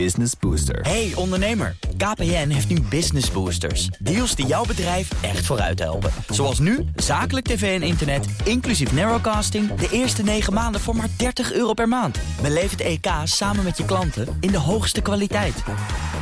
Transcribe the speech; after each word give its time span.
Business 0.00 0.32
Booster. 0.40 0.80
Hey 0.80 1.12
ondernemer, 1.14 1.76
KPN 1.96 2.48
heeft 2.48 2.68
nu 2.68 2.80
Business 2.80 3.30
Boosters. 3.30 3.86
Deals 3.86 4.34
die 4.34 4.46
jouw 4.46 4.64
bedrijf 4.64 5.22
echt 5.22 5.46
vooruit 5.46 5.78
helpen. 5.78 6.10
Zoals 6.28 6.58
nu, 6.58 6.84
zakelijk 6.96 7.46
tv 7.46 7.80
en 7.80 7.86
internet, 7.86 8.26
inclusief 8.44 8.92
narrowcasting... 8.92 9.74
de 9.74 9.88
eerste 9.90 10.22
9 10.22 10.52
maanden 10.52 10.80
voor 10.80 10.96
maar 10.96 11.08
30 11.16 11.52
euro 11.52 11.72
per 11.72 11.88
maand. 11.88 12.18
Beleef 12.42 12.70
het 12.70 12.80
EK 12.80 13.06
samen 13.24 13.64
met 13.64 13.76
je 13.76 13.84
klanten 13.84 14.36
in 14.40 14.50
de 14.50 14.58
hoogste 14.58 15.00
kwaliteit. 15.00 15.62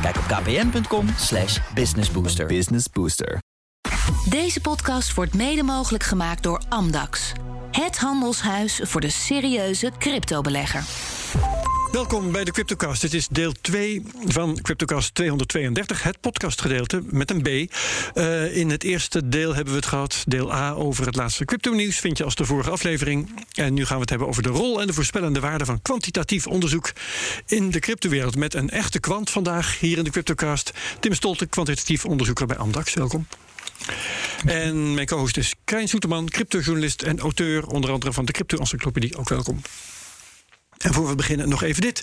Kijk 0.01 0.17
op 0.17 0.23
kpn.com 0.23 1.07
slash 1.17 1.59
businessbooster. 1.73 2.45
Business 2.45 2.85
Booster. 2.89 3.37
Deze 4.29 4.61
podcast 4.61 5.13
wordt 5.13 5.33
mede 5.33 5.63
mogelijk 5.63 6.03
gemaakt 6.03 6.43
door 6.43 6.61
Amdax. 6.69 7.31
Het 7.71 7.97
handelshuis 7.97 8.79
voor 8.83 9.01
de 9.01 9.09
serieuze 9.09 9.91
cryptobelegger. 9.99 10.83
Welkom 11.93 12.31
bij 12.31 12.43
de 12.43 12.51
Cryptocast. 12.51 13.01
Dit 13.01 13.13
is 13.13 13.27
deel 13.27 13.51
2 13.61 14.03
van 14.25 14.59
Cryptocast 14.61 15.15
232, 15.15 16.03
het 16.03 16.19
podcastgedeelte 16.21 17.01
met 17.05 17.31
een 17.31 17.41
B. 17.41 17.47
Uh, 17.47 18.57
in 18.57 18.69
het 18.69 18.83
eerste 18.83 19.29
deel 19.29 19.55
hebben 19.55 19.73
we 19.73 19.79
het 19.79 19.89
gehad, 19.89 20.23
deel 20.27 20.53
A, 20.53 20.71
over 20.71 21.05
het 21.05 21.15
laatste 21.15 21.45
crypto-nieuws. 21.45 21.99
Vind 21.99 22.17
je 22.17 22.23
als 22.23 22.35
de 22.35 22.45
vorige 22.45 22.69
aflevering. 22.69 23.45
En 23.51 23.73
nu 23.73 23.85
gaan 23.85 23.95
we 23.95 24.01
het 24.01 24.09
hebben 24.09 24.27
over 24.27 24.43
de 24.43 24.49
rol 24.49 24.81
en 24.81 24.87
de 24.87 24.93
voorspellende 24.93 25.39
waarde 25.39 25.65
van 25.65 25.81
kwantitatief 25.81 26.47
onderzoek 26.47 26.91
in 27.45 27.71
de 27.71 27.79
cryptowereld. 27.79 28.35
Met 28.35 28.53
een 28.53 28.69
echte 28.69 28.99
kwant 28.99 29.29
vandaag 29.29 29.79
hier 29.79 29.97
in 29.97 30.03
de 30.03 30.09
Cryptocast. 30.09 30.71
Tim 30.99 31.13
Stolte, 31.13 31.45
kwantitatief 31.45 32.05
onderzoeker 32.05 32.45
bij 32.45 32.57
Amdax. 32.57 32.93
Welkom. 32.93 33.27
En 34.45 34.93
mijn 34.93 35.07
co-host 35.07 35.37
is 35.37 35.53
Krijn 35.63 35.87
Soeterman, 35.87 36.29
cryptojournalist 36.29 37.01
en 37.01 37.19
auteur, 37.19 37.67
onder 37.67 37.91
andere 37.91 38.13
van 38.13 38.25
de 38.25 38.31
Crypto-encyclopedie. 38.31 39.17
Ook 39.17 39.29
welkom. 39.29 39.61
En 40.83 40.93
voor 40.93 41.07
we 41.07 41.15
beginnen 41.15 41.49
nog 41.49 41.63
even 41.63 41.81
dit. 41.81 42.01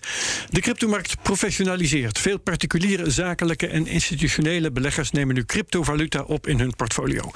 De 0.51 0.61
cryptomarkt 0.61 1.23
professionaliseert. 1.23 2.19
Veel 2.19 2.39
particuliere, 2.39 3.11
zakelijke 3.11 3.67
en 3.67 3.87
institutionele 3.87 4.71
beleggers 4.71 5.11
nemen 5.11 5.35
nu 5.35 5.45
cryptovaluta 5.45 6.23
op 6.23 6.47
in 6.47 6.59
hun 6.59 6.77
portfolio. 6.77 7.31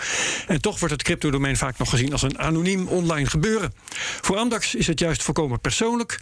En 0.46 0.60
toch 0.60 0.78
wordt 0.78 0.94
het 0.94 1.02
cryptodomein 1.02 1.56
vaak 1.56 1.78
nog 1.78 1.90
gezien 1.90 2.12
als 2.12 2.22
een 2.22 2.38
anoniem 2.38 2.86
online 2.86 3.26
gebeuren. 3.26 3.72
Voor 4.20 4.36
Amdax 4.36 4.74
is 4.74 4.86
het 4.86 5.00
juist 5.00 5.22
voorkomen 5.22 5.60
persoonlijk. 5.60 6.20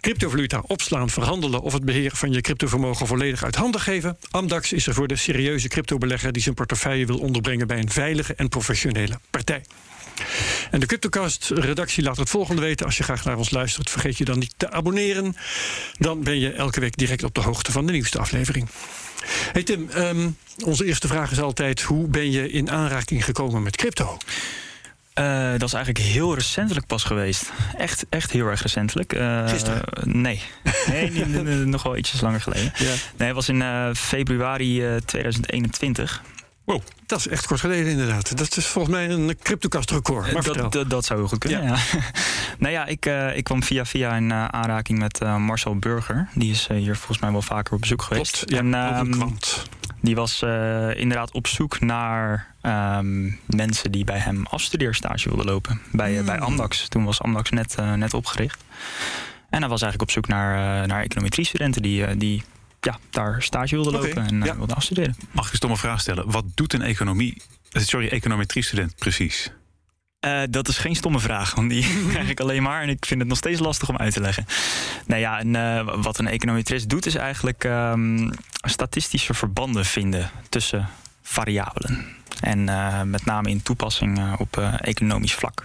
Cryptovaluta 0.00 0.62
opslaan, 0.66 1.10
verhandelen 1.10 1.60
of 1.60 1.72
het 1.72 1.84
beheer 1.84 2.10
van 2.14 2.32
je 2.32 2.40
cryptovermogen 2.40 3.06
volledig 3.06 3.44
uit 3.44 3.54
handen 3.54 3.80
geven. 3.80 4.18
Amdax 4.30 4.72
is 4.72 4.86
er 4.86 4.94
voor 4.94 5.08
de 5.08 5.16
serieuze 5.16 5.68
cryptobelegger 5.68 6.32
die 6.32 6.42
zijn 6.42 6.54
portefeuille 6.54 7.06
wil 7.06 7.18
onderbrengen 7.18 7.66
bij 7.66 7.78
een 7.78 7.90
veilige 7.90 8.34
en 8.34 8.48
professionele 8.48 9.18
partij. 9.30 9.62
En 10.70 10.80
de 10.80 10.86
Cryptocast-redactie 10.86 12.02
laat 12.02 12.16
het 12.16 12.30
volgende 12.30 12.60
weten. 12.60 12.86
Als 12.86 12.96
je 12.96 13.02
graag 13.02 13.24
naar 13.24 13.36
ons 13.36 13.50
luistert, 13.50 13.90
vergeet 13.90 14.18
je 14.18 14.24
dan 14.24 14.38
niet 14.38 14.54
te 14.56 14.70
abonneren. 14.70 15.36
Dan 15.98 16.22
ben 16.22 16.38
je 16.38 16.52
elke 16.52 16.80
week 16.80 16.96
direct 16.96 17.24
op 17.24 17.34
de 17.34 17.40
hoogte 17.40 17.72
van 17.72 17.86
de 17.86 17.92
nieuwste 17.92 18.18
aflevering. 18.18 18.68
Hey 19.52 19.62
Tim, 19.62 19.88
um, 19.96 20.36
onze 20.64 20.84
eerste 20.84 21.08
vraag 21.08 21.30
is 21.30 21.40
altijd: 21.40 21.82
hoe 21.82 22.08
ben 22.08 22.30
je 22.30 22.50
in 22.50 22.70
aanraking 22.70 23.24
gekomen 23.24 23.62
met 23.62 23.76
crypto? 23.76 24.18
Uh, 25.14 25.50
dat 25.50 25.62
is 25.62 25.72
eigenlijk 25.72 26.04
heel 26.04 26.34
recentelijk 26.34 26.86
pas 26.86 27.04
geweest. 27.04 27.52
Echt, 27.76 28.06
echt 28.08 28.30
heel 28.30 28.46
erg 28.46 28.62
recentelijk. 28.62 29.14
Uh, 29.14 29.48
Gisteren? 29.48 29.82
Nee, 30.02 30.42
nee 30.86 31.54
nog 31.54 31.82
wel 31.82 31.96
ietsjes 31.96 32.20
langer 32.20 32.40
geleden. 32.40 32.72
Ja. 32.76 32.94
Nee, 33.16 33.26
het 33.26 33.34
was 33.34 33.48
in 33.48 33.60
uh, 33.60 33.94
februari 33.94 35.00
2021. 35.04 36.22
Wow, 36.70 36.82
dat 37.06 37.18
is 37.18 37.28
echt 37.28 37.46
kort 37.46 37.60
geleden 37.60 37.90
inderdaad. 37.90 38.36
Dat 38.36 38.56
is 38.56 38.66
volgens 38.66 38.94
mij 38.94 39.10
een 39.10 39.38
cryptocast-record. 39.42 40.32
Maar 40.32 40.42
dat, 40.42 40.72
dat, 40.72 40.90
dat, 40.90 41.04
zou 41.04 41.18
heel 41.18 41.28
goed 41.28 41.38
kunnen, 41.38 41.62
ja. 41.62 41.76
nou 42.58 42.72
ja, 42.72 42.86
ik, 42.86 43.06
uh, 43.06 43.36
ik 43.36 43.44
kwam 43.44 43.62
via 43.62 43.84
via 43.84 44.16
in 44.16 44.30
uh, 44.30 44.44
aanraking 44.44 44.98
met 44.98 45.22
uh, 45.22 45.36
Marcel 45.36 45.76
Burger. 45.76 46.28
Die 46.34 46.50
is 46.50 46.68
hier 46.68 46.96
volgens 46.96 47.18
mij 47.18 47.30
wel 47.30 47.42
vaker 47.42 47.74
op 47.74 47.80
bezoek 47.80 48.02
geweest. 48.02 48.36
Klopt, 48.36 48.50
ja, 48.50 48.58
en, 48.58 48.98
um, 48.98 49.36
die 50.00 50.14
was 50.14 50.42
inderdaad 50.94 51.32
op 51.32 51.46
zoek 51.46 51.80
naar 51.80 52.54
um, 52.62 53.38
mensen 53.46 53.92
die 53.92 54.04
bij 54.04 54.18
hem 54.18 54.46
afstudeerstage 54.46 55.28
wilden 55.28 55.46
lopen. 55.46 55.80
Bij, 55.92 56.18
mm. 56.18 56.24
bij 56.24 56.40
Amdax. 56.40 56.88
Toen 56.88 57.04
was 57.04 57.20
Amdax 57.20 57.50
net, 57.50 57.76
net 57.96 58.14
opgericht. 58.14 58.64
En 59.48 59.60
hij 59.60 59.68
was 59.68 59.82
eigenlijk 59.82 60.02
op 60.02 60.10
zoek 60.10 60.28
naar, 60.28 60.86
naar 60.86 61.02
econometriestudenten 61.02 61.82
die, 61.82 62.16
die 62.16 62.42
ja, 62.80 62.98
daar 63.10 63.42
stage 63.42 63.74
wilde 63.74 63.90
lopen 63.90 64.26
en 64.26 64.42
ja. 64.42 64.56
wilde 64.56 64.74
afstuderen. 64.74 65.16
Mag 65.30 65.44
ik 65.44 65.50
een 65.50 65.56
stomme 65.56 65.76
vraag 65.76 66.00
stellen? 66.00 66.30
Wat 66.30 66.44
doet 66.54 66.72
een 66.72 66.82
economie, 66.82 67.42
sorry, 67.70 68.08
econometrie-student 68.08 68.94
precies? 68.94 69.52
Uh, 70.26 70.42
dat 70.50 70.68
is 70.68 70.78
geen 70.78 70.96
stomme 70.96 71.20
vraag, 71.20 71.54
want 71.54 71.70
die 71.70 71.86
krijg 72.10 72.28
ik 72.28 72.40
alleen 72.40 72.62
maar. 72.62 72.82
En 72.82 72.88
ik 72.88 73.06
vind 73.06 73.20
het 73.20 73.28
nog 73.28 73.38
steeds 73.38 73.60
lastig 73.60 73.88
om 73.88 73.96
uit 73.96 74.12
te 74.12 74.20
leggen. 74.20 74.46
Nou 75.06 75.20
ja, 75.20 75.38
en, 75.38 75.54
uh, 75.54 75.94
wat 76.02 76.18
een 76.18 76.26
econometrist 76.26 76.88
doet, 76.88 77.06
is 77.06 77.14
eigenlijk 77.14 77.64
um, 77.64 78.30
statistische 78.52 79.34
verbanden 79.34 79.84
vinden 79.84 80.30
tussen 80.48 80.88
variabelen. 81.22 82.06
En 82.40 82.58
uh, 82.58 83.02
met 83.02 83.24
name 83.24 83.50
in 83.50 83.62
toepassing 83.62 84.38
op 84.38 84.56
economisch 84.80 85.34
vlak. 85.34 85.62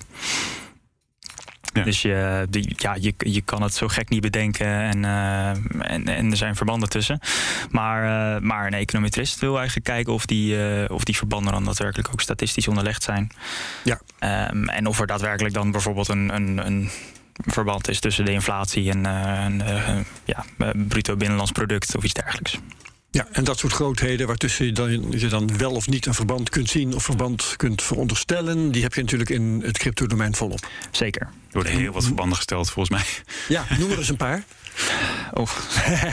Dus 1.84 2.02
je, 2.02 2.47
ja, 2.78 2.96
je, 3.00 3.13
je 3.18 3.41
kan 3.41 3.62
het 3.62 3.74
zo 3.74 3.88
gek 3.88 4.09
niet 4.09 4.22
bedenken 4.22 4.68
en, 4.68 5.03
uh, 5.03 5.50
en, 5.91 6.08
en 6.08 6.31
er 6.31 6.38
zijn 6.38 6.56
verbanden 6.56 6.90
tussen. 6.90 7.19
Maar, 7.69 8.03
uh, 8.03 8.41
maar 8.41 8.68
een 8.68 8.74
econometrist 8.74 9.40
wil 9.40 9.58
eigenlijk 9.58 9.86
kijken 9.86 10.13
of 10.13 10.25
die, 10.25 10.56
uh, 10.56 10.90
of 10.90 11.03
die 11.03 11.16
verbanden 11.16 11.53
dan 11.53 11.63
daadwerkelijk 11.66 12.09
ook 12.12 12.22
statistisch 12.22 12.68
onderlegd 12.68 13.03
zijn. 13.03 13.31
Ja. 13.84 14.00
Um, 14.50 14.69
en 14.69 14.86
of 14.86 15.00
er 15.00 15.08
daadwerkelijk 15.08 15.53
dan 15.53 15.72
bijvoorbeeld 15.72 16.08
een, 16.08 16.36
een, 16.36 16.66
een 16.66 16.90
verband 17.46 17.90
is 17.90 18.00
tussen 18.00 18.25
de 18.25 18.31
inflatie 18.31 18.92
en, 18.92 19.06
en 19.06 19.63
ja, 20.25 20.46
bruto 20.88 21.16
binnenlands 21.16 21.52
product 21.52 21.96
of 21.96 22.03
iets 22.03 22.13
dergelijks. 22.13 22.59
Ja, 23.15 23.27
en 23.31 23.43
dat 23.43 23.59
soort 23.59 23.73
grootheden 23.73 24.27
waartussen 24.27 24.65
je 24.65 24.71
dan, 24.71 25.11
je 25.11 25.27
dan 25.27 25.57
wel 25.57 25.71
of 25.71 25.87
niet 25.87 26.05
een 26.05 26.13
verband 26.13 26.49
kunt 26.49 26.69
zien 26.69 26.95
of 26.95 27.03
verband 27.03 27.53
kunt 27.55 27.81
veronderstellen, 27.81 28.71
die 28.71 28.83
heb 28.83 28.93
je 28.93 29.01
natuurlijk 29.01 29.29
in 29.29 29.61
het 29.65 29.77
crypto-domein 29.77 30.35
volop. 30.35 30.67
Zeker. 30.91 31.21
Er 31.21 31.29
worden 31.51 31.71
heel 31.71 31.91
wat 31.91 32.03
verbanden 32.03 32.35
gesteld 32.35 32.69
volgens 32.69 33.03
mij. 33.03 33.35
Ja, 33.47 33.65
noem 33.77 33.91
er 33.91 33.97
eens 33.97 34.09
een 34.09 34.17
paar. 34.17 34.43
Oh. 35.33 35.47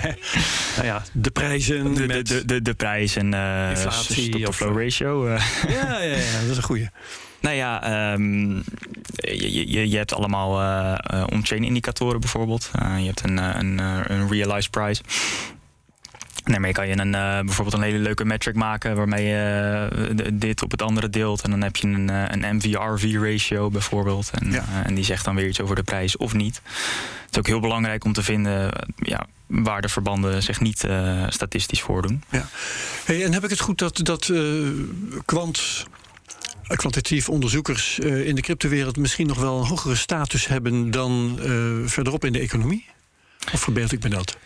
nou 0.77 0.87
ja, 0.87 1.03
de 1.13 1.31
prijzen. 1.31 1.95
De, 1.95 2.07
met 2.07 2.27
de, 2.27 2.45
de, 2.45 2.63
de, 2.63 2.75
prijzen. 2.75 3.33
Uh, 3.33 3.71
Inflatie. 3.71 4.49
Of 4.49 4.57
flow 4.57 4.81
ratio. 4.81 5.27
Uh. 5.27 5.45
Ja, 5.69 6.01
ja, 6.03 6.17
ja, 6.17 6.41
dat 6.41 6.51
is 6.51 6.57
een 6.57 6.63
goede. 6.63 6.91
Nou 7.41 7.57
ja, 7.57 8.13
um, 8.13 8.55
je, 9.15 9.71
je, 9.71 9.91
je, 9.91 9.97
hebt 9.97 10.15
allemaal 10.15 10.61
uh, 10.61 11.25
on-chain 11.33 11.65
indicatoren 11.65 12.21
bijvoorbeeld. 12.21 12.71
je 12.73 13.07
hebt 13.07 13.25
een, 13.25 13.37
een, 13.37 13.79
een 14.13 14.29
realized 14.29 14.71
price. 14.71 15.03
Daarmee 16.45 16.73
kan 16.73 16.89
je 16.89 16.99
een, 16.99 17.15
uh, 17.15 17.41
bijvoorbeeld 17.41 17.77
een 17.77 17.83
hele 17.83 17.99
leuke 17.99 18.25
metric 18.25 18.55
maken 18.55 18.97
waarmee 18.97 19.25
je 19.25 19.89
uh, 20.19 20.27
dit 20.33 20.63
op 20.63 20.71
het 20.71 20.83
andere 20.83 21.11
deelt. 21.11 21.43
En 21.43 21.51
dan 21.51 21.63
heb 21.63 21.77
je 21.77 21.87
een, 21.87 22.11
uh, 22.11 22.25
een 22.29 22.57
MVRV-ratio 22.57 23.71
bijvoorbeeld. 23.71 24.31
En, 24.31 24.53
ja. 24.53 24.65
en 24.85 24.95
die 24.95 25.05
zegt 25.05 25.25
dan 25.25 25.35
weer 25.35 25.49
iets 25.49 25.61
over 25.61 25.77
de 25.77 25.83
prijs 25.83 26.17
of 26.17 26.35
niet. 26.35 26.61
Het 27.25 27.31
is 27.31 27.39
ook 27.39 27.47
heel 27.47 27.61
belangrijk 27.61 28.05
om 28.05 28.13
te 28.13 28.23
vinden 28.23 28.71
ja, 28.97 29.27
waar 29.47 29.83
de 29.83 29.89
verbanden 29.89 30.43
zich 30.43 30.61
niet 30.61 30.87
statistisch 31.29 31.81
voordoen. 31.81 32.23
Ja. 32.31 32.49
Hey, 33.05 33.25
en 33.25 33.33
heb 33.33 33.45
ik 33.45 33.51
het 33.51 33.61
goed 33.61 33.79
dat, 33.79 33.97
dat 33.97 34.33
kwant 35.25 35.87
kwantitatief 36.63 37.29
onderzoekers 37.29 37.99
in 37.99 38.35
de 38.35 38.43
cryptowereld 38.43 38.97
misschien 38.97 39.27
nog 39.27 39.39
wel 39.39 39.59
een 39.59 39.67
hogere 39.67 39.95
status 39.95 40.47
hebben 40.47 40.91
dan 40.91 41.39
verderop 41.87 42.25
in 42.25 42.33
de 42.33 42.39
economie? 42.39 42.87
Of 43.53 43.61
verbeeld 43.61 43.93
ik 43.93 44.03
me 44.03 44.09
dat? 44.09 44.37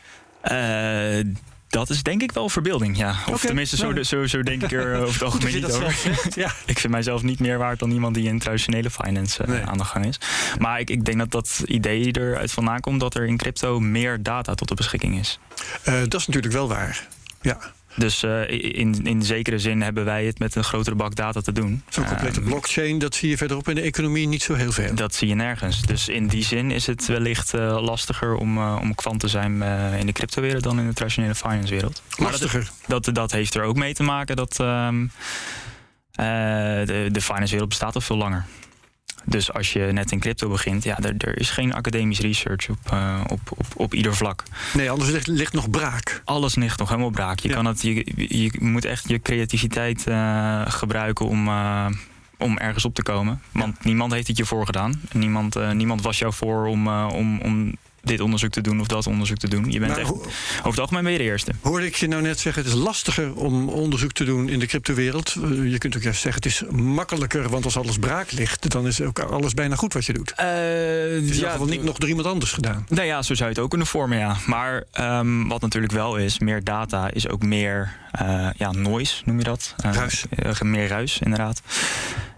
Dat 1.77 1.91
is 1.91 2.03
denk 2.03 2.23
ik 2.23 2.33
wel 2.33 2.49
verbeelding, 2.49 2.97
ja. 2.97 3.15
Of 3.31 3.41
tenminste, 3.41 3.77
zo, 3.77 4.03
zo, 4.03 4.27
zo, 4.27 4.43
denk 4.43 4.63
ik 4.63 4.73
er 4.73 4.97
over 4.97 5.13
het 5.13 5.23
algemeen 5.33 5.55
niet 5.55 5.65
over. 5.65 5.97
ja. 6.43 6.53
Ik 6.67 6.79
vind 6.79 6.93
mijzelf 6.93 7.23
niet 7.23 7.41
meer 7.41 7.59
waard 7.59 7.79
dan 7.79 7.91
iemand 7.91 8.15
die 8.15 8.29
in 8.29 8.39
traditionele 8.39 8.91
finance 8.91 9.45
uh, 9.49 9.63
aan 9.63 9.79
de 9.79 9.85
gang 9.85 10.07
is. 10.07 10.21
Maar 10.59 10.81
ik, 10.81 10.91
ik 10.91 11.05
denk 11.05 11.19
dat 11.19 11.31
dat 11.31 11.63
idee 11.65 12.19
eruit 12.19 12.53
vandaan 12.53 12.81
komt 12.81 13.01
dat 13.01 13.15
er 13.15 13.27
in 13.27 13.37
crypto 13.37 13.81
meer 13.81 14.23
data 14.23 14.55
tot 14.55 14.69
de 14.69 14.75
beschikking 14.75 15.19
is. 15.19 15.39
Uh, 15.89 15.95
dat 16.09 16.21
is 16.21 16.27
natuurlijk 16.27 16.55
wel 16.55 16.69
waar. 16.69 17.07
Ja. 17.41 17.59
Dus 17.97 18.23
uh, 18.23 18.51
in, 18.51 19.07
in 19.07 19.23
zekere 19.23 19.59
zin 19.59 19.83
hebben 19.83 20.05
wij 20.05 20.25
het 20.25 20.39
met 20.39 20.55
een 20.55 20.65
grotere 20.65 20.97
bak 20.97 21.15
data 21.15 21.41
te 21.41 21.53
doen. 21.53 21.83
Zo'n 21.89 22.05
complete 22.05 22.41
uh, 22.41 22.47
blockchain, 22.47 22.99
dat 22.99 23.15
zie 23.15 23.29
je 23.29 23.37
verderop 23.37 23.69
in 23.69 23.75
de 23.75 23.81
economie 23.81 24.29
niet 24.29 24.43
zo 24.43 24.55
heel 24.55 24.73
veel. 24.73 24.95
Dat 24.95 25.15
zie 25.15 25.29
je 25.29 25.35
nergens. 25.35 25.83
Dus 25.83 26.09
in 26.09 26.27
die 26.27 26.45
zin 26.45 26.71
is 26.71 26.87
het 26.87 27.07
wellicht 27.07 27.55
uh, 27.55 27.83
lastiger 27.83 28.35
om, 28.35 28.59
om 28.59 28.95
kwant 28.95 29.21
te 29.21 29.29
zijn 29.29 29.63
in 29.99 30.07
de 30.07 30.13
cryptowereld 30.13 30.63
dan 30.63 30.79
in 30.79 30.87
de 30.87 30.95
traditionele 30.95 31.35
finance 31.35 31.73
wereld. 31.73 32.03
Lastiger? 32.17 32.71
Dat, 32.87 33.05
dat, 33.05 33.15
dat, 33.15 33.31
heeft 33.31 33.55
er 33.55 33.63
ook 33.63 33.77
mee 33.77 33.95
te 33.95 34.03
maken 34.03 34.37
dat 34.37 34.61
ehm, 34.61 35.07
de, 36.13 37.09
de 37.13 37.21
finance 37.21 37.51
wereld 37.51 37.69
bestaat 37.69 37.95
al 37.95 38.01
veel 38.01 38.17
langer. 38.17 38.45
Dus 39.29 39.53
als 39.53 39.73
je 39.73 39.81
net 39.81 40.13
in 40.13 40.21
crypto 40.21 40.49
begint, 40.49 40.85
ja, 40.85 40.99
er, 40.99 41.15
er 41.19 41.39
is 41.39 41.51
geen 41.51 41.75
academisch 41.75 42.21
research 42.21 42.69
op, 42.69 42.79
uh, 42.93 43.21
op, 43.29 43.41
op, 43.49 43.67
op 43.77 43.95
ieder 43.95 44.17
vlak. 44.17 44.43
Nee, 44.75 44.91
anders 44.91 45.11
ligt, 45.11 45.27
ligt 45.27 45.53
nog 45.53 45.71
braak. 45.71 46.23
Alles 46.25 46.55
ligt 46.55 46.79
nog 46.79 46.89
helemaal 46.89 47.11
braak. 47.11 47.39
Je, 47.39 47.49
ja. 47.49 47.55
kan 47.55 47.65
het, 47.65 47.83
je, 47.83 48.13
je 48.17 48.53
moet 48.59 48.85
echt 48.85 49.09
je 49.09 49.21
creativiteit 49.21 50.05
uh, 50.09 50.63
gebruiken 50.67 51.27
om, 51.27 51.49
uh, 51.49 51.87
om 52.39 52.59
ergens 52.59 52.85
op 52.85 52.95
te 52.95 53.03
komen. 53.03 53.41
Want 53.53 53.77
ja. 53.79 53.89
niemand 53.89 54.13
heeft 54.13 54.27
het 54.27 54.37
je 54.37 54.45
voorgedaan. 54.45 55.01
Niemand, 55.13 55.73
niemand 55.73 56.03
was 56.03 56.19
jou 56.19 56.33
voor 56.33 56.67
om, 56.67 56.89
om, 56.89 57.41
om 57.41 57.75
dit 58.07 58.21
onderzoek 58.21 58.51
te 58.51 58.61
doen 58.61 58.81
of 58.81 58.87
dat 58.87 59.07
onderzoek 59.07 59.37
te 59.37 59.49
doen. 59.49 59.71
Je 59.71 59.79
bent 59.79 59.91
Maar 59.91 60.01
echt, 60.01 60.11
over 60.11 60.71
het 60.71 60.79
algemeen 60.79 61.03
ben 61.03 61.13
je 61.13 61.19
de 61.19 61.25
eerste. 61.25 61.53
Hoorde 61.61 61.87
ik 61.87 61.95
je 61.95 62.09
nou 62.09 62.23
net 62.23 62.39
zeggen, 62.41 62.63
het 62.63 62.73
is 62.73 62.79
lastiger 62.79 63.35
om 63.35 63.69
onderzoek 63.69 64.13
te 64.13 64.25
doen 64.25 64.49
in 64.49 64.59
de 64.59 64.67
cryptowereld. 64.67 65.35
Eh, 65.43 65.71
Je 65.71 65.79
kunt 65.79 65.97
ook 65.97 66.03
juist 66.03 66.21
zeggen, 66.21 66.43
het 66.43 66.53
is 66.53 66.63
makkelijker, 66.81 67.49
want 67.49 67.65
als 67.65 67.77
alles 67.77 67.99
braak 67.99 68.33
ligt, 68.33 68.71
dan 68.71 68.87
is 68.87 69.01
ook 69.01 69.19
alles 69.19 69.55
bijna 69.55 69.75
goed 69.77 69.93
wat 69.93 70.05
je 70.05 70.13
doet. 70.13 70.33
Het 70.37 71.23
is 71.23 71.29
in 71.29 71.35
ieder 71.35 71.51
geval 71.51 71.67
niet 71.67 71.83
nog 71.83 71.99
door 71.99 72.09
iemand 72.09 72.27
anders 72.27 72.53
gedaan. 72.53 72.87
Nou 72.89 73.07
ja, 73.07 73.23
zo 73.23 73.35
zou 73.35 73.49
je 73.49 73.55
het 73.55 73.65
ook 73.65 73.69
kunnen 73.71 73.87
vormen, 73.87 74.19
ja. 74.19 74.37
Maar 74.47 74.85
ehm, 74.93 75.47
wat 75.49 75.61
natuurlijk 75.61 75.93
wel 75.93 76.17
is, 76.17 76.39
meer 76.39 76.65
data 76.65 77.11
is 77.11 77.29
ook 77.29 77.43
meer 77.43 77.97
eh, 78.13 78.49
ja, 78.57 78.73
noise, 78.73 79.23
noem 79.25 79.39
je 79.39 79.45
dat? 79.45 79.75
Eh, 79.77 79.93
Ruis. 79.93 80.25
meer 80.63 80.89
ruis, 80.89 81.19
inderdaad. 81.19 81.63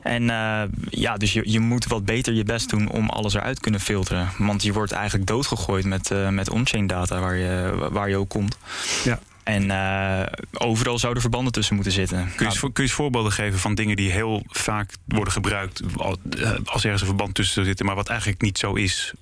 En 0.09 0.31
eh, 0.31 0.63
ja, 0.91 1.17
dus 1.17 1.33
je, 1.33 1.43
je 1.45 1.61
moet 1.61 1.87
wat 1.87 2.05
beter 2.05 2.35
je 2.35 2.45
best 2.45 2.71
doen 2.71 2.91
om 2.91 3.09
alles 3.09 3.35
eruit 3.35 3.55
te 3.55 3.61
kunnen 3.63 3.81
filteren. 3.81 4.29
Want 4.39 4.63
je 4.63 4.73
wordt 4.73 4.93
eigenlijk 4.93 5.27
doodgegooid 5.27 5.85
met, 5.85 6.11
eh, 6.11 6.29
met 6.29 6.51
on-chain 6.51 6.87
data 6.87 7.21
waar 7.21 7.37
je, 7.37 7.89
waar 7.91 8.09
je 8.09 8.17
ook 8.17 8.29
komt. 8.29 8.59
Ja. 9.05 9.21
En 9.45 9.71
eh, 9.71 10.27
overal 10.53 10.99
zouden 10.99 11.23
verbanden 11.23 11.53
tussen 11.53 11.75
moeten 11.75 11.93
zitten. 11.93 12.19
Kun 12.37 12.47
je, 12.47 12.53
Nou, 12.53 12.59
kun 12.61 12.71
je 12.75 12.83
eens 12.83 12.93
voorbeelden 12.93 13.33
geven 13.33 13.59
van 13.59 13.75
dingen 13.75 13.97
die 13.97 14.11
heel 14.11 14.43
vaak 14.49 14.93
worden 15.07 15.33
gebruikt 15.33 15.83
al- 15.97 16.19
als 16.65 16.83
ergens 16.83 17.01
een 17.01 17.07
verband 17.09 17.35
tussen 17.35 17.55
zou 17.55 17.67
zitten, 17.67 17.87
maar 17.87 17.95
wat 17.95 18.09
eigenlijk 18.09 18.41
niet 18.41 18.59
zo 18.59 18.75
is? 18.75 19.13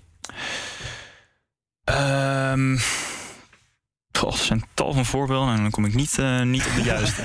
Ehm 1.84 2.76
er 4.22 4.32
zijn 4.36 4.64
tal 4.74 4.92
van 4.92 5.06
voorbeelden 5.06 5.54
en 5.54 5.62
dan 5.62 5.70
kom 5.70 5.84
ik 5.84 5.94
niet, 5.94 6.18
eh, 6.18 6.40
niet 6.42 6.66
op 6.66 6.74
de 6.74 6.82
juiste. 6.92 7.22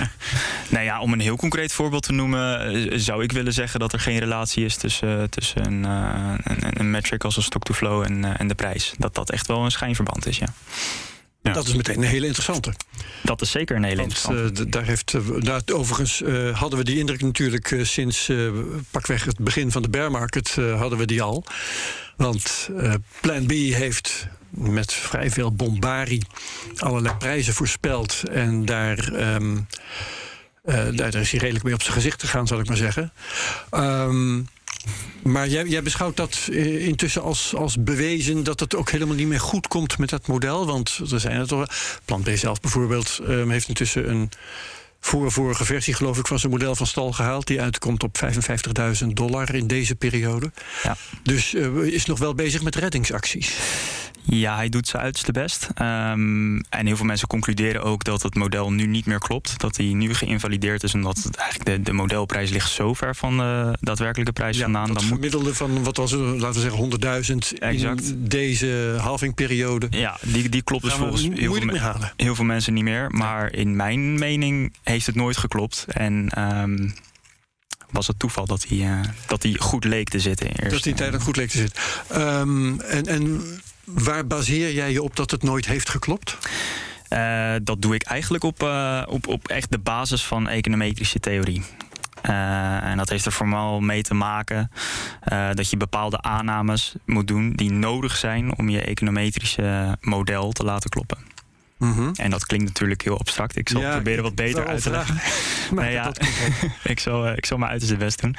nou 0.70 0.84
ja, 0.86 1.02
om 1.02 1.14
een 1.14 1.20
heel 1.20 1.36
concreet 1.36 1.74
voorbeeld 1.74 2.04
te 2.04 2.12
noemen, 2.14 2.62
eh, 2.92 2.98
zou 3.00 3.24
ik 3.24 3.32
willen 3.32 3.54
zeggen 3.54 3.80
dat 3.80 3.94
er 3.94 4.00
geen 4.00 4.20
relatie 4.20 4.66
is 4.66 4.76
tussen, 4.76 5.30
tussen 5.30 5.66
een, 5.66 5.86
eh, 5.86 6.34
een, 6.44 6.80
een 6.80 6.92
metric 6.92 7.24
als 7.24 7.38
een 7.38 7.44
stock-to-flow 7.44 8.04
en, 8.04 8.26
eh, 8.26 8.32
en 8.40 8.48
de 8.48 8.56
prijs. 8.56 8.94
Dat 8.98 9.16
dat 9.16 9.32
echt 9.32 9.48
wel 9.48 9.64
een 9.64 9.72
schijnverband 9.72 10.26
is, 10.28 10.38
ja. 10.38 10.48
Ja. 11.44 11.54
Dat 11.54 11.68
is 11.68 11.74
meteen 11.76 11.98
een 11.98 12.04
hele 12.04 12.26
interessante. 12.26 12.74
Dat 13.24 13.42
is 13.42 13.52
zeker 13.52 13.76
een 13.76 13.84
hele 13.84 13.96
Want 13.96 14.12
interessante. 14.12 14.62
eh, 14.62 14.68
d- 14.68 14.72
daar 14.72 14.84
heeft, 14.84 15.14
eh, 15.14 15.22
daar, 15.40 15.62
overigens 15.74 16.22
eh, 16.22 16.58
hadden 16.60 16.80
we 16.80 16.86
die 16.86 16.98
indruk 16.98 17.22
natuurlijk 17.22 17.72
eh, 17.72 17.84
sinds 17.84 18.30
eh, 18.30 18.38
pakweg 18.92 19.24
het 19.26 19.38
begin 19.40 19.72
van 19.72 19.82
de 19.82 19.90
bear 19.90 20.12
market 20.12 20.56
eh, 20.60 20.80
hadden 20.80 20.98
we 20.98 21.06
die 21.06 21.22
al. 21.22 21.44
Want 22.18 22.70
eh, 22.78 22.94
Plan 23.22 23.46
B 23.46 23.52
heeft 23.52 24.28
met 24.52 24.94
vrij 24.94 25.32
veel 25.32 25.52
bombarie 25.52 26.26
allerlei 26.78 27.16
prijzen 27.16 27.54
voorspeld. 27.54 28.24
En 28.32 28.66
daar, 28.66 29.14
ehm, 29.14 29.58
eh, 30.64 30.76
daar, 30.76 31.12
daar 31.12 31.22
is 31.22 31.32
hij 31.32 31.40
redelijk 31.40 31.64
mee 31.64 31.74
op 31.74 31.82
zijn 31.82 31.94
gezicht 31.94 32.22
gegaan, 32.22 32.48
zal 32.48 32.60
ik 32.60 32.68
maar 32.68 32.78
zeggen. 32.78 33.14
Ehm, 33.70 34.42
maar 35.24 35.48
jij, 35.48 35.66
jij 35.66 35.84
beschouwt 35.84 36.18
dat 36.18 36.48
eh, 36.52 36.88
intussen 36.88 37.22
als, 37.22 37.56
als 37.56 37.84
bewezen 37.84 38.44
dat 38.44 38.60
het 38.60 38.76
ook 38.76 38.92
helemaal 38.92 39.16
niet 39.16 39.28
meer 39.28 39.40
goed 39.40 39.68
komt 39.68 39.98
met 39.98 40.10
dat 40.10 40.28
model. 40.28 40.66
Want 40.66 41.00
er 41.12 41.20
zijn 41.20 41.40
er 41.40 41.48
toch. 41.48 41.68
Plan 42.06 42.22
B 42.22 42.30
zelf 42.34 42.60
bijvoorbeeld 42.60 43.20
ehm, 43.28 43.50
heeft 43.50 43.68
intussen 43.68 44.10
een 44.10 44.30
voor 45.02 45.32
vorige 45.32 45.66
versie, 45.66 45.94
geloof 45.94 46.18
ik, 46.18 46.28
van 46.28 46.40
zijn 46.40 46.52
model 46.52 46.76
van 46.76 46.88
stal 46.88 47.12
gehaald. 47.12 47.48
Die 47.48 47.62
uitkomt 47.62 48.04
op 48.04 48.18
55.000 49.02 49.08
dollar 49.08 49.56
in 49.56 49.68
deze 49.68 49.96
periode. 49.96 50.52
Ja. 50.84 50.98
Dus 51.24 51.54
eh, 51.54 51.76
is 51.76 52.06
nog 52.06 52.20
wel 52.20 52.36
bezig 52.36 52.62
met 52.62 52.76
reddingsacties. 52.76 53.56
Ja, 54.24 54.56
hij 54.56 54.70
doet 54.70 54.88
zijn 54.88 55.04
uiterste 55.04 55.32
best. 55.32 55.68
Ehm, 55.74 56.56
en 56.58 56.86
heel 56.86 56.96
veel 56.96 57.06
mensen 57.06 57.28
concluderen 57.28 57.84
ook 57.84 58.04
dat 58.04 58.22
het 58.22 58.36
model 58.36 58.72
nu 58.72 58.86
niet 58.86 59.06
meer 59.06 59.20
klopt. 59.20 59.60
Dat 59.60 59.78
hij 59.78 59.86
nu 59.86 60.14
geïnvalideerd 60.14 60.84
is, 60.84 60.94
omdat 60.94 61.18
het 61.24 61.36
eigenlijk 61.36 61.70
de, 61.70 61.82
de 61.82 61.94
modelprijs 61.94 62.50
ligt 62.50 62.72
zo 62.72 62.94
ver 62.94 63.16
van 63.16 63.38
de 63.38 63.78
daadwerkelijke 63.80 64.34
prijs 64.34 64.60
vandaan. 64.60 64.88
dat 64.88 64.96
Dan 64.96 65.04
moet 65.06 65.14
gemiddelde 65.16 65.54
van, 65.56 65.84
wat 65.84 65.98
was 65.98 66.12
het, 66.12 66.20
laten 66.22 66.54
we 66.54 66.70
zeggen, 66.70 66.80
100.000 67.54 67.60
Exact. 67.60 68.04
in 68.10 68.28
deze 68.28 68.96
halvingperiode. 69.00 69.88
Ja, 69.90 70.18
die, 70.22 70.50
die 70.50 70.62
klopt 70.62 70.84
dus 70.84 70.94
volgens 70.94 71.22
heel 71.22 71.54
veel, 71.54 71.66
me- 71.66 72.12
heel 72.18 72.36
veel 72.36 72.46
mensen 72.46 72.74
niet 72.74 72.84
meer. 72.84 73.12
Maar 73.12 73.54
in 73.54 73.76
mijn 73.76 74.20
mening 74.20 74.74
heeft 74.84 75.06
het 75.06 75.16
nooit 75.16 75.38
geklopt. 75.38 75.86
En 75.88 76.30
ehm, 76.30 76.90
was 77.92 78.08
het 78.08 78.20
toeval 78.20 78.46
dat 78.46 78.66
hij, 78.68 78.78
eh, 78.82 79.00
dat 79.28 79.44
hij 79.44 79.56
goed 79.60 79.84
leek 79.84 80.10
te 80.10 80.20
zitten. 80.20 80.46
in 80.48 80.54
Dat 80.56 80.64
eerste- 80.72 80.88
die 80.90 80.98
tijd 80.98 81.14
ook 81.16 81.22
goed 81.22 81.36
leek 81.36 81.50
te 81.50 81.58
zitten. 81.58 81.82
Ehm, 82.10 82.80
en, 82.80 83.06
en 83.06 83.42
waar 83.94 84.28
baseer 84.28 84.74
jij 84.74 84.92
je 84.92 85.04
op 85.04 85.16
dat 85.16 85.32
het 85.32 85.44
nooit 85.44 85.66
heeft 85.66 85.90
geklopt? 85.90 86.38
Eh, 87.08 87.54
dat 87.64 87.82
doe 87.82 87.96
ik 87.96 88.04
eigenlijk 88.04 88.44
op, 88.44 88.64
eh, 88.64 89.04
op, 89.08 89.28
op 89.28 89.48
echt 89.48 89.72
de 89.72 89.80
basis 89.80 90.26
van 90.26 90.48
econometrische 90.48 91.20
theorie. 91.20 91.64
Eh, 92.22 92.84
en 92.84 92.98
dat 92.98 93.10
heeft 93.10 93.26
er 93.26 93.32
vooral 93.32 93.80
mee 93.80 94.02
te 94.02 94.14
maken 94.14 94.72
dat 95.54 95.70
je 95.70 95.78
bepaalde 95.78 96.22
aannames 96.22 96.96
moet 97.06 97.28
doen 97.28 97.54
die 97.54 97.72
nodig 97.72 98.18
zijn 98.18 98.58
om 98.58 98.70
je 98.70 98.82
econometrische 98.82 99.98
model 100.02 100.52
te 100.52 100.64
laten 100.64 100.90
kloppen. 100.90 101.18
En 102.16 102.30
dat 102.30 102.46
klinkt 102.46 102.66
natuurlijk 102.66 103.02
heel 103.02 103.20
abstract. 103.20 103.58
Ik 103.58 103.70
zal 103.70 103.82
Ja, 103.82 103.86
het 103.86 103.96
proberen 103.96 104.24
wat 104.24 104.36
beter 104.36 104.68
uit 104.68 104.82
te 104.82 104.90
leggen. 104.90 105.16
Maar 105.72 105.84
Nou 105.84 105.96
ja, 105.96 106.04
komt 106.04 106.18
wel. 106.18 106.70
ik, 106.94 107.00
zal, 107.00 107.28
eh, 107.28 107.38
ik 107.38 107.46
zal 107.46 107.58
mijn 107.58 107.72
uiterste 107.72 107.98
best 107.98 108.22
doen. 108.22 108.36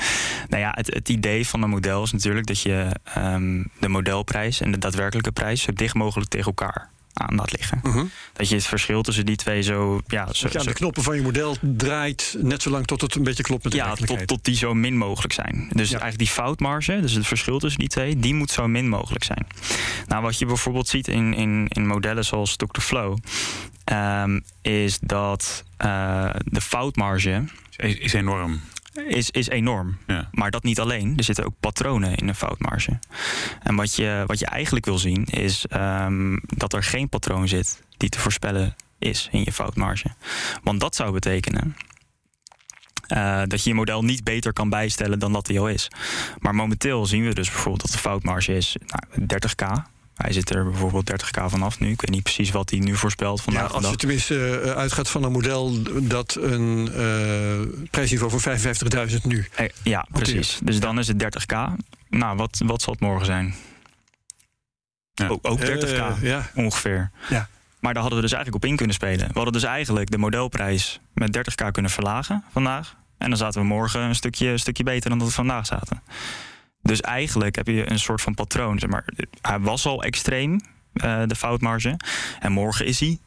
Nou 0.49 0.63
ja, 0.63 0.73
het, 0.75 0.95
het 0.95 1.09
idee 1.09 1.47
van 1.47 1.63
een 1.63 1.71
model 1.71 2.03
is 2.03 2.13
natuurlijk 2.13 2.47
dat 2.47 2.61
je 2.61 2.97
ehm, 3.05 3.63
de 3.81 3.89
modelprijs 3.89 4.61
en 4.61 4.71
de 4.71 4.79
daadwerkelijke 4.79 5.33
prijs 5.33 5.63
zo 5.63 5.73
dicht 5.73 5.95
mogelijk 5.95 6.31
tegen 6.31 6.47
elkaar 6.47 6.92
aan 7.15 7.35
laat 7.35 7.53
liggen. 7.53 7.81
Mhm. 7.83 8.05
Dat 8.33 8.49
je 8.49 8.55
het 8.55 8.67
verschil 8.67 9.03
tussen 9.03 9.27
die 9.27 9.37
twee 9.37 9.63
zo. 9.63 10.01
Ja, 10.07 10.27
zo, 10.33 10.43
Dat 10.43 10.53
je 10.53 10.59
aan 10.59 10.65
zo- 10.65 10.71
de 10.71 10.77
knoppen 10.77 11.03
van 11.03 11.15
je 11.17 11.23
model 11.23 11.57
draait 11.61 12.37
net 12.39 12.63
zolang 12.63 12.87
tot 12.87 13.01
het 13.01 13.15
een 13.15 13.23
beetje 13.23 13.43
klopt 13.43 13.63
met 13.63 13.73
de 13.73 13.79
ja 13.79 13.95
tot, 13.95 14.27
tot 14.27 14.45
die 14.45 14.57
zo 14.57 14.75
min 14.75 14.97
mogelijk 14.97 15.33
zijn. 15.33 15.67
Dus 15.69 15.87
Ja. 15.91 15.99
eigenlijk 16.01 16.19
die 16.19 16.29
foutmarge, 16.43 17.01
dus 17.01 17.13
het 17.13 17.27
verschil 17.27 17.59
tussen 17.59 17.81
die 17.81 17.89
twee, 17.89 18.17
die 18.19 18.35
moet 18.35 18.51
zo 18.51 18.69
min 18.69 18.89
mogelijk 18.89 19.25
zijn. 19.25 19.47
Nou, 20.07 20.23
wat 20.23 20.39
je 20.39 20.47
bijvoorbeeld 20.47 20.89
ziet 20.89 21.09
in, 21.09 21.35
in, 21.35 21.67
in 21.69 21.87
modellen 21.87 22.25
zoals 22.25 22.51
Stock-to-Flow, 22.51 23.17
ehm, 23.85 24.41
is 24.63 24.99
dat 25.01 25.65
eh, 25.77 26.31
de 26.45 26.61
foutmarge 26.61 27.45
Is, 27.77 27.95
is 27.95 28.13
enorm. 28.13 28.61
Is, 28.93 29.31
is 29.31 29.49
enorm. 29.49 29.99
Ja. 30.07 30.29
Maar 30.33 30.51
dat 30.51 30.63
niet 30.63 30.81
alleen. 30.81 31.17
Er 31.17 31.25
zitten 31.25 31.45
ook 31.45 31.55
patronen 31.61 32.15
in 32.15 32.29
een 32.29 32.35
foutmarge. 32.35 32.99
En 33.63 33.75
wat 33.75 33.95
je, 33.95 34.25
wat 34.27 34.39
je 34.39 34.47
eigenlijk 34.47 34.85
wil 34.85 34.99
zien 34.99 35.25
is 35.25 35.67
ehm, 35.67 36.37
dat 36.47 36.73
er 36.73 36.83
geen 36.83 37.09
patroon 37.09 37.49
zit 37.49 37.83
die 37.97 38.09
te 38.09 38.19
voorspellen 38.19 38.77
is 38.99 39.29
in 39.33 39.45
je 39.45 39.53
foutmarge. 39.53 40.11
Want 40.63 40.81
dat 40.81 40.95
zou 40.95 41.13
betekenen 41.13 41.77
eh, 43.07 43.43
dat 43.47 43.63
je 43.63 43.71
je 43.71 43.77
model 43.77 44.03
niet 44.03 44.25
beter 44.25 44.53
kan 44.53 44.69
bijstellen 44.69 45.19
dan 45.19 45.33
dat 45.33 45.47
hij 45.47 45.59
al 45.59 45.69
is. 45.69 45.89
Maar 46.39 46.55
momenteel 46.55 47.07
zien 47.07 47.25
we 47.25 47.35
dus 47.35 47.49
bijvoorbeeld 47.49 47.83
dat 47.83 47.93
de 47.93 47.99
foutmarge 47.99 48.57
is 48.57 48.77
nou, 48.87 49.27
30k. 49.35 49.91
Hij 50.23 50.33
zit 50.33 50.51
er 50.51 50.65
bijvoorbeeld 50.65 51.11
30k 51.11 51.45
vanaf 51.47 51.79
nu. 51.79 51.91
Ik 51.91 52.01
weet 52.01 52.11
niet 52.11 52.23
precies 52.23 52.51
wat 52.51 52.71
hij 52.71 52.79
nu 52.79 52.97
voorspelt 52.97 53.43
vandaag. 53.43 53.73
als 53.73 53.91
je 53.91 53.97
tenminste 53.97 54.61
eh, 54.61 54.71
uitgaat 54.71 55.09
van 55.09 55.25
een 55.25 55.33
model 55.33 55.83
dat 56.03 56.39
een 56.41 56.93
eh, 56.93 57.89
prijsniveau 57.91 58.41
van 58.41 58.59
55.000 59.11 59.17
nu. 59.23 59.47
Eh, 59.55 59.69
ja, 59.83 60.07
precies. 60.13 60.59
Dus 60.63 60.81
dan 60.81 60.99
is 60.99 61.09
het 61.09 61.23
30k. 61.23 61.57
Nou, 62.09 62.37
wat, 62.37 62.61
wat 62.65 62.83
zal 62.83 62.93
het 62.93 63.03
morgen 63.03 63.27
zijn? 63.27 63.55
Ja. 65.15 65.29
Ook, 65.29 65.49
ook 65.49 65.61
30k. 65.61 65.83
Eh, 65.83 66.13
ja. 66.21 66.51
ongeveer. 66.55 67.11
Ja. 67.29 67.49
Maar 67.81 67.93
daar 67.93 68.03
hadden 68.03 68.21
we 68.21 68.27
dus 68.27 68.35
eigenlijk 68.35 68.65
op 68.65 68.71
in 68.71 68.77
kunnen 68.77 68.95
spelen. 68.95 69.27
We 69.27 69.35
hadden 69.35 69.53
dus 69.53 69.63
eigenlijk 69.63 70.11
de 70.11 70.19
modelprijs 70.19 71.01
met 71.15 71.37
30k 71.37 71.71
kunnen 71.71 71.91
verlagen 71.91 72.45
vandaag. 72.53 72.97
En 73.19 73.29
dan 73.29 73.39
zaten 73.39 73.61
we 73.61 73.67
morgen 73.67 74.01
een 74.01 74.15
stukje, 74.15 74.49
een 74.49 74.59
stukje 74.59 74.85
beter 74.85 75.11
dan 75.11 75.19
dat 75.19 75.29
we 75.29 75.35
vandaag 75.35 75.67
zaten. 75.67 76.03
Dus 76.83 77.01
eigenlijk 77.01 77.57
heb 77.57 77.67
je 77.67 77.91
een 77.91 77.99
soort 77.99 78.21
van 78.21 78.35
patroon. 78.35 78.79
Zeg 78.79 78.91
maar, 78.91 79.05
hij 79.41 79.61
was 79.61 79.87
al 79.87 80.03
extreem, 80.03 80.61
eh, 80.93 81.23
de 81.27 81.37
foutmarge. 81.37 81.97
En 82.41 82.53
morgen 82.53 82.87
is 82.87 83.01
hij 83.01 83.19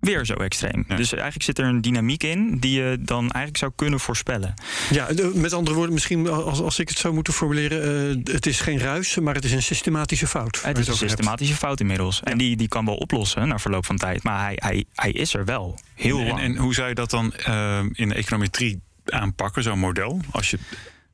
weer 0.00 0.24
zo 0.24 0.34
extreem. 0.34 0.84
Ja. 0.88 0.96
Dus 0.96 1.12
eigenlijk 1.12 1.42
zit 1.42 1.58
er 1.58 1.64
een 1.64 1.80
dynamiek 1.80 2.22
in 2.22 2.58
die 2.58 2.82
je 2.82 2.96
dan 3.00 3.20
eigenlijk 3.20 3.56
zou 3.56 3.72
kunnen 3.74 4.00
voorspellen. 4.00 4.54
Ja, 4.90 5.08
met 5.34 5.52
andere 5.52 5.76
woorden, 5.76 5.94
misschien 5.94 6.28
als, 6.28 6.60
als 6.60 6.78
ik 6.78 6.88
het 6.88 6.98
zou 6.98 7.14
moeten 7.14 7.32
formuleren, 7.32 8.10
eh, 8.26 8.32
het 8.34 8.46
is 8.46 8.60
geen 8.60 8.78
ruis, 8.78 9.18
maar 9.18 9.34
het 9.34 9.44
is 9.44 9.52
een 9.52 9.62
systematische 9.62 10.26
fout. 10.26 10.62
Het 10.62 10.78
is 10.78 10.86
een 10.86 10.94
hebt. 10.94 11.10
systematische 11.10 11.54
fout 11.54 11.80
inmiddels. 11.80 12.20
En 12.22 12.38
die, 12.38 12.56
die 12.56 12.68
kan 12.68 12.84
wel 12.84 12.96
oplossen 12.96 13.48
na 13.48 13.58
verloop 13.58 13.86
van 13.86 13.96
tijd. 13.96 14.22
Maar 14.22 14.40
hij, 14.40 14.56
hij, 14.56 14.84
hij 14.94 15.10
is 15.10 15.34
er 15.34 15.44
wel. 15.44 15.78
Heel 15.94 16.18
En, 16.18 16.26
lang. 16.26 16.40
en 16.40 16.56
hoe 16.56 16.74
zou 16.74 16.88
je 16.88 16.94
dat 16.94 17.10
dan 17.10 17.34
eh, 17.34 17.80
in 17.92 18.08
de 18.08 18.14
econometrie 18.14 18.80
aanpakken, 19.04 19.62
zo'n 19.62 19.78
model? 19.78 20.20
Als 20.30 20.50
je 20.50 20.58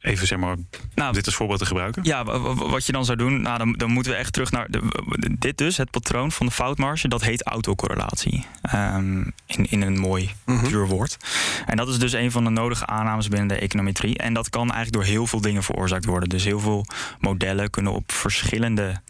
even 0.06 0.26
zeg 0.26 0.38
maar 0.38 0.56
Nou, 0.94 1.12
dit 1.12 1.26
als 1.26 1.34
voorbeeld 1.34 1.58
te 1.58 1.66
gebruiken. 1.66 2.04
Ja, 2.04 2.24
wa- 2.24 2.38
wa- 2.38 2.54
wat 2.54 2.86
je 2.86 2.92
dan 2.92 3.04
zou 3.04 3.18
doen, 3.18 3.40
nou, 3.42 3.58
dan, 3.58 3.72
dan 3.72 3.90
moeten 3.90 4.12
we 4.12 4.18
echt 4.18 4.32
terug 4.32 4.50
naar. 4.50 4.70
De, 4.70 4.82
dit 5.38 5.58
dus, 5.58 5.76
het 5.76 5.90
patroon 5.90 6.32
van 6.32 6.46
de 6.46 6.52
foutmarge, 6.52 7.08
dat 7.08 7.22
heet 7.22 7.42
autocorrelatie. 7.42 8.46
Ehm, 8.62 9.20
in, 9.46 9.70
in 9.70 9.82
een 9.82 9.98
mooi 9.98 10.30
Mhm. 10.44 10.68
puur 10.68 10.86
woord. 10.86 11.16
En 11.66 11.76
dat 11.76 11.88
is 11.88 11.98
dus 11.98 12.12
een 12.12 12.30
van 12.30 12.44
de 12.44 12.50
nodige 12.50 12.86
aannames 12.86 13.28
binnen 13.28 13.48
de 13.48 13.58
econometrie. 13.58 14.18
En 14.18 14.34
dat 14.34 14.50
kan 14.50 14.60
eigenlijk 14.72 14.92
door 14.92 15.04
heel 15.04 15.26
veel 15.26 15.40
dingen 15.40 15.62
veroorzaakt 15.62 16.04
worden. 16.04 16.28
Dus 16.28 16.44
heel 16.44 16.60
veel 16.60 16.86
modellen 17.20 17.70
kunnen 17.70 17.92
op 17.92 18.12
verschillende 18.12 19.00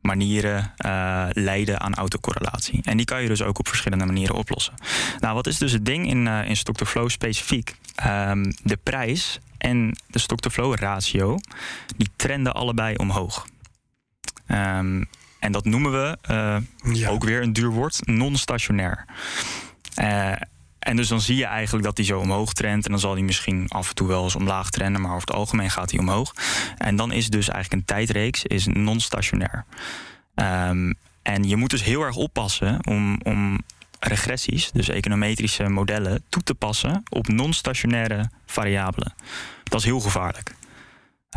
manieren 0.00 0.72
eh, 0.76 1.26
leiden 1.32 1.80
aan 1.80 1.94
autocorrelatie. 1.94 2.80
En 2.84 2.96
die 2.96 3.06
kan 3.06 3.22
je 3.22 3.28
dus 3.28 3.42
ook 3.42 3.58
op 3.58 3.68
verschillende 3.68 4.06
manieren 4.06 4.34
oplossen. 4.34 4.74
Nou, 5.20 5.34
wat 5.34 5.46
is 5.46 5.58
dus 5.58 5.72
het 5.72 5.84
ding 5.84 6.08
in, 6.08 6.26
eh 6.26 6.48
in 6.48 6.56
stock-to-flow 6.56 7.08
specifiek? 7.08 7.74
Ehm, 7.94 8.52
de 8.62 8.78
prijs 8.82 9.38
en 9.58 9.96
de 10.06 10.18
stock-to-flow 10.18 10.74
ratio, 10.74 11.38
die 11.96 12.08
trenden 12.16 12.54
allebei 12.54 12.94
omhoog. 12.96 13.46
Ehm, 14.46 15.02
En 15.40 15.52
dat 15.52 15.64
noemen 15.64 15.92
we, 15.92 16.18
uh, 16.30 16.56
Ja. 16.94 17.08
ook 17.08 17.24
weer 17.24 17.42
een 17.42 17.52
duur 17.52 17.70
woord, 17.70 18.06
non-stationair. 18.06 19.04
Uh, 20.00 20.32
en 20.78 20.96
dus 20.96 21.08
dan 21.08 21.20
zie 21.20 21.36
je 21.36 21.44
eigenlijk 21.44 21.84
dat 21.84 21.96
hij 21.96 22.06
zo 22.06 22.18
omhoog 22.20 22.52
trendt. 22.52 22.84
En 22.84 22.90
dan 22.90 23.00
zal 23.00 23.12
hij 23.12 23.22
misschien 23.22 23.66
af 23.68 23.88
en 23.88 23.94
toe 23.94 24.08
wel 24.08 24.24
eens 24.24 24.36
omlaag 24.36 24.70
trenden. 24.70 25.00
Maar 25.00 25.10
over 25.14 25.26
het 25.26 25.36
algemeen 25.36 25.70
gaat 25.70 25.90
hij 25.90 26.00
omhoog. 26.00 26.34
En 26.78 26.96
dan 26.96 27.12
is 27.12 27.28
dus 27.28 27.48
eigenlijk 27.48 27.80
een 27.80 27.96
tijdreeks 27.96 28.44
is 28.44 28.66
non-stationair. 28.66 29.64
Um, 30.34 30.94
en 31.22 31.42
je 31.48 31.56
moet 31.56 31.70
dus 31.70 31.84
heel 31.84 32.02
erg 32.02 32.16
oppassen 32.16 32.86
om, 32.86 33.20
om 33.22 33.60
regressies, 34.06 34.70
dus 34.72 34.88
econometrische 34.88 35.68
modellen, 35.68 36.24
toe 36.28 36.42
te 36.42 36.54
passen 36.54 37.02
op 37.08 37.28
non-stationaire 37.28 38.30
variabelen. 38.46 39.14
Dat 39.62 39.80
is 39.80 39.86
heel 39.86 40.00
gevaarlijk. 40.00 40.54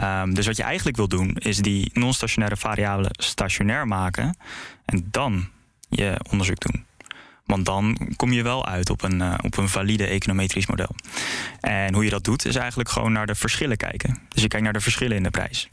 Um, 0.04 0.34
dus 0.34 0.46
wat 0.46 0.58
je 0.58 0.64
eigenlijk 0.64 0.98
wil 0.98 1.08
doen, 1.08 1.36
is 1.36 1.58
die 1.58 1.90
non-stationaire 1.94 2.58
variabelen 2.58 3.12
stationair 3.14 3.88
maken 3.88 4.38
en 4.86 5.08
dan 5.12 5.50
je 5.90 6.20
onderzoek 6.32 6.60
doen. 6.60 6.86
Want 7.46 7.66
dan 7.66 8.14
kom 8.16 8.32
je 8.32 8.44
wel 8.44 8.66
uit 8.66 8.90
op 8.90 9.04
een, 9.04 9.20
uh, 9.20 9.34
op 9.42 9.58
een 9.58 9.70
valide 9.70 10.06
econometrisch 10.06 10.68
model. 10.68 10.96
En 11.60 11.94
hoe 11.94 12.04
je 12.04 12.10
dat 12.10 12.24
doet, 12.24 12.46
is 12.46 12.56
eigenlijk 12.56 12.90
gewoon 12.90 13.12
naar 13.12 13.28
de 13.28 13.36
verschillen 13.36 13.78
kijken. 13.78 14.18
Dus 14.30 14.42
je 14.42 14.48
kijkt 14.48 14.64
naar 14.64 14.74
de 14.74 14.82
verschillen 14.82 15.18
in 15.18 15.24
de 15.24 15.30
prijs. 15.30 15.68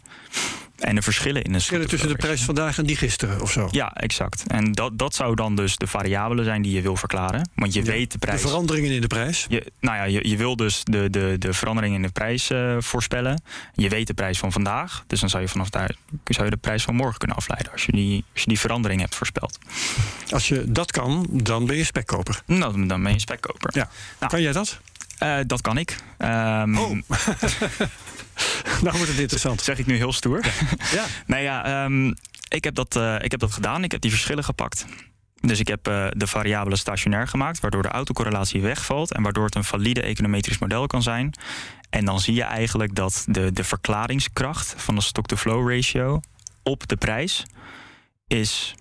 En 0.78 0.94
de 0.94 1.02
verschillen 1.02 1.42
in 1.42 1.52
de 1.52 1.58
Verschillen 1.58 1.88
tussen 1.88 2.08
de 2.08 2.16
prijs 2.16 2.42
vandaag 2.42 2.78
en 2.78 2.86
die 2.86 2.96
gisteren 2.96 3.40
of 3.40 3.52
zo. 3.52 3.68
Ja, 3.70 3.94
exact. 3.94 4.44
En 4.46 4.72
dat, 4.72 4.98
dat 4.98 5.14
zou 5.14 5.34
dan 5.34 5.56
dus 5.56 5.76
de 5.76 5.86
variabelen 5.86 6.44
zijn 6.44 6.62
die 6.62 6.72
je 6.72 6.80
wil 6.80 6.96
verklaren. 6.96 7.50
Want 7.54 7.74
je 7.74 7.84
Ja, 7.84 7.90
weet 7.90 8.12
de 8.12 8.18
prijs. 8.18 8.42
De 8.42 8.48
veranderingen 8.48 8.90
in 8.90 9.00
de 9.00 9.06
prijs. 9.06 9.46
Je, 9.48 9.72
nou 9.80 9.96
ja, 9.96 10.04
je, 10.04 10.28
je 10.28 10.36
wil 10.36 10.56
dus 10.56 10.84
de, 10.84 11.10
de, 11.10 11.36
de 11.38 11.52
verandering 11.52 11.94
in 11.94 12.02
de 12.02 12.08
prijs 12.08 12.50
uh, 12.50 12.76
voorspellen. 12.78 13.42
Je 13.74 13.88
weet 13.88 14.06
de 14.06 14.14
prijs 14.14 14.38
van 14.38 14.52
vandaag. 14.52 15.04
Dus 15.06 15.20
dan 15.20 15.28
zou 15.28 15.42
je 15.42 15.48
vanaf 15.48 15.70
daar 15.70 15.94
zou 16.24 16.44
je 16.44 16.50
de 16.50 16.56
prijs 16.56 16.82
van 16.82 16.94
morgen 16.94 17.18
kunnen 17.18 17.36
afleiden. 17.36 17.72
Als 17.72 17.84
je 17.84 17.92
die, 17.92 18.24
als 18.32 18.42
je 18.42 18.48
die 18.48 18.60
verandering 18.60 19.00
hebt 19.00 19.14
voorspeld. 19.14 19.58
Als 20.30 20.48
je 20.48 20.72
dat 20.72 20.90
kan, 20.90 21.26
dan 21.30 21.66
ben 21.66 21.76
je 21.76 21.84
spekkoper. 21.84 22.42
Nou, 22.46 22.86
dan 22.86 23.02
ben 23.02 23.12
je 23.12 23.20
spekkoper. 23.20 23.70
Ja. 23.74 23.88
Nou, 24.18 24.32
kan 24.32 24.42
jij 24.42 24.52
dat? 24.52 24.80
Uh, 25.22 25.38
dat 25.46 25.60
kan 25.60 25.78
ik. 25.78 25.96
Um, 26.18 26.78
oh. 26.78 26.98
nou 28.82 28.96
wordt 28.96 29.10
het 29.10 29.20
interessant. 29.20 29.62
Zeg 29.62 29.78
ik 29.78 29.86
nu 29.86 29.96
heel 29.96 30.12
stoer. 30.12 30.44
Ja. 30.92 31.04
nou 31.26 31.42
ja, 31.42 31.84
um, 31.84 32.14
ik, 32.48 32.64
heb 32.64 32.74
dat, 32.74 32.96
uh, 32.96 33.16
ik 33.20 33.30
heb 33.30 33.40
dat 33.40 33.52
gedaan. 33.52 33.84
Ik 33.84 33.92
heb 33.92 34.00
die 34.00 34.10
verschillen 34.10 34.44
gepakt. 34.44 34.86
Dus 35.40 35.60
ik 35.60 35.68
heb 35.68 35.88
uh, 35.88 36.06
de 36.10 36.26
variabelen 36.26 36.78
stationair 36.78 37.28
gemaakt, 37.28 37.60
waardoor 37.60 37.82
de 37.82 37.88
autocorrelatie 37.88 38.62
wegvalt 38.62 39.12
en 39.12 39.22
waardoor 39.22 39.44
het 39.44 39.54
een 39.54 39.64
valide 39.64 40.02
econometrisch 40.02 40.58
model 40.58 40.86
kan 40.86 41.02
zijn. 41.02 41.34
En 41.90 42.04
dan 42.04 42.20
zie 42.20 42.34
je 42.34 42.42
eigenlijk 42.42 42.94
dat 42.94 43.24
de, 43.26 43.52
de 43.52 43.64
verklaringskracht 43.64 44.74
van 44.76 44.94
de 44.94 45.00
stock-to-flow 45.00 45.70
ratio 45.70 46.20
op 46.62 46.88
de 46.88 46.96
prijs 46.96 47.44
is 48.26 48.74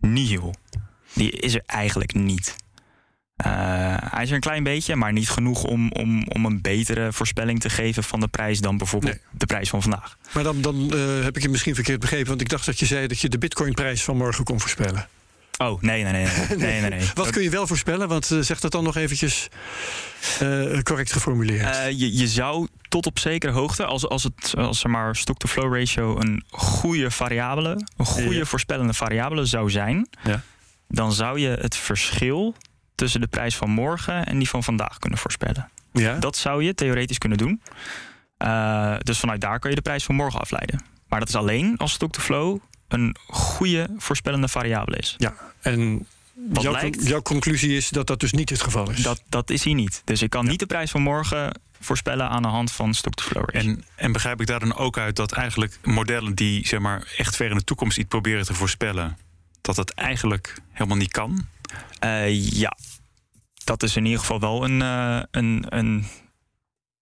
nihil. 0.00 0.54
Die 1.12 1.30
is 1.30 1.54
er 1.54 1.62
eigenlijk 1.66 2.14
niet. 2.14 2.56
Uh, 3.44 3.94
hij 4.10 4.22
is 4.22 4.28
er 4.28 4.34
een 4.34 4.40
klein 4.40 4.62
beetje, 4.62 4.96
maar 4.96 5.12
niet 5.12 5.30
genoeg 5.30 5.64
om, 5.64 5.92
om, 5.92 6.28
om 6.28 6.44
een 6.44 6.60
betere 6.60 7.12
voorspelling 7.12 7.60
te 7.60 7.70
geven 7.70 8.04
van 8.04 8.20
de 8.20 8.28
prijs 8.28 8.60
dan 8.60 8.78
bijvoorbeeld 8.78 9.12
nee. 9.12 9.22
de 9.30 9.46
prijs 9.46 9.68
van 9.68 9.82
vandaag. 9.82 10.18
Maar 10.32 10.42
dan, 10.42 10.60
dan 10.60 10.90
uh, 10.94 11.24
heb 11.24 11.36
ik 11.36 11.42
je 11.42 11.48
misschien 11.48 11.74
verkeerd 11.74 12.00
begrepen, 12.00 12.28
want 12.28 12.40
ik 12.40 12.48
dacht 12.48 12.66
dat 12.66 12.78
je 12.78 12.86
zei 12.86 13.06
dat 13.06 13.20
je 13.20 13.28
de 13.28 13.38
bitcoinprijs 13.38 14.04
van 14.04 14.16
morgen 14.16 14.44
kon 14.44 14.60
voorspellen. 14.60 15.08
Oh, 15.58 15.82
nee, 15.82 16.02
nee, 16.02 16.12
nee. 16.12 16.26
nee, 16.48 16.56
nee, 16.56 16.80
nee, 16.80 16.90
nee. 16.90 17.10
Wat 17.14 17.30
kun 17.30 17.42
je 17.42 17.50
wel 17.50 17.66
voorspellen? 17.66 18.08
Want 18.08 18.30
uh, 18.30 18.40
zeg 18.40 18.60
dat 18.60 18.72
dan 18.72 18.84
nog 18.84 18.96
eventjes 18.96 19.48
uh, 20.42 20.80
correct 20.80 21.12
geformuleerd. 21.12 21.76
Uh, 21.76 21.90
je, 21.90 22.16
je 22.16 22.28
zou 22.28 22.68
tot 22.88 23.06
op 23.06 23.18
zekere 23.18 23.52
hoogte, 23.52 23.84
als, 23.84 24.08
als 24.08 24.22
het 24.22 24.54
als 24.56 24.84
er 24.84 24.90
maar 24.90 25.16
stock-to-flow 25.16 25.74
ratio 25.74 26.20
een 26.20 26.44
goede 26.50 27.10
variabele, 27.10 27.86
een 27.96 28.06
goede 28.06 28.36
ja. 28.36 28.44
voorspellende 28.44 28.92
variabele 28.92 29.44
zou 29.44 29.70
zijn, 29.70 30.08
ja. 30.24 30.42
dan 30.88 31.12
zou 31.12 31.38
je 31.38 31.48
het 31.48 31.76
verschil 31.76 32.54
tussen 32.96 33.20
de 33.20 33.26
prijs 33.26 33.56
van 33.56 33.70
morgen 33.70 34.26
en 34.26 34.38
die 34.38 34.48
van 34.48 34.62
vandaag 34.64 34.98
kunnen 34.98 35.18
voorspellen. 35.18 35.70
Ja. 35.92 36.18
Dat 36.18 36.36
zou 36.36 36.62
je 36.64 36.74
theoretisch 36.74 37.18
kunnen 37.18 37.38
doen. 37.38 37.62
Uh, 38.38 38.96
dus 38.98 39.18
vanuit 39.18 39.40
daar 39.40 39.58
kan 39.58 39.70
je 39.70 39.76
de 39.76 39.82
prijs 39.82 40.04
van 40.04 40.14
morgen 40.14 40.40
afleiden. 40.40 40.80
Maar 41.08 41.18
dat 41.18 41.28
is 41.28 41.34
alleen 41.34 41.76
als 41.78 41.92
stock-to-flow 41.92 42.58
een 42.88 43.16
goede 43.26 43.88
voorspellende 43.98 44.48
variabele 44.48 44.96
is. 44.96 45.14
Ja, 45.18 45.34
en 45.60 46.06
Wat 46.34 46.62
jouw, 46.62 46.72
lijkt- 46.72 47.06
jouw 47.08 47.22
conclusie 47.22 47.76
is 47.76 47.88
dat 47.88 48.06
dat 48.06 48.20
dus 48.20 48.32
niet 48.32 48.50
het 48.50 48.62
geval 48.62 48.90
is. 48.90 49.02
Dat, 49.02 49.22
dat 49.28 49.50
is 49.50 49.64
hier 49.64 49.74
niet. 49.74 50.02
Dus 50.04 50.22
ik 50.22 50.30
kan 50.30 50.46
niet 50.46 50.58
de 50.58 50.66
prijs 50.66 50.90
van 50.90 51.02
morgen 51.02 51.60
voorspellen 51.80 52.28
aan 52.28 52.42
de 52.42 52.48
hand 52.48 52.72
van 52.72 52.94
stock-to-flow. 52.94 53.48
En, 53.52 53.84
en 53.96 54.12
begrijp 54.12 54.40
ik 54.40 54.46
daar 54.46 54.60
dan 54.60 54.76
ook 54.76 54.98
uit 54.98 55.16
dat 55.16 55.32
eigenlijk 55.32 55.78
modellen 55.84 56.34
die 56.34 56.66
zeg 56.66 56.80
maar, 56.80 57.12
echt 57.16 57.36
ver 57.36 57.50
in 57.50 57.56
de 57.56 57.64
toekomst 57.64 57.98
iets 57.98 58.08
proberen 58.08 58.44
te 58.44 58.54
voorspellen, 58.54 59.18
dat 59.60 59.76
dat 59.76 59.90
eigenlijk 59.90 60.54
helemaal 60.72 60.96
niet 60.96 61.12
kan? 61.12 61.46
Uh, 62.04 62.50
ja, 62.50 62.76
dat 63.64 63.82
is 63.82 63.96
in 63.96 64.04
ieder 64.04 64.20
geval 64.20 64.40
wel 64.40 64.64
een, 64.64 64.80
uh, 64.80 65.20
een, 65.30 65.64
een, 65.68 66.06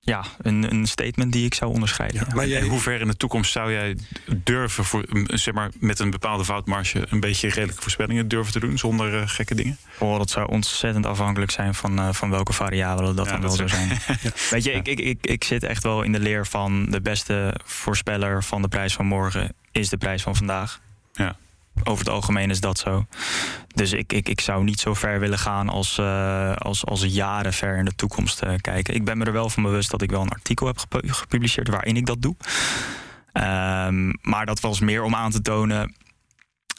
ja, 0.00 0.24
een, 0.38 0.72
een 0.72 0.86
statement 0.86 1.32
die 1.32 1.44
ik 1.44 1.54
zou. 1.54 1.80
Ja, 1.96 2.06
ja. 2.06 2.26
maar 2.34 2.46
jij, 2.46 2.62
hoe 2.62 2.80
ver 2.80 3.00
in 3.00 3.06
de 3.06 3.16
toekomst 3.16 3.52
zou 3.52 3.72
jij 3.72 3.96
durven 4.36 4.84
voor, 4.84 5.04
zeg 5.26 5.54
maar, 5.54 5.70
met 5.78 5.98
een 5.98 6.10
bepaalde 6.10 6.44
foutmarge 6.44 7.06
een 7.10 7.20
beetje 7.20 7.48
redelijke 7.48 7.82
voorspellingen 7.82 8.28
durven 8.28 8.52
te 8.52 8.60
doen 8.60 8.78
zonder 8.78 9.14
uh, 9.14 9.22
gekke 9.24 9.54
dingen? 9.54 9.78
Oh, 9.98 10.18
dat 10.18 10.30
zou 10.30 10.48
ontzettend 10.48 11.06
afhankelijk 11.06 11.50
zijn 11.50 11.74
van, 11.74 11.98
uh, 11.98 12.12
van 12.12 12.30
welke 12.30 12.52
variabelen 12.52 13.16
dat 13.16 13.26
Ja, 13.26 13.32
dan 13.32 13.40
dat 13.40 13.56
wel 13.56 13.68
zou 13.68 13.86
zijn. 13.86 13.98
Weet 14.50 14.64
je, 14.64 14.72
ik, 14.72 14.88
ik, 14.88 15.00
ik, 15.00 15.26
ik 15.26 15.44
zit 15.44 15.62
echt 15.62 15.82
wel 15.82 16.02
in 16.02 16.12
de 16.12 16.20
leer 16.20 16.46
van 16.46 16.90
de 16.90 17.00
beste 17.00 17.54
voorspeller 17.64 18.44
van 18.44 18.62
de 18.62 18.68
prijs 18.68 18.94
van 18.94 19.06
morgen 19.06 19.54
is 19.72 19.88
de 19.88 19.96
prijs 19.96 20.22
van 20.22 20.36
vandaag. 20.36 20.80
Ja. 21.12 21.36
Over 21.84 22.04
het 22.04 22.14
algemeen 22.14 22.50
is 22.50 22.60
dat 22.60 22.78
zo. 22.78 23.06
Dus 23.74 23.92
ik, 23.92 24.12
ik, 24.12 24.28
ik 24.28 24.40
zou 24.40 24.64
niet 24.64 24.80
zo 24.80 24.94
ver 24.94 25.20
willen 25.20 25.38
gaan 25.38 25.68
als, 25.68 25.98
uh, 25.98 26.52
als, 26.56 26.84
als 26.84 27.02
jaren 27.04 27.52
ver 27.52 27.76
in 27.76 27.84
de 27.84 27.94
toekomst 27.94 28.42
uh, 28.44 28.50
kijken. 28.60 28.94
Ik 28.94 29.04
ben 29.04 29.18
me 29.18 29.24
er 29.24 29.32
wel 29.32 29.50
van 29.50 29.62
bewust 29.62 29.90
dat 29.90 30.02
ik 30.02 30.10
wel 30.10 30.20
een 30.22 30.28
artikel 30.28 30.66
heb 30.66 30.78
gepu- 30.78 31.12
gepubliceerd 31.12 31.68
waarin 31.68 31.96
ik 31.96 32.06
dat 32.06 32.22
doe. 32.22 32.36
Um, 33.32 34.12
maar 34.22 34.46
dat 34.46 34.60
was 34.60 34.80
meer 34.80 35.02
om 35.02 35.14
aan 35.14 35.30
te 35.30 35.40
tonen 35.42 35.94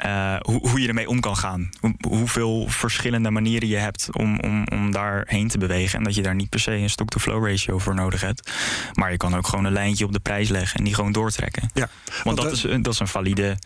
uh, 0.05 0.35
hoe, 0.41 0.69
hoe 0.69 0.81
je 0.81 0.87
ermee 0.87 1.09
om 1.09 1.19
kan 1.19 1.37
gaan. 1.37 1.69
Hoe, 1.79 1.93
hoeveel 2.07 2.65
verschillende 2.67 3.31
manieren 3.31 3.67
je 3.67 3.77
hebt 3.77 4.09
om, 4.11 4.39
om, 4.39 4.67
om 4.67 4.91
daarheen 4.91 5.47
te 5.47 5.57
bewegen. 5.57 5.97
En 5.97 6.03
dat 6.03 6.15
je 6.15 6.21
daar 6.21 6.35
niet 6.35 6.49
per 6.49 6.59
se 6.59 6.71
een 6.71 6.89
stock-to-flow 6.89 7.47
ratio 7.47 7.77
voor 7.79 7.95
nodig 7.95 8.21
hebt. 8.21 8.51
Maar 8.93 9.11
je 9.11 9.17
kan 9.17 9.35
ook 9.35 9.47
gewoon 9.47 9.65
een 9.65 9.71
lijntje 9.73 10.05
op 10.05 10.11
de 10.13 10.19
prijs 10.19 10.49
leggen 10.49 10.77
en 10.77 10.83
die 10.83 10.93
gewoon 10.93 11.11
doortrekken. 11.11 11.69
Ja, 11.73 11.89
Want 12.23 12.37
dat, 12.37 12.45
dat- 12.45 12.53
is, 12.53 12.61
dat 12.81 12.93
is 12.93 12.99
een 12.99 13.07
valide 13.07 13.57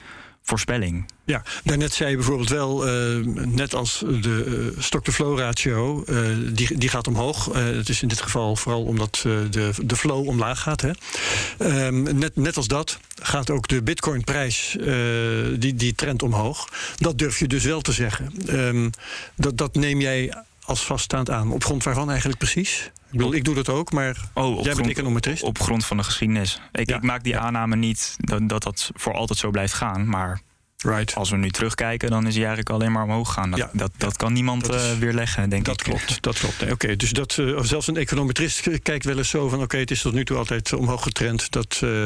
voorspelling. 0.50 1.06
Ja, 1.26 1.44
daarnet 1.64 1.94
zei 1.94 2.10
je 2.10 2.16
bijvoorbeeld 2.16 2.50
wel, 2.50 2.88
eh, 2.88 3.16
net 3.46 3.76
als 3.76 4.04
de 4.22 4.74
uh, 4.76 4.82
stock-to-flow 4.82 5.40
ratio, 5.40 6.04
eh, 6.04 6.16
die, 6.54 6.78
die 6.78 6.90
gaat 6.90 7.08
omhoog. 7.08 7.52
Eh, 7.52 7.64
het 7.64 7.90
is 7.90 8.02
in 8.02 8.08
dit 8.08 8.22
geval 8.22 8.56
vooral 8.56 8.84
omdat 8.84 9.24
eh, 9.26 9.32
de, 9.50 9.72
de 9.84 9.96
flow 9.96 10.28
omlaag 10.28 10.60
gaat. 10.62 10.82
Hè. 10.82 10.92
Ehm, 11.58 12.18
net, 12.18 12.36
net 12.36 12.58
als 12.58 12.68
dat 12.68 13.00
gaat 13.22 13.50
ook 13.50 13.68
de 13.68 13.84
bitcoinprijs, 13.84 14.78
eh 14.78 14.96
die, 15.58 15.76
die 15.76 15.96
trend 15.96 16.24
omhoog. 16.24 16.70
Dat 16.98 17.18
durf 17.18 17.40
je 17.40 17.48
dus 17.48 17.64
wel 17.64 17.82
te 17.82 17.92
zeggen. 17.92 18.32
Ehm, 18.48 18.90
dat, 19.36 19.58
dat 19.58 19.76
neem 19.76 20.02
jij 20.02 20.34
als 20.64 20.86
vaststaand 20.86 21.30
aan. 21.30 21.52
Op 21.52 21.64
grond 21.64 21.84
waarvan 21.84 22.10
eigenlijk 22.10 22.40
precies? 22.40 22.92
Ik 23.12 23.18
bedoel, 23.18 23.34
ik 23.34 23.44
doe 23.44 23.56
dat 23.56 23.70
ook, 23.70 23.92
maar 23.92 24.18
Oh, 24.34 24.46
op 24.46 24.54
jij 24.56 24.64
bent 24.64 24.76
grond, 24.76 24.90
econometrist. 24.90 25.44
op 25.44 25.60
grond 25.60 25.86
van 25.86 25.98
de 25.98 26.04
geschiedenis. 26.04 26.62
Ik, 26.72 26.90
Ja, 26.90 26.96
ik 26.96 27.02
maak 27.04 27.24
die 27.24 27.38
aanname 27.38 27.76
niet 27.76 28.16
dat, 28.18 28.50
dat 28.50 28.64
dat 28.64 28.92
voor 28.96 29.14
altijd 29.14 29.40
zo 29.40 29.50
blijft 29.52 29.74
gaan. 29.74 30.08
Maar 30.08 30.42
Right. 30.84 31.16
als 31.16 31.30
we 31.30 31.38
nu 31.38 31.50
terugkijken, 31.50 32.10
dan 32.10 32.28
is 32.28 32.34
hij 32.36 32.46
eigenlijk 32.46 32.70
alleen 32.70 32.92
maar 32.92 33.04
omhoog 33.04 33.34
gaan. 33.34 33.50
Dat, 33.50 33.60
Ja, 33.60 33.70
dat, 33.74 33.92
dat 33.98 34.18
kan 34.18 34.34
niemand 34.34 34.66
dat 34.66 34.76
is- 34.76 34.92
eh, 34.92 34.98
weerleggen, 34.98 35.50
denk 35.50 35.66
Dat 35.66 35.80
ik. 35.80 35.86
klopt, 35.86 36.22
dat 36.24 36.40
klopt. 36.40 36.62
Nee, 36.62 36.72
Oké, 36.72 36.96
dus 36.96 37.12
dat, 37.12 37.38
eh, 37.38 37.60
zelfs 37.62 37.88
een 37.88 37.98
econometrist 37.98 38.82
kijkt 38.84 39.06
wel 39.06 39.18
eens 39.18 39.30
zo 39.30 39.50
van... 39.50 39.62
oké, 39.62 39.78
het 39.78 39.92
is 39.92 40.02
tot 40.02 40.14
nu 40.14 40.26
toe 40.26 40.38
altijd 40.38 40.74
omhoog 40.74 41.04
getrend. 41.04 41.52
Dat 41.52 41.80
eh, 41.84 42.06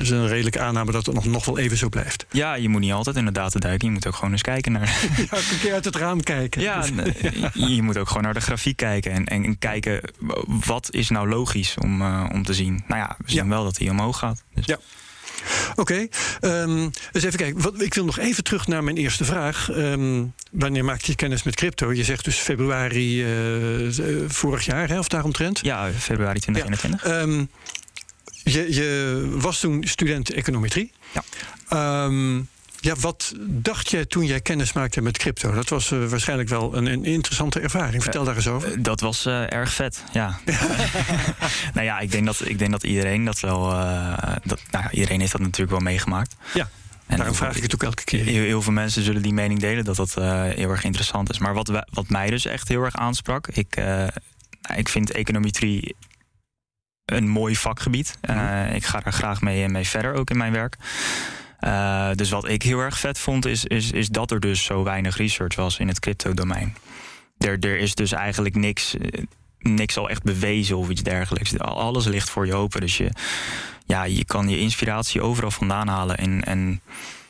is 0.00 0.10
een 0.10 0.28
redelijke 0.28 0.60
aanname 0.60 0.92
dat 0.92 1.06
het 1.06 1.14
nog, 1.14 1.24
nog 1.24 1.44
wel 1.44 1.58
even 1.58 1.76
zo 1.76 1.88
blijft. 1.88 2.26
Ja, 2.30 2.54
je 2.54 2.68
moet 2.68 2.80
niet 2.80 2.92
altijd 2.92 3.16
in 3.16 3.24
de 3.24 3.32
data 3.32 3.58
duiken. 3.58 3.86
Je 3.88 3.92
moet 3.94 4.06
ook 4.06 4.14
gewoon 4.14 4.32
eens 4.32 4.42
kijken 4.42 4.72
naar... 4.72 4.88
Ja, 5.30 5.36
een 5.38 5.58
keer 5.60 5.72
uit 5.72 5.84
het 5.84 5.96
raam 5.96 6.22
kijken. 6.22 6.60
Ja, 6.62 6.84
eh, 6.84 7.50
je 7.54 7.82
moet 7.82 7.96
ook 7.98 8.08
gewoon 8.08 8.22
naar 8.22 8.34
de 8.34 8.40
grafiek 8.40 8.76
kijken. 8.76 9.12
En, 9.12 9.24
en, 9.26 9.44
en 9.44 9.58
kijken, 9.58 10.00
wat 10.46 10.88
is 10.90 11.08
nou 11.08 11.28
logisch 11.28 11.74
om, 11.78 12.02
om 12.32 12.42
te 12.42 12.54
zien? 12.54 12.84
Nou 12.88 13.00
ja, 13.00 13.16
we 13.24 13.30
zien 13.30 13.48
wel 13.48 13.64
dat 13.64 13.78
hij 13.78 13.90
omhoog 13.90 14.18
gaat. 14.18 14.42
Dus. 14.54 14.66
Ja. 14.66 14.78
Oké, 15.74 16.08
eens 17.12 17.24
even 17.24 17.36
kijken. 17.36 17.62
Wat, 17.62 17.80
ik 17.82 17.94
wil 17.94 18.04
nog 18.04 18.18
even 18.18 18.44
terug 18.44 18.66
naar 18.66 18.84
mijn 18.84 18.96
eerste 18.96 19.24
vraag. 19.24 19.70
Ehm, 19.70 20.24
wanneer 20.50 20.84
maakte 20.84 21.10
je 21.10 21.16
kennis 21.16 21.42
met 21.42 21.54
crypto? 21.54 21.92
Je 21.92 22.04
zegt 22.04 22.24
dus 22.24 22.36
februari 22.36 23.24
eh, 23.24 23.90
vorig 24.28 24.64
jaar, 24.64 24.88
hè, 24.88 24.98
of 24.98 25.08
daaromtrent. 25.08 25.58
Ja, 25.62 25.90
februari 25.98 26.40
2021. 26.40 27.04
Ehm, 27.04 27.44
je, 28.42 28.74
je 28.74 29.20
was 29.30 29.60
toen 29.60 29.84
student 29.84 30.30
econometrie. 30.30 30.92
Ja. 31.12 31.22
Ja, 32.86 32.94
wat 32.94 33.32
dacht 33.38 33.90
jij 33.90 34.04
toen 34.06 34.24
jij 34.24 34.40
kennis 34.40 34.72
maakte 34.72 35.00
met 35.00 35.18
crypto? 35.18 35.52
Dat 35.52 35.68
was 35.68 35.90
eh, 35.90 36.04
waarschijnlijk 36.04 36.48
wel 36.48 36.76
een, 36.76 36.86
een 36.86 37.04
interessante 37.04 37.60
ervaring. 37.60 38.02
Vertel 38.02 38.24
daar 38.24 38.36
eens 38.36 38.48
over. 38.48 38.72
Eh, 38.72 38.78
Dat 38.80 39.00
was 39.00 39.26
eh, 39.26 39.52
erg 39.52 39.72
vet, 39.72 40.02
ja. 40.12 40.38
nou 41.74 41.86
ja, 41.86 41.98
ik 41.98 42.10
denk 42.10 42.26
dat, 42.26 42.48
ik 42.48 42.58
denk 42.58 42.70
dat 42.70 42.82
iedereen 42.82 43.24
dat 43.24 43.40
wel... 43.40 43.68
dat, 44.44 44.60
nou 44.70 44.90
iedereen 44.90 45.20
heeft 45.20 45.32
dat 45.32 45.40
natuurlijk 45.40 45.70
wel 45.70 45.80
meegemaakt. 45.80 46.36
Ja. 46.54 46.68
En 47.06 47.16
Daarom 47.16 47.34
vraag 47.34 47.56
ik 47.56 47.62
het 47.62 47.74
ook 47.74 47.82
elke 47.82 48.04
keer. 48.04 48.24
Heel, 48.24 48.42
heel 48.42 48.62
veel 48.62 48.72
mensen 48.72 49.02
zullen 49.02 49.22
die 49.22 49.32
mening 49.32 49.60
delen 49.60 49.84
dat 49.84 49.96
dat 49.96 50.14
uh, 50.18 50.42
heel 50.42 50.70
erg 50.70 50.84
interessant 50.84 51.30
is. 51.30 51.38
Maar 51.38 51.54
wat, 51.54 51.84
wat 51.90 52.08
mij 52.08 52.30
dus 52.30 52.44
echt 52.44 52.68
heel 52.68 52.82
erg 52.82 52.96
aansprak, 52.96 53.46
ik, 53.46 53.76
nou, 53.76 54.10
ik 54.76 54.88
vind 54.88 55.10
econometrie 55.10 55.94
een 57.06 57.28
mooi 57.28 57.56
vakgebied. 57.56 58.18
Eh, 58.20 58.74
Ik 58.74 58.84
ga 58.84 59.04
er 59.04 59.12
graag 59.12 59.40
mee, 59.40 59.68
mee 59.68 59.86
verder, 59.86 60.14
ook 60.14 60.30
in 60.30 60.36
mijn 60.36 60.52
werk. 60.52 60.76
Eh, 61.58 62.10
dus 62.14 62.30
wat 62.30 62.48
ik 62.48 62.62
heel 62.62 62.78
erg 62.78 62.98
vet 62.98 63.18
vond, 63.18 63.46
is, 63.46 63.64
is, 63.64 63.90
is 63.90 64.08
dat 64.08 64.30
er 64.30 64.40
dus 64.40 64.64
zo 64.64 64.82
weinig 64.82 65.16
research 65.16 65.56
was 65.56 65.78
in 65.78 65.88
het 65.88 66.00
crypto-domein. 66.00 66.76
Er, 67.38 67.58
er 67.60 67.78
is 67.78 67.94
dus 67.94 68.12
eigenlijk 68.12 68.54
niks, 68.54 68.96
eh, 68.96 69.22
niks 69.58 69.96
al 69.96 70.08
echt 70.08 70.22
bewezen 70.22 70.76
of 70.76 70.88
iets 70.88 71.02
dergelijks. 71.02 71.58
Alles 71.58 72.06
ligt 72.06 72.30
voor 72.30 72.46
je 72.46 72.54
open. 72.54 72.80
Dus 72.80 72.96
je, 72.96 73.10
ja, 73.86 74.04
je 74.04 74.24
kan 74.24 74.48
je 74.48 74.58
inspiratie 74.58 75.20
overal 75.20 75.50
vandaan 75.50 75.88
halen. 75.88 76.16
En, 76.16 76.44
en 76.44 76.80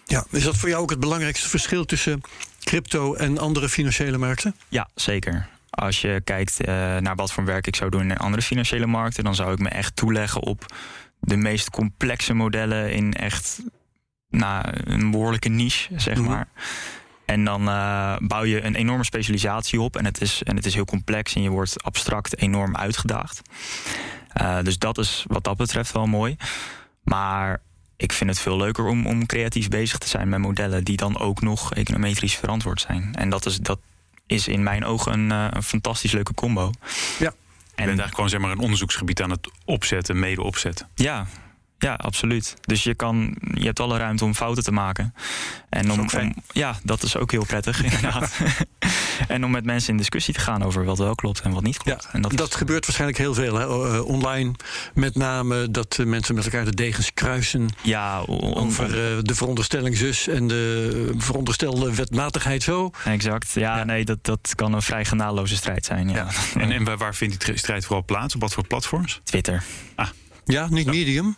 Ja, 0.04 0.24
is 0.30 0.42
dat 0.42 0.56
voor 0.56 0.68
jou 0.68 0.82
ook 0.82 0.90
het 0.90 1.00
belangrijkste 1.00 1.48
verschil 1.48 1.84
tussen 1.84 2.20
crypto 2.64 3.14
en 3.14 3.38
andere 3.38 3.68
financiële 3.68 4.18
markten? 4.18 4.54
Ja, 4.68 4.88
zeker. 4.94 5.48
Als 5.70 6.00
je 6.00 6.20
kijkt 6.24 6.60
eh, 6.60 6.74
naar 6.96 7.14
wat 7.16 7.32
voor 7.32 7.44
werk 7.44 7.66
ik 7.66 7.76
zou 7.76 7.90
doen 7.90 8.10
in 8.10 8.16
andere 8.16 8.42
financiële 8.42 8.86
markten, 8.86 9.24
dan 9.24 9.34
zou 9.34 9.52
ik 9.52 9.58
me 9.58 9.68
echt 9.68 9.96
toeleggen 9.96 10.42
op 10.42 10.66
de 11.20 11.36
meest 11.36 11.70
complexe 11.70 12.34
modellen 12.34 12.92
in 12.92 13.12
echt 13.12 13.60
nou, 14.38 14.64
een 14.84 15.10
behoorlijke 15.10 15.48
niche, 15.48 15.88
zeg 15.96 16.16
Mhm. 16.18 16.26
maar. 16.28 16.48
En 17.24 17.44
dan 17.44 17.68
eh, 17.68 18.16
bouw 18.18 18.44
je 18.44 18.62
een 18.64 18.74
enorme 18.74 19.04
specialisatie 19.04 19.80
op 19.80 19.96
en 19.96 20.04
het, 20.04 20.20
is, 20.20 20.42
en 20.42 20.56
het 20.56 20.66
is 20.66 20.74
heel 20.74 20.84
complex 20.84 21.34
en 21.34 21.42
je 21.42 21.48
wordt 21.50 21.82
abstract 21.82 22.38
enorm 22.38 22.76
uitgedaagd. 22.76 23.42
Eh, 24.28 24.58
dus 24.62 24.78
dat 24.78 24.98
is 24.98 25.24
wat 25.26 25.44
dat 25.44 25.56
betreft 25.56 25.92
wel 25.92 26.06
mooi. 26.06 26.36
Maar 27.02 27.60
ik 27.96 28.12
vind 28.12 28.30
het 28.30 28.38
veel 28.38 28.56
leuker 28.56 28.86
om, 28.86 29.06
om 29.06 29.26
creatief 29.26 29.68
bezig 29.68 29.98
te 29.98 30.08
zijn 30.08 30.28
met 30.28 30.40
modellen 30.40 30.84
die 30.84 30.96
dan 30.96 31.18
ook 31.18 31.40
nog 31.42 31.74
econometrisch 31.74 32.34
verantwoord 32.36 32.80
zijn. 32.80 33.14
En 33.14 33.30
dat 33.30 33.46
is, 33.46 33.56
dat 33.58 33.78
is 34.26 34.48
in 34.48 34.62
mijn 34.62 34.84
ogen 34.84 35.12
een, 35.12 35.32
eh, 35.32 35.46
een 35.50 35.62
fantastisch 35.62 36.12
leuke 36.12 36.34
combo. 36.34 36.70
Ja. 37.18 37.32
Je 37.76 37.82
bent 37.82 37.86
eigenlijk 37.86 38.14
gewoon 38.14 38.30
zeg 38.30 38.40
maar, 38.40 38.50
een 38.50 38.58
onderzoeksgebied 38.58 39.22
aan 39.22 39.30
het 39.30 39.50
opzetten, 39.64 40.18
mede 40.18 40.42
opzetten. 40.42 40.88
Ja, 40.94 41.26
ja, 41.78 41.94
absoluut. 41.94 42.54
Dus 42.60 42.82
je, 42.82 42.94
kan, 42.94 43.36
je 43.54 43.64
hebt 43.64 43.80
alle 43.80 43.98
ruimte 43.98 44.24
om 44.24 44.34
fouten 44.34 44.64
te 44.64 44.72
maken. 44.72 45.14
En 45.68 45.90
om, 45.92 46.00
om- 46.00 46.34
ja, 46.52 46.78
dat 46.82 47.02
is 47.02 47.16
ook 47.16 47.30
heel 47.30 47.44
prettig, 47.44 47.82
inderdaad. 47.84 48.36
en 49.28 49.44
om 49.44 49.50
met 49.50 49.64
mensen 49.64 49.90
in 49.90 49.96
discussie 49.96 50.34
te 50.34 50.40
gaan 50.40 50.62
over 50.62 50.84
wat 50.84 50.98
wel 50.98 51.14
klopt 51.14 51.40
en 51.40 51.50
wat 51.52 51.62
niet 51.62 51.76
klopt. 51.76 52.02
Ja, 52.04 52.08
en 52.12 52.22
dat, 52.22 52.36
Dat 52.36 52.48
is- 52.48 52.54
gebeurt 52.54 52.84
waarschijnlijk 52.84 53.18
heel 53.18 53.34
veel. 53.34 53.54
Hè? 53.54 53.94
Eh, 53.96 54.04
online 54.04 54.52
met 54.94 55.14
name 55.14 55.70
dat 55.70 55.98
eh, 55.98 56.06
mensen 56.06 56.34
met 56.34 56.44
elkaar 56.44 56.64
de 56.64 56.74
degens 56.74 57.14
kruisen 57.14 57.68
ja, 57.82 58.18
over 58.26 58.84
eh, 58.84 59.18
de 59.22 59.34
veronderstelling 59.34 59.96
zus 59.96 60.28
en 60.28 60.46
de 60.48 61.12
veronderstelde 61.16 61.94
wetmatigheid 61.94 62.62
zo. 62.62 62.90
exact. 63.04 63.50
Ja, 63.52 63.76
Ja. 63.78 63.84
nee, 63.84 64.04
dat, 64.04 64.18
dat 64.24 64.52
kan 64.54 64.72
een 64.72 64.82
vrij 64.82 65.04
genadeloze 65.04 65.56
strijd 65.56 65.84
zijn. 65.84 66.08
Ja. 66.08 66.26
En, 66.54 66.72
en 66.72 66.96
waar- 66.98 67.14
vindt 67.14 67.40
die 67.44 67.54
tr- 67.54 67.58
strijd 67.58 67.84
vooral 67.84 68.04
plaats? 68.04 68.34
Op 68.34 68.40
wat 68.40 68.52
voor 68.54 68.66
platforms? 68.66 69.20
Twitter. 69.24 69.62
Ja, 70.44 70.68
niet 70.70 70.86
medium. 70.86 71.36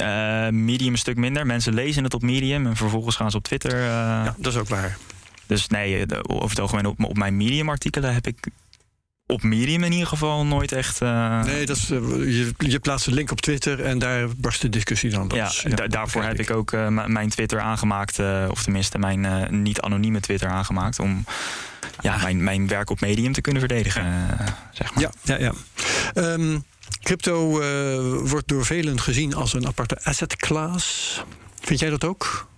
Eh, 0.00 0.48
Medium 0.48 0.92
een 0.92 0.98
stuk 0.98 1.16
minder. 1.16 1.46
Mensen 1.46 1.74
lezen 1.74 2.04
het 2.04 2.14
op 2.14 2.22
Medium 2.22 2.66
en 2.66 2.76
vervolgens 2.76 3.16
gaan 3.16 3.30
ze 3.30 3.36
op 3.36 3.42
Twitter. 3.44 3.72
eh, 3.72 3.78
Ja, 3.86 4.34
dat 4.38 4.52
is 4.52 4.58
ook 4.58 4.68
waar. 4.68 4.96
Dus 5.46 5.66
nee, 5.66 5.96
eh, 6.00 6.06
de- 6.06 6.28
over 6.28 6.48
het 6.50 6.60
algemeen 6.60 6.86
op, 6.86 7.04
op 7.04 7.16
mijn 7.16 7.36
Medium-artikelen 7.36 8.14
heb 8.14 8.26
ik 8.26 8.46
op 9.26 9.42
Medium 9.42 9.82
in 9.82 9.92
ieder 9.92 10.06
geval 10.08 10.44
nooit 10.46 10.72
echt. 10.72 11.00
Nee, 11.00 11.66
dat 11.66 11.76
is, 11.76 11.88
je, 11.88 12.52
je 12.58 12.78
plaatst 12.78 13.06
een 13.06 13.14
link 13.14 13.30
op 13.30 13.40
Twitter 13.40 13.84
en 13.84 13.98
daar 13.98 14.28
barst 14.36 14.60
de 14.60 14.68
discussie 14.68 15.10
dan. 15.10 15.30
Ja, 15.34 15.46
is- 15.46 15.64
da- 15.74 15.86
daarvoor 15.86 16.22
heb 16.22 16.38
ik 16.40 16.50
ook 16.50 16.72
mijn 17.06 17.28
Twitter 17.28 17.60
aangemaakt, 17.60 18.18
of 18.50 18.62
tenminste 18.62 18.98
mijn 18.98 19.46
niet-anonieme 19.62 20.20
Twitter 20.20 20.48
aangemaakt, 20.48 20.98
om 20.98 21.24
ja, 22.00 22.16
mijn, 22.16 22.44
mijn 22.44 22.68
werk 22.68 22.90
op 22.90 23.00
Medium 23.00 23.32
te 23.32 23.40
kunnen 23.40 23.62
verdedigen. 23.62 24.02
eh, 24.38 24.46
zeg 24.72 24.94
maar. 24.94 25.02
Ja, 25.02 25.10
ja, 25.22 25.38
ja. 25.38 25.52
Ehm, 26.14 26.58
crypto 27.02 27.60
eh, 27.60 28.30
wordt 28.30 28.48
door 28.48 28.64
velen 28.64 29.00
gezien 29.00 29.34
als 29.34 29.52
een 29.54 29.66
aparte 29.66 30.04
asset 30.04 30.36
class. 30.36 31.22
Vind 31.60 31.80
jij 31.80 31.90
dat 31.90 32.04
ook? 32.04 32.48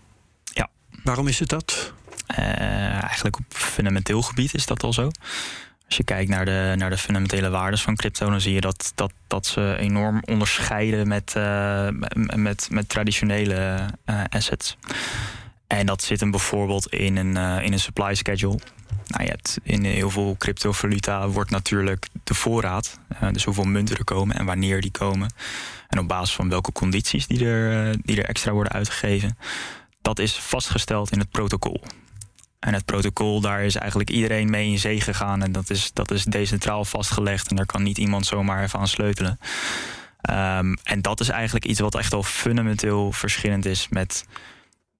Ja. 0.44 0.68
Waarom 1.02 1.28
is 1.28 1.38
het 1.38 1.48
dat? 1.48 1.92
Eh, 2.26 3.02
eigenlijk 3.02 3.38
op 3.38 3.44
fundamenteel 3.48 4.22
gebied 4.22 4.54
is 4.54 4.66
dat 4.66 4.82
al 4.82 4.92
zo. 4.92 5.10
Als 5.86 5.96
je 5.96 6.04
kijkt 6.04 6.30
naar 6.30 6.44
de, 6.44 6.74
naar 6.76 6.90
de 6.90 6.98
fundamentele 6.98 7.50
waardes 7.50 7.82
van 7.82 7.96
crypto, 7.96 8.30
dan 8.30 8.40
zie 8.40 8.52
je 8.54 8.60
dat, 8.60 8.92
dat, 8.94 9.12
dat 9.26 9.46
ze 9.46 9.76
enorm 9.78 10.22
onderscheiden 10.24 11.08
met, 11.08 11.34
met, 12.34 12.68
met 12.70 12.88
traditionele 12.88 13.78
assets. 14.28 14.76
En 15.68 15.86
dat 15.86 16.02
zit 16.02 16.20
hem 16.20 16.30
bijvoorbeeld 16.30 16.86
in 16.86 17.16
een, 17.16 17.36
eh, 17.36 17.64
in 17.64 17.72
een 17.72 17.80
supply 17.80 18.14
schedule. 18.14 18.58
Nou, 19.06 19.22
je 19.22 19.28
hebt 19.28 19.58
in 19.62 19.84
heel 19.84 20.10
veel 20.10 20.36
cryptovaluta 20.38 21.28
wordt 21.28 21.50
natuurlijk 21.50 22.08
de 22.24 22.34
voorraad, 22.34 22.98
eh, 23.08 23.28
dus 23.32 23.44
hoeveel 23.44 23.64
munten 23.64 23.96
er 23.96 24.04
komen 24.04 24.36
en 24.36 24.44
wanneer 24.44 24.80
die 24.80 24.90
komen. 24.90 25.32
En 25.88 25.98
op 25.98 26.08
basis 26.08 26.34
van 26.34 26.48
welke 26.48 26.72
condities 26.72 27.26
die 27.26 27.46
er, 27.46 27.88
eh, 27.88 27.98
die 28.02 28.16
er 28.16 28.28
extra 28.28 28.52
worden 28.52 28.72
uitgegeven. 28.72 29.38
Dat 30.02 30.18
is 30.18 30.32
vastgesteld 30.38 31.12
in 31.12 31.18
het 31.18 31.30
protocol. 31.30 31.82
En 32.58 32.74
het 32.74 32.84
protocol, 32.84 33.40
daar 33.40 33.62
is 33.64 33.74
eigenlijk 33.74 34.10
iedereen 34.10 34.50
mee 34.50 34.70
in 34.70 34.78
zee 34.78 35.00
gegaan. 35.00 35.42
En 35.42 35.52
dat 35.52 35.70
is, 35.70 35.90
dat 35.92 36.10
is 36.10 36.24
decentraal 36.24 36.84
vastgelegd. 36.84 37.50
En 37.50 37.56
daar 37.56 37.66
kan 37.66 37.82
niet 37.82 37.98
iemand 37.98 38.26
zomaar 38.26 38.62
even 38.62 38.78
aan 38.78 38.88
sleutelen. 38.88 39.38
Ehm, 40.20 40.74
en 40.82 41.02
dat 41.02 41.20
is 41.20 41.28
eigenlijk 41.28 41.64
iets 41.64 41.80
wat 41.80 41.94
echt 41.94 42.12
al 42.12 42.22
fundamenteel 42.22 43.12
verschillend 43.12 43.66
is 43.66 43.88
met, 43.88 44.24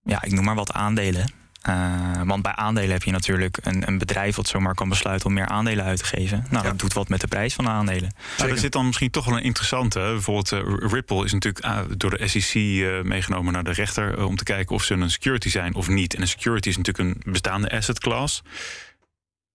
ja, 0.08 0.22
ik 0.22 0.32
noem 0.32 0.44
maar 0.44 0.54
wat 0.54 0.72
aandelen. 0.72 1.32
Eh, 1.62 2.22
want 2.24 2.42
bij 2.42 2.52
aandelen 2.54 2.90
heb 2.90 3.02
je 3.02 3.10
natuurlijk 3.10 3.58
een, 3.60 3.88
een 3.88 3.98
bedrijf 3.98 4.36
wat 4.36 4.48
zomaar 4.48 4.74
kan 4.74 4.88
besluiten 4.88 5.26
om 5.28 5.34
meer 5.34 5.46
aandelen 5.46 5.84
uit 5.84 5.98
te 5.98 6.04
geven. 6.04 6.46
Nou, 6.50 6.64
Ja. 6.64 6.70
dat 6.70 6.78
doet 6.78 6.92
wat 6.92 7.08
met 7.08 7.20
de 7.20 7.26
prijs 7.26 7.54
van 7.54 7.64
de 7.64 7.70
aandelen. 7.70 8.14
Maar 8.38 8.48
er 8.48 8.58
zit 8.58 8.72
dan 8.72 8.86
misschien 8.86 9.10
toch 9.10 9.24
wel 9.24 9.36
een 9.36 9.42
interessante. 9.42 9.98
Bijvoorbeeld 9.98 10.52
eh, 10.52 10.60
Ripple 10.90 11.24
is 11.24 11.32
natuurlijk 11.32 11.64
ah, 11.64 11.78
door 11.96 12.18
de 12.18 12.28
SEC 12.28 12.54
eh, 12.54 13.02
meegenomen 13.02 13.52
naar 13.52 13.64
de 13.64 13.72
rechter... 13.72 14.18
eh, 14.18 14.26
om 14.26 14.36
te 14.36 14.44
kijken 14.44 14.74
of 14.74 14.84
ze 14.84 14.94
een 14.94 15.10
security 15.10 15.48
zijn 15.48 15.74
of 15.74 15.88
niet. 15.88 16.14
En 16.14 16.20
een 16.20 16.28
security 16.28 16.68
is 16.68 16.76
natuurlijk 16.76 17.24
een 17.24 17.32
bestaande 17.32 17.70
asset 17.70 17.98
class. 17.98 18.42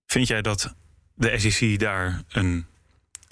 Vind 0.06 0.28
jij 0.28 0.42
dat 0.42 0.76
de 1.16 1.40
SEC 1.40 1.80
daar 1.80 2.22
een, 2.30 2.66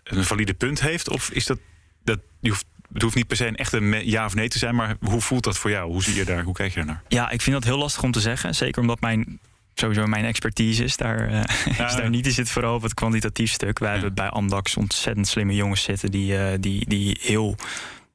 een 0.03 0.23
valide 0.23 0.53
punt 0.53 0.81
heeft? 0.81 1.09
Of 1.09 1.29
is 1.29 1.45
dat... 1.45 1.59
dat 2.03 2.19
je 2.39 2.49
hoeft, 2.49 2.65
het 2.93 3.01
hoeft 3.01 3.15
niet 3.15 3.27
per 3.27 3.37
se 3.37 3.45
een 3.47 3.55
echte 3.55 4.01
ja 4.05 4.25
of 4.25 4.35
nee 4.35 4.47
te 4.47 4.57
zijn... 4.57 4.75
maar 4.75 4.95
hoe 5.01 5.21
voelt 5.21 5.43
dat 5.43 5.57
voor 5.57 5.69
jou? 5.69 5.91
Hoe 5.91 6.03
zie 6.03 6.15
je 6.15 6.25
daar? 6.25 6.43
Hoe 6.43 6.53
kijk 6.53 6.69
je 6.69 6.75
daarnaar? 6.75 7.01
Ja, 7.07 7.29
ik 7.29 7.41
vind 7.41 7.55
dat 7.55 7.63
heel 7.65 7.77
lastig 7.77 8.03
om 8.03 8.11
te 8.11 8.19
zeggen. 8.19 8.55
Zeker 8.55 8.81
omdat 8.81 9.01
mijn, 9.01 9.39
sowieso 9.73 10.05
mijn 10.05 10.25
expertise 10.25 10.83
is 10.83 10.97
daar, 10.97 11.27
eh, 11.29 11.39
is 11.71 11.77
Ja. 11.77 11.95
daar 11.95 12.09
niet. 12.09 12.23
Die 12.23 12.33
zit 12.33 12.49
vooral 12.49 12.75
op 12.75 12.81
het 12.81 12.93
kwantitatief 12.93 13.51
stuk. 13.51 13.79
Wij 13.79 13.87
Ja. 13.87 13.93
hebben 13.93 14.13
bij 14.13 14.29
Amdax 14.29 14.77
ontzettend 14.77 15.27
slimme 15.27 15.55
jongens 15.55 15.83
zitten... 15.83 16.11
die, 16.11 16.37
eh, 16.37 16.57
die, 16.59 16.89
die 16.89 17.17
heel 17.21 17.55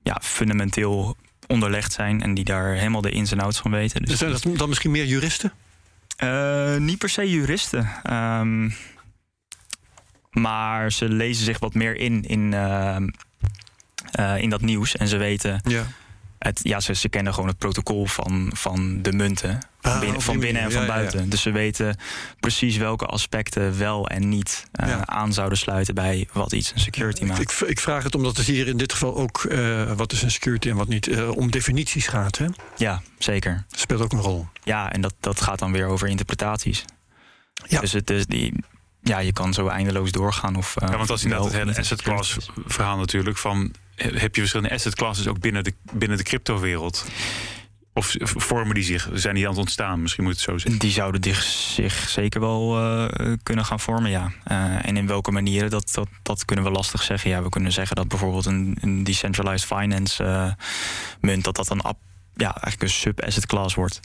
ja, 0.03 0.19
fundamenteel 0.23 1.17
onderlegd 1.47 1.93
zijn... 1.93 2.23
en 2.23 2.35
die 2.35 2.45
daar 2.45 2.75
helemaal 2.75 3.01
de 3.01 3.11
ins 3.11 3.33
en 3.33 3.41
outs 3.41 3.59
van 3.59 3.71
weten. 3.71 4.03
Dus 4.03 4.19
Zijn 4.19 4.31
dat 4.33 4.47
dan 4.57 4.69
misschien 4.69 4.91
meer 4.91 5.07
juristen? 5.07 5.53
eh, 6.17 6.77
niet 6.77 6.99
per 6.99 7.09
se 7.09 7.31
juristen. 7.31 7.89
Ehm, 8.03 8.71
maar 10.31 10.93
ze 10.93 11.09
lezen 11.09 11.45
zich 11.45 11.59
wat 11.59 11.75
meer 11.75 11.97
in 11.97 12.23
in, 12.23 12.55
eh, 14.11 14.37
in 14.39 14.51
dat 14.51 14.61
nieuws. 14.61 14.97
En 14.97 15.09
ze 15.09 15.17
weten, 15.17 15.61
Ja. 15.65 15.87
het, 16.39 16.61
ja, 16.63 16.81
ze, 16.81 16.95
ze 16.95 17.09
kennen 17.09 17.35
gewoon 17.35 17.49
het 17.49 17.59
protocol 17.59 18.07
van, 18.07 18.51
van 18.55 19.03
de 19.03 19.13
munten. 19.13 19.59
Van 19.81 19.93
Ah, 19.93 20.01
binnen, 20.01 20.21
van 20.23 20.39
binnen 20.39 20.63
en 20.63 20.73
van 20.73 20.81
Ja, 20.81 20.87
ja, 20.87 20.95
ja. 20.95 20.99
buiten. 21.01 21.29
Dus 21.31 21.43
ze 21.43 21.51
weten 21.51 21.97
precies 22.41 22.77
welke 22.77 23.07
aspecten 23.07 23.79
wel 23.79 24.09
en 24.09 24.29
niet 24.29 24.67
eh, 24.73 24.89
Ja. 24.89 25.07
aan 25.07 25.33
zouden 25.33 25.59
sluiten 25.59 25.95
bij 25.95 26.29
wat 26.33 26.53
iets 26.53 26.73
een 26.75 26.81
security 26.81 27.25
maakt. 27.25 27.41
ik, 27.41 27.69
ik 27.69 27.81
vraag 27.81 28.03
het 28.03 28.15
omdat 28.15 28.37
het 28.37 28.47
hier 28.47 28.67
in 28.69 28.77
dit 28.77 28.93
geval 28.93 29.17
ook, 29.17 29.45
eh, 29.45 29.93
wat 29.93 30.13
is 30.13 30.23
een 30.23 30.31
security 30.31 30.69
en 30.71 30.77
wat 30.77 30.89
niet, 30.89 31.07
eh, 31.09 31.31
om 31.37 31.51
definities 31.51 32.07
gaat. 32.07 32.39
Hè? 32.39 32.47
Ja, 32.77 33.03
zeker. 33.19 33.65
Dat 33.69 33.81
speelt 33.81 34.01
ook 34.01 34.13
een 34.13 34.21
rol. 34.21 34.47
Ja, 34.65 34.93
en 34.93 35.01
dat, 35.01 35.15
dat 35.21 35.41
gaat 35.41 35.59
dan 35.59 35.73
weer 35.73 35.87
over 35.87 36.09
interpretaties. 36.09 36.85
Ja. 37.67 37.81
Dus 37.81 37.93
het 37.93 38.11
is 38.11 38.27
die, 38.27 38.55
ja, 39.03 39.19
je 39.19 39.33
kan 39.33 39.55
zo 39.55 39.69
eindeloos 39.69 40.11
doorgaan. 40.13 40.57
Of, 40.57 40.77
eh, 40.77 40.89
Ja, 40.89 40.97
want 40.97 41.09
dat 41.09 41.17
is 41.17 41.23
inderdaad 41.25 41.49
het 41.49 41.57
hele 41.57 41.77
asset 41.79 42.03
class 42.03 42.37
verhaal 42.67 42.97
natuurlijk. 42.99 43.37
Van, 43.39 43.73
heb 43.97 44.35
je 44.35 44.41
verschillende 44.41 44.75
asset 44.75 44.95
classes 44.95 45.27
ook 45.29 45.41
binnen 45.41 45.65
de, 45.65 45.73
binnen 45.93 46.19
de 46.19 46.25
cryptowereld? 46.25 47.07
Of 47.93 48.15
vormen 48.21 48.75
die 48.75 48.85
zich? 48.85 49.09
Zijn 49.13 49.35
die 49.35 49.45
aan 49.45 49.51
het 49.51 49.61
ontstaan? 49.61 50.03
Misschien 50.03 50.25
moet 50.25 50.33
het 50.33 50.43
zo 50.43 50.59
zeggen. 50.59 50.81
Die 50.81 50.91
zouden 50.91 51.23
zich, 51.35 52.09
zeker 52.09 52.41
wel 52.41 52.79
eh, 52.79 53.33
kunnen 53.43 53.65
gaan 53.65 53.81
vormen, 53.81 54.11
ja. 54.11 54.33
Eh, 54.45 54.87
en 54.87 54.97
in 54.97 55.07
welke 55.07 55.31
manieren, 55.31 55.71
dat, 55.71 55.91
dat, 55.95 56.09
dat 56.23 56.45
kunnen 56.45 56.65
we 56.65 56.71
lastig 56.71 57.03
zeggen. 57.03 57.31
Ja, 57.31 57.43
we 57.43 57.49
kunnen 57.49 57.73
zeggen 57.73 57.97
dat 57.97 58.09
bijvoorbeeld 58.09 58.47
een, 58.47 58.77
een 58.81 59.05
decentralized 59.05 59.67
finance 59.79 60.25
eh, 60.25 60.53
munt... 61.21 61.45
dat 61.45 61.57
dat 61.57 61.71
een, 61.71 61.81
ap- 61.81 62.01
ja, 62.35 62.51
eigenlijk 62.51 62.83
een 62.83 62.89
sub-asset 62.99 63.47
class 63.47 63.75
wordt. 63.75 64.01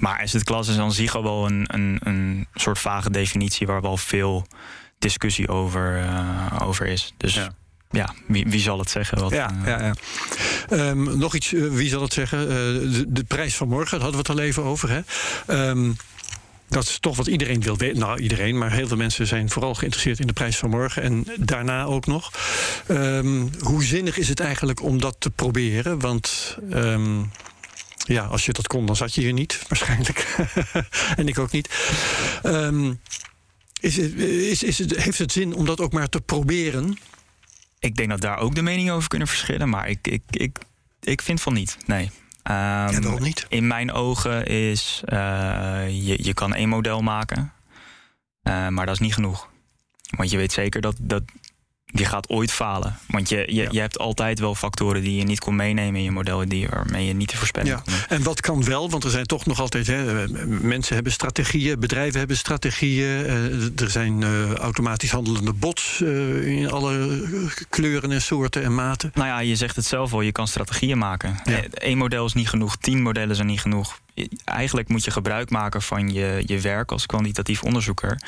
Maar 0.00 0.20
asset 0.22 0.44
class 0.44 0.68
is 0.70 0.78
aan 0.78 0.92
zich 0.92 1.14
al 1.16 1.22
wel 1.22 1.46
een, 1.46 1.64
een, 1.66 1.98
een 2.02 2.46
soort 2.54 2.78
vage 2.78 3.10
definitie... 3.10 3.66
waar 3.66 3.80
wel 3.82 3.96
veel 3.96 4.46
discussie 4.98 5.48
over, 5.48 6.08
over 6.62 6.86
is. 6.86 7.14
Dus 7.16 7.34
Ja. 7.34 7.54
Ja, 7.90 8.14
wie, 8.26 8.44
wie 8.48 8.60
zal 8.60 8.78
het 8.78 8.90
zeggen? 8.90 9.18
Wat, 9.18 9.32
ja, 9.32 9.60
ja, 9.64 9.84
ja. 9.84 9.94
Ehm, 10.68 11.18
nog 11.18 11.34
iets, 11.34 11.50
wie 11.50 11.88
zal 11.88 12.02
het 12.02 12.12
zeggen? 12.12 12.48
De, 12.48 13.04
de, 13.08 13.24
prijs 13.24 13.56
van 13.56 13.68
morgen, 13.68 13.90
daar 13.90 14.00
hadden 14.00 14.22
we 14.22 14.30
het 14.30 14.38
al 14.38 14.46
even 14.46 14.62
over. 14.62 14.90
Hè? 14.90 15.00
Ehm, 15.46 15.92
dat 16.68 16.82
is 16.82 16.98
toch 17.00 17.16
wat 17.16 17.26
iedereen 17.26 17.60
wil 17.60 17.76
weten. 17.76 17.98
Nou, 17.98 18.20
iedereen, 18.20 18.58
maar 18.58 18.72
heel 18.72 18.86
veel 18.88 18.96
mensen 18.96 19.26
zijn 19.26 19.50
vooral 19.50 19.74
geïnteresseerd 19.74 20.20
in 20.20 20.26
de 20.26 20.32
prijs 20.32 20.56
van 20.56 20.70
morgen 20.70 21.02
en 21.02 21.26
daarna 21.36 21.84
ook 21.84 22.06
nog. 22.06 22.30
Um, 22.88 23.50
hoe 23.60 23.84
zinnig 23.84 24.18
is 24.18 24.28
het 24.28 24.40
eigenlijk 24.40 24.82
om 24.82 25.00
dat 25.00 25.16
te 25.18 25.30
proberen? 25.30 25.98
Want 26.00 26.56
ja, 27.96 28.24
als 28.24 28.46
je 28.46 28.52
dat 28.52 28.66
kon, 28.66 28.86
dan 28.86 28.96
zat 28.96 29.14
je 29.14 29.20
hier 29.20 29.32
niet, 29.32 29.62
waarschijnlijk. 29.68 30.36
en 31.16 31.28
ik 31.28 31.38
ook 31.38 31.50
niet. 31.50 31.68
Is, 33.80 33.98
is, 33.98 34.62
is 34.62 34.78
het, 34.78 34.96
heeft 34.96 35.18
het 35.18 35.32
zin 35.32 35.54
om 35.54 35.66
dat 35.66 35.80
ook 35.80 35.92
maar 35.92 36.08
te 36.08 36.20
proberen? 36.20 36.98
Ik 37.86 37.96
denk 37.96 38.08
dat 38.08 38.20
daar 38.20 38.38
ook 38.38 38.54
de 38.54 38.62
meningen 38.62 38.94
over 38.94 39.08
kunnen 39.08 39.28
verschillen, 39.28 39.68
maar 39.68 39.88
ik, 39.88 40.08
ik, 40.08 40.22
ik, 40.30 40.58
ik 41.00 41.22
vind 41.22 41.40
van 41.40 41.52
niet. 41.52 41.76
Nee. 41.86 42.04
Um, 42.04 42.10
ja, 42.42 43.00
waarom 43.00 43.22
niet? 43.22 43.46
In 43.48 43.66
mijn 43.66 43.92
ogen 43.92 44.46
is 44.46 45.02
uh, 45.04 45.18
je, 45.88 46.24
je 46.24 46.34
kan 46.34 46.54
één 46.54 46.68
model 46.68 47.02
maken, 47.02 47.52
uh, 48.42 48.68
maar 48.68 48.86
dat 48.86 48.94
is 48.94 49.00
niet 49.00 49.14
genoeg. 49.14 49.48
Want 50.16 50.30
je 50.30 50.36
weet 50.36 50.52
zeker 50.52 50.80
dat, 50.80 50.96
dat 51.00 51.22
die 51.86 52.06
gaat 52.06 52.28
ooit 52.28 52.52
falen. 52.52 52.98
Want 53.08 53.28
je, 53.28 53.44
je, 53.46 53.68
je 53.70 53.80
hebt 53.80 53.98
altijd 53.98 54.38
wel 54.38 54.54
factoren 54.54 55.02
die 55.02 55.16
je 55.16 55.24
niet 55.24 55.40
kon 55.40 55.56
meenemen 55.56 55.94
in 55.94 56.02
je 56.02 56.10
model, 56.10 56.48
die 56.48 56.68
waarmee 56.68 57.06
je 57.06 57.12
niet 57.12 57.28
te 57.28 57.36
voorspellen 57.36 57.68
ja. 57.68 57.82
kon. 57.84 57.94
En 58.08 58.22
wat 58.22 58.40
kan 58.40 58.64
wel? 58.64 58.90
Want 58.90 59.04
er 59.04 59.10
zijn 59.10 59.26
toch 59.26 59.46
nog 59.46 59.60
altijd. 59.60 59.86
Hè, 59.86 60.28
mensen 60.46 60.94
hebben 60.94 61.12
strategieën, 61.12 61.80
bedrijven 61.80 62.18
hebben 62.18 62.36
strategieën. 62.36 63.26
Uh, 63.26 63.80
er 63.80 63.90
zijn 63.90 64.20
uh, 64.20 64.52
automatisch 64.52 65.10
handelende 65.10 65.52
bots 65.52 66.00
uh, 66.00 66.46
in 66.46 66.70
alle 66.70 67.22
kleuren 67.68 68.12
en 68.12 68.22
soorten 68.22 68.62
en 68.62 68.74
maten. 68.74 69.10
Nou 69.14 69.28
ja, 69.28 69.38
je 69.38 69.56
zegt 69.56 69.76
het 69.76 69.86
zelf 69.86 70.12
al, 70.12 70.20
je 70.20 70.32
kan 70.32 70.48
strategieën 70.48 70.98
maken. 70.98 71.40
Ja. 71.44 71.62
Eén 71.72 71.98
model 71.98 72.24
is 72.24 72.32
niet 72.32 72.48
genoeg, 72.48 72.76
tien 72.76 73.02
modellen 73.02 73.36
zijn 73.36 73.48
niet 73.48 73.60
genoeg. 73.60 74.00
Eigenlijk 74.44 74.88
moet 74.88 75.04
je 75.04 75.10
gebruik 75.10 75.50
maken 75.50 75.82
van 75.82 76.12
je, 76.12 76.42
je 76.46 76.60
werk 76.60 76.92
als 76.92 77.06
kwantitatief 77.06 77.62
onderzoeker. 77.62 78.22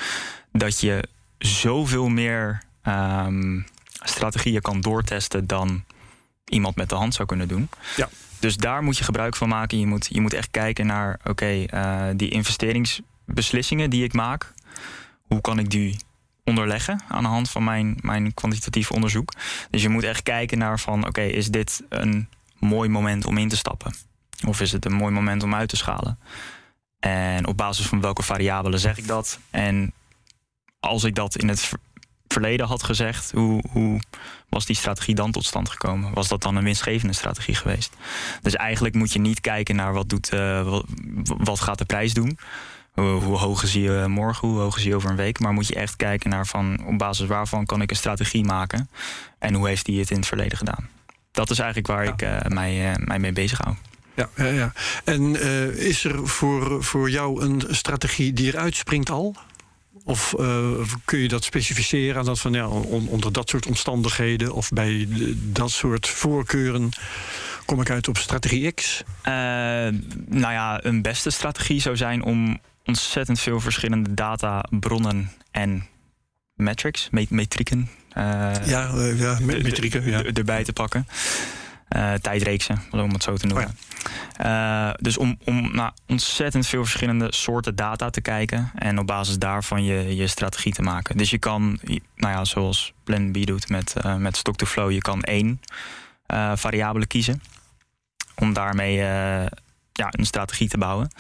Dat 0.53 0.81
je 0.81 1.05
zoveel 1.39 2.09
meer 2.09 2.67
um, 2.89 3.67
strategieën 4.03 4.61
kan 4.61 4.81
doortesten 4.81 5.47
dan 5.47 5.85
iemand 6.45 6.77
met 6.77 6.89
de 6.89 6.95
hand 6.95 7.15
zou 7.15 7.29
kunnen 7.29 7.49
doen. 7.49 7.69
Ja. 7.97 8.09
Dus 8.39 8.57
daar 8.57 8.83
moet 8.83 8.99
je 8.99 9.05
gebruik 9.05 9.37
van 9.37 9.49
maken. 9.49 9.79
Je 9.79 9.87
moet, 9.87 10.09
je 10.11 10.21
moet 10.21 10.33
echt 10.33 10.51
kijken 10.51 10.87
naar, 10.87 11.19
oké, 11.21 11.31
okay, 11.31 11.69
uh, 11.75 12.15
die 12.17 12.31
investeringsbeslissingen 12.31 13.91
die 13.91 14.05
ik 14.05 14.13
maak, 14.13 14.53
hoe 15.27 15.41
kan 15.41 15.59
ik 15.59 15.71
die 15.71 15.97
onderleggen 16.45 17.03
aan 17.09 17.23
de 17.23 17.29
hand 17.29 17.51
van 17.51 17.65
mijn, 17.65 17.99
mijn 18.01 18.35
kwantitatief 18.35 18.91
onderzoek. 18.91 19.33
Dus 19.71 19.83
je 19.83 19.89
moet 19.89 20.03
echt 20.05 20.23
kijken 20.23 20.59
naar 20.59 20.81
van, 20.81 20.99
oké, 20.99 21.09
okay, 21.09 21.29
is 21.29 21.49
dit 21.49 21.83
een 21.89 22.29
mooi 22.59 22.89
moment 22.89 23.25
om 23.25 23.39
in 23.39 23.49
te 23.49 23.57
stappen? 23.57 23.95
Of 24.47 24.61
is 24.61 24.73
het 24.73 24.85
een 24.85 24.93
mooi 24.93 25.13
moment 25.13 25.43
om 25.43 25.55
uit 25.55 25.69
te 25.69 25.77
schalen? 25.77 26.19
En 26.99 27.47
op 27.47 27.57
basis 27.57 27.87
van 27.87 28.01
welke 28.01 28.23
variabelen 28.23 28.81
zeg 28.81 28.99
ik 28.99 29.07
dat? 29.07 29.39
En 29.51 29.93
als 30.81 31.05
ik 31.05 31.15
dat 31.15 31.37
in 31.37 31.49
het 31.49 31.73
verleden 32.39 32.67
had 32.67 32.83
gezegd, 32.83 33.31
hoe, 33.31 33.63
hoe 33.71 34.01
was 34.49 34.67
die 34.67 34.77
strategie 34.77 35.15
dan 35.15 35.31
tot 35.31 35.45
stand 35.45 35.69
gekomen? 35.69 36.15
Was 36.15 36.29
dat 36.29 36.43
dan 36.43 36.57
een 36.57 36.65
winstgevende 36.65 37.15
strategie 37.15 37.55
geweest? 37.55 37.93
Dus 38.43 38.55
eigenlijk 38.55 38.95
moet 38.95 39.13
je 39.13 39.19
niet 39.19 39.41
kijken 39.41 39.77
naar 39.77 39.93
wat, 39.93 40.09
doet, 40.09 40.33
uh, 40.33 40.69
wat, 40.69 40.85
wat, 41.25 41.61
gaat 41.61 41.79
de 41.79 41.85
prijs 41.85 42.15
doen. 42.15 42.39
Hoe, 42.93 43.07
hoe 43.07 43.37
hoog 43.37 43.63
is 43.63 43.75
hij 43.75 44.09
morgen, 44.09 44.49
hoe 44.49 44.59
hoog 44.59 44.77
is 44.77 44.85
hij 44.85 44.95
over 44.95 45.11
een 45.11 45.17
week. 45.17 45.39
Maar 45.39 45.53
moet 45.53 45.67
je 45.67 45.75
echt 45.75 45.97
kijken 45.97 46.31
naar 46.31 46.47
van 46.47 46.87
op 46.87 46.99
basis 46.99 47.27
waarvan 47.27 47.67
kan 47.67 47.83
ik 47.83 47.91
een 47.91 47.97
strategie 47.97 48.45
maken. 48.45 48.91
En 49.39 49.55
hoe 49.55 49.69
heeft 49.69 49.87
hij 49.87 49.97
het 49.97 50.11
in 50.11 50.17
het 50.17 50.27
verleden 50.27 50.59
gedaan. 50.59 50.89
Dat 51.31 51.51
is 51.51 51.59
eigenlijk 51.59 51.89
waar 51.89 52.05
ja. 52.05 52.13
ik 52.13 52.23
uh, 52.23 52.51
mij, 52.55 52.91
uh, 52.91 53.07
mij 53.07 53.19
mee 53.19 53.33
bezig 53.33 53.59
hou. 53.59 53.77
Ja, 54.15 54.29
ja, 54.37 54.45
ja. 54.45 54.73
En 55.05 55.41
is 55.77 56.05
er 56.05 56.29
voor, 56.29 56.85
voor 56.85 57.11
jou 57.11 57.43
een 57.43 57.63
strategie 57.71 58.33
die 58.33 58.47
eruit 58.47 58.77
springt 58.77 59.11
al? 59.11 59.37
Of 60.09 60.35
uh, 60.39 60.81
kun 61.05 61.19
je 61.19 61.29
dat 61.29 61.45
specificeren 61.45 62.19
aan 62.19 62.25
dat 62.25 62.41
van 62.41 62.53
ja, 62.53 62.69
on, 62.69 63.09
onder 63.09 63.33
dat 63.33 63.49
soort 63.49 63.67
omstandigheden 63.67 64.53
of 64.53 64.69
bij 64.71 65.07
de, 65.09 65.53
dat 65.53 65.71
soort 65.71 66.09
voorkeuren 66.09 66.91
kom 67.65 67.81
ik 67.81 67.91
uit 67.91 68.09
op 68.09 68.19
strategie 68.19 68.73
X? 68.73 69.03
Uh, 69.03 69.33
nou 70.27 70.53
ja, 70.53 70.85
een 70.85 71.03
beste 71.03 71.31
strategie 71.31 71.81
zou 71.81 71.97
zijn 71.97 72.23
om 72.23 72.59
ontzettend 72.85 73.41
veel 73.41 73.61
verschillende 73.61 74.15
databronnen 74.15 75.33
en 75.51 75.87
metrics, 76.55 77.09
met 77.11 77.31
metrieken. 77.31 77.91
Uh, 78.19 78.53
ja, 78.65 78.91
ja, 79.17 79.39
metrieken. 79.41 80.07
Ja. 80.07 80.23
erbij 80.25 80.65
te 80.65 80.73
pakken. 80.73 81.07
Uh, 81.97 82.13
tijdreeksen, 82.15 82.83
om 82.91 83.13
het 83.13 83.23
zo 83.23 83.37
te 83.37 83.47
noemen. 83.47 83.67
Oh 83.67 83.73
ja. 84.43 84.89
uh, 84.89 84.95
dus 85.01 85.19
om, 85.19 85.39
om 85.45 85.75
naar 85.75 85.93
ontzettend 86.07 86.67
veel 86.67 86.83
verschillende 86.83 87.33
soorten 87.33 87.77
data 87.77 88.11
te 88.11 88.21
kijken 88.21 88.71
en 88.75 88.99
op 88.99 89.07
basis 89.07 89.39
daarvan 89.39 89.85
je, 89.85 90.17
je 90.17 90.27
strategie 90.27 90.73
te 90.73 90.83
maken. 90.83 91.17
Dus 91.17 91.31
je 91.31 91.39
kan, 91.39 91.79
nou 92.17 92.35
ja, 92.35 92.45
zoals 92.45 92.93
Plan 93.05 93.33
B 93.33 93.47
doet 93.47 93.69
met, 93.69 93.95
uh, 94.05 94.17
met 94.17 94.37
Stock 94.37 94.57
to 94.57 94.67
Flow, 94.67 94.91
je 94.91 95.01
kan 95.01 95.23
één 95.23 95.61
variabele 96.55 97.07
kiezen 97.07 97.43
om 98.35 98.53
daarmee 98.53 98.95
ja, 99.93 100.09
een 100.11 100.27
strategie 100.27 100.69
te 100.69 100.79
bouwen. 100.79 101.11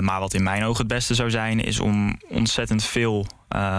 maar 0.00 0.20
wat 0.20 0.34
in 0.34 0.42
mijn 0.42 0.64
ogen 0.64 0.78
het 0.78 0.94
beste 0.94 1.14
zou 1.14 1.30
zijn, 1.30 1.60
is 1.60 1.80
om 1.80 2.18
ontzettend 2.28 2.84
veel 2.84 3.26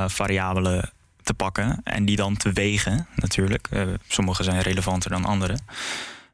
variabelen 0.07 0.91
te 1.23 1.33
pakken 1.33 1.81
en 1.83 2.05
die 2.05 2.15
dan 2.15 2.37
te 2.37 2.51
wegen, 2.51 3.07
natuurlijk. 3.15 3.67
Uh, 3.73 3.83
sommige 4.07 4.43
zijn 4.43 4.61
relevanter 4.61 5.09
dan 5.09 5.25
andere. 5.25 5.57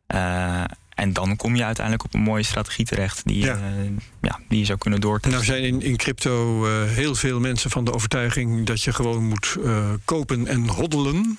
Uh, 0.08 0.64
en 0.90 1.14
dan 1.14 1.36
kom 1.36 1.56
je 1.56 1.64
uiteindelijk 1.64 2.06
op 2.06 2.14
een 2.14 2.22
mooie 2.22 2.44
strategie 2.44 2.86
terecht 2.86 3.22
die, 3.26 3.44
ja. 3.44 3.56
Uh, 3.56 3.90
ja, 4.22 4.40
die 4.48 4.60
je 4.60 4.66
zou 4.66 4.78
kunnen 4.78 5.02
doortesten. 5.02 5.32
Nou 5.32 5.44
zijn 5.44 5.64
in, 5.64 5.82
in 5.82 5.98
crypto 5.98 6.66
heel 6.86 7.16
veel 7.16 7.40
mensen 7.40 7.70
van 7.70 7.86
de 7.86 7.94
overtuiging 7.94 8.66
dat 8.66 8.84
je 8.84 8.94
gewoon 8.94 9.24
moet 9.24 9.58
kopen 10.06 10.48
en 10.48 10.68
hoddelen. 10.68 11.38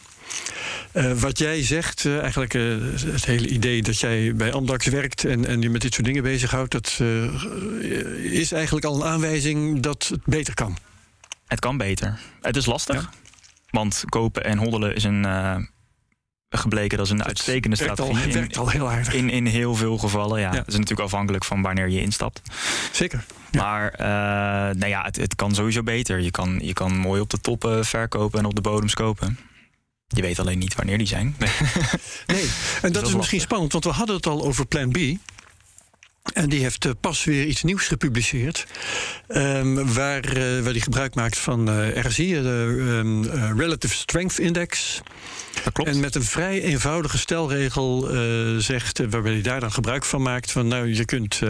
Uh, 0.93 1.13
wat 1.13 1.39
jij 1.39 1.65
zegt, 1.65 2.05
uh, 2.05 2.21
eigenlijk 2.21 2.55
uh, 2.55 2.77
het 3.07 3.25
hele 3.25 3.49
idee 3.49 3.83
dat 3.83 4.01
jij 4.01 4.35
bij 4.35 4.53
Amdax 4.53 4.87
werkt 4.87 5.25
en, 5.25 5.45
en 5.45 5.61
je 5.61 5.71
met 5.71 5.81
dit 5.81 5.95
soort 5.95 6.07
dingen 6.07 6.23
bezighoudt, 6.23 6.73
dat 6.73 7.01
is 8.23 8.53
eigenlijk 8.53 8.87
al 8.87 8.95
een 8.95 9.05
aanwijzing 9.05 9.81
dat 9.81 10.09
het 10.09 10.25
beter 10.25 10.55
kan. 10.55 10.79
Het 11.47 11.61
kan 11.61 11.77
beter. 11.77 12.19
Het 12.41 12.57
is 12.57 12.67
lastig. 12.67 12.97
Ja. 12.97 13.11
Want 13.71 14.05
kopen 14.09 14.45
en 14.45 14.59
hoddelen 14.59 14.95
is 14.95 15.05
een. 15.05 15.25
Uh, 15.25 15.57
gebleken 16.51 16.97
dat 16.97 17.07
is 17.07 17.13
een 17.13 17.25
uitstekende 17.25 17.77
strategie. 17.77 18.15
Al, 18.15 18.21
het 18.21 18.35
werkt 18.35 18.57
al 18.57 18.69
heel 18.69 18.91
aardig. 18.91 19.15
In, 19.15 19.31
in 19.31 19.47
heel 19.47 19.75
veel 19.75 19.99
gevallen, 19.99 20.41
ja. 20.41 20.53
ja. 20.53 20.59
Het 20.59 20.69
is 20.69 20.75
natuurlijk 20.75 21.01
afhankelijk 21.01 21.45
van 21.45 21.63
wanneer 21.63 21.89
je 21.89 22.01
instapt. 22.01 22.43
Zeker. 22.93 23.25
Ja. 23.51 23.63
Maar 23.63 23.93
uh, 23.93 24.07
nou 24.79 24.87
ja, 24.87 25.03
het, 25.03 25.17
het, 25.17 25.35
kan 25.35 25.55
sowieso 25.55 25.83
beter. 25.83 26.21
Je 26.21 26.31
kan, 26.31 26.59
je 26.63 26.73
kan 26.73 26.97
mooi 26.97 27.21
op 27.21 27.31
de 27.31 27.41
toppen 27.41 27.85
verkopen 27.85 28.39
en 28.39 28.45
op 28.45 28.55
de 28.55 28.61
bodems 28.61 28.95
kopen. 28.95 29.39
Je 30.07 30.23
weet 30.23 30.39
alleen 30.39 30.59
niet 30.59 30.75
wanneer 30.75 30.99
die 30.99 31.07
zijn. 31.07 31.37
Nee, 31.39 31.49
en 32.83 32.93
dat, 32.93 32.93
dat 32.93 33.03
is, 33.03 33.09
is 33.09 33.17
misschien 33.17 33.41
spannend, 33.41 33.73
want 33.73 33.85
we 33.85 33.91
hadden 33.91 34.17
het 34.17 34.27
al 34.27 34.45
over 34.45 34.67
Plan 34.67 34.91
B. 34.91 34.99
En 36.33 36.49
die 36.49 36.61
heeft 36.61 36.85
uh, 36.85 36.93
pas 37.01 37.25
weer 37.25 37.45
iets 37.45 37.63
nieuws 37.63 37.87
gepubliceerd. 37.87 38.67
Um, 39.29 39.93
waar, 39.93 40.37
uh, 40.37 40.61
waar 40.61 40.73
die 40.73 40.83
gebruik 40.83 41.15
maakt 41.15 41.39
van 41.39 41.71
uh, 41.71 42.05
RSI, 42.05 42.33
de 42.33 42.77
um, 43.03 43.25
Relative 43.59 43.95
Strength 43.95 44.39
Index. 44.39 45.01
Dat 45.65 45.73
klopt. 45.73 45.91
En 45.91 46.01
met 46.01 46.15
een 46.15 46.23
vrij 46.23 46.63
eenvoudige 46.63 47.19
stelregel 47.19 48.09
zegt, 48.59 48.99
waarbij 49.11 49.33
hij 49.33 49.43
daar 49.43 49.61
dan 49.61 49.73
gebruik 49.73 50.05
van 50.05 50.23
maakt: 50.23 50.51
van 50.51 50.69
nou, 50.69 50.95
je 50.95 51.05
kunt 51.05 51.41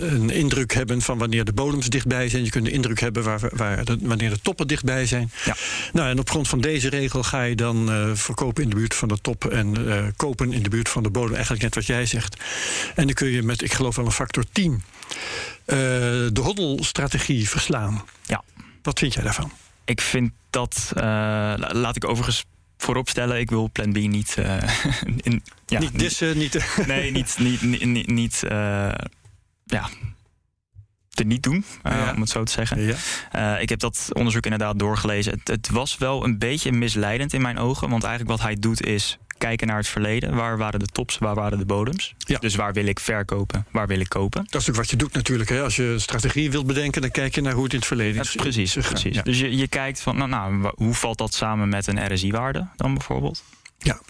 een 0.00 0.30
indruk 0.30 0.74
hebben 0.74 1.02
van 1.02 1.18
wanneer 1.18 1.44
de 1.44 1.52
bodems 1.52 1.88
dichtbij 1.88 2.28
zijn. 2.28 2.44
Je 2.44 2.50
kunt 2.50 2.66
een 2.66 2.72
indruk 2.72 3.00
hebben 3.00 3.22
waar, 3.22 3.40
waar 3.52 3.84
de, 3.84 3.98
wanneer 4.00 4.30
de 4.30 4.40
toppen 4.42 4.66
dichtbij 4.66 5.06
zijn. 5.06 5.30
Ja. 5.44 5.56
Nou, 5.92 6.08
en 6.08 6.18
op 6.18 6.30
grond 6.30 6.48
van 6.48 6.60
deze 6.60 6.88
regel 6.88 7.22
ga 7.22 7.42
je 7.42 7.56
dan 7.56 7.90
verkopen 8.14 8.62
in 8.62 8.68
de 8.70 8.76
buurt 8.76 8.94
van 8.94 9.08
de 9.08 9.18
top 9.20 9.44
en 9.44 9.76
kopen 10.16 10.52
in 10.52 10.62
de 10.62 10.70
buurt 10.70 10.88
van 10.88 11.02
de 11.02 11.10
bodem. 11.10 11.32
Eigenlijk 11.32 11.62
net 11.62 11.74
wat 11.74 11.86
jij 11.86 12.06
zegt. 12.06 12.36
En 12.94 13.04
dan 13.04 13.14
kun 13.14 13.28
je 13.28 13.42
met, 13.44 13.62
ik 13.62 13.72
geloof 13.72 13.96
wel 13.96 14.04
een 14.04 14.10
factor 14.12 14.44
10, 14.52 14.72
uh, 14.72 14.82
de 15.66 16.40
hoddelstrategie 16.42 17.48
verslaan. 17.48 18.04
Ja. 18.26 18.42
Wat 18.82 18.98
vind 18.98 19.14
jij 19.14 19.22
daarvan? 19.22 19.52
Ik 19.84 20.00
vind 20.00 20.32
dat, 20.50 20.92
uh, 20.96 21.02
laat 21.56 21.96
ik 21.96 22.04
overigens 22.08 22.44
vooropstellen, 22.76 23.38
ik 23.38 23.50
wil 23.50 23.70
Plan 23.72 23.92
B 23.92 23.96
niet... 23.96 24.36
Uh, 24.38 24.56
in, 25.22 25.42
ja, 25.66 25.78
niet 25.78 25.98
dissen, 25.98 26.38
niet... 26.38 26.54
niet 26.54 26.86
nee, 26.86 27.10
niet, 27.10 27.38
niet, 27.38 27.84
niet, 27.84 28.06
niet, 28.06 28.42
ja, 29.64 29.88
te 31.14 31.24
niet 31.24 31.42
doen, 31.42 31.64
uh, 31.82 31.92
ja. 31.92 32.12
om 32.14 32.20
het 32.20 32.30
zo 32.30 32.42
te 32.42 32.52
zeggen. 32.52 32.80
Ja. 32.80 32.96
Uh, 33.56 33.62
ik 33.62 33.68
heb 33.68 33.78
dat 33.78 34.08
onderzoek 34.12 34.44
inderdaad 34.44 34.78
doorgelezen. 34.78 35.32
Het, 35.32 35.48
het, 35.48 35.70
was 35.70 35.98
wel 35.98 36.24
een 36.24 36.38
beetje 36.38 36.72
misleidend 36.72 37.32
in 37.32 37.42
mijn 37.42 37.58
ogen, 37.58 37.90
want 37.90 38.04
eigenlijk 38.04 38.36
wat 38.36 38.46
hij 38.46 38.56
doet 38.58 38.86
is 38.86 39.18
kijken 39.38 39.66
naar 39.66 39.76
het 39.76 39.88
verleden. 39.88 40.34
Waar 40.34 40.58
waren 40.58 40.78
de 40.78 40.86
tops, 40.86 41.18
waar 41.18 41.34
waren 41.34 41.58
de 41.58 41.64
bodems? 41.64 42.14
Ja. 42.18 42.38
Dus 42.38 42.54
waar 42.54 42.72
wil 42.72 42.86
ik 42.86 43.00
verkopen, 43.00 43.66
waar 43.70 43.86
wil 43.86 44.00
ik 44.00 44.08
kopen? 44.08 44.46
Dat 44.50 44.60
is 44.60 44.68
ook 44.70 44.76
wat 44.76 44.90
je 44.90 44.96
doet 44.96 45.12
natuurlijk. 45.12 45.48
Hè? 45.50 45.62
Als 45.62 45.76
je 45.76 45.94
strategie 45.98 46.50
wilt 46.50 46.66
bedenken, 46.66 47.00
dan 47.00 47.10
kijk 47.10 47.34
je 47.34 47.40
naar 47.40 47.52
hoe 47.52 47.62
het 47.64 47.72
in 47.72 47.78
het 47.78 47.86
verleden 47.88 48.14
Ja, 48.14 48.20
is. 48.20 48.34
precies, 48.34 48.72
precies. 48.72 49.14
Ja. 49.14 49.22
Dus 49.22 49.38
je, 49.38 49.56
je 49.56 49.68
kijkt 49.68 50.00
van, 50.00 50.16
nou, 50.16 50.28
nou, 50.28 50.72
hoe 50.74 50.94
valt 50.94 51.18
dat 51.18 51.34
samen 51.34 51.68
met 51.68 51.86
een 51.86 52.14
RSI-waarde 52.14 52.66
dan 52.76 52.94
bijvoorbeeld? 52.94 53.42
Ja. 53.78 54.00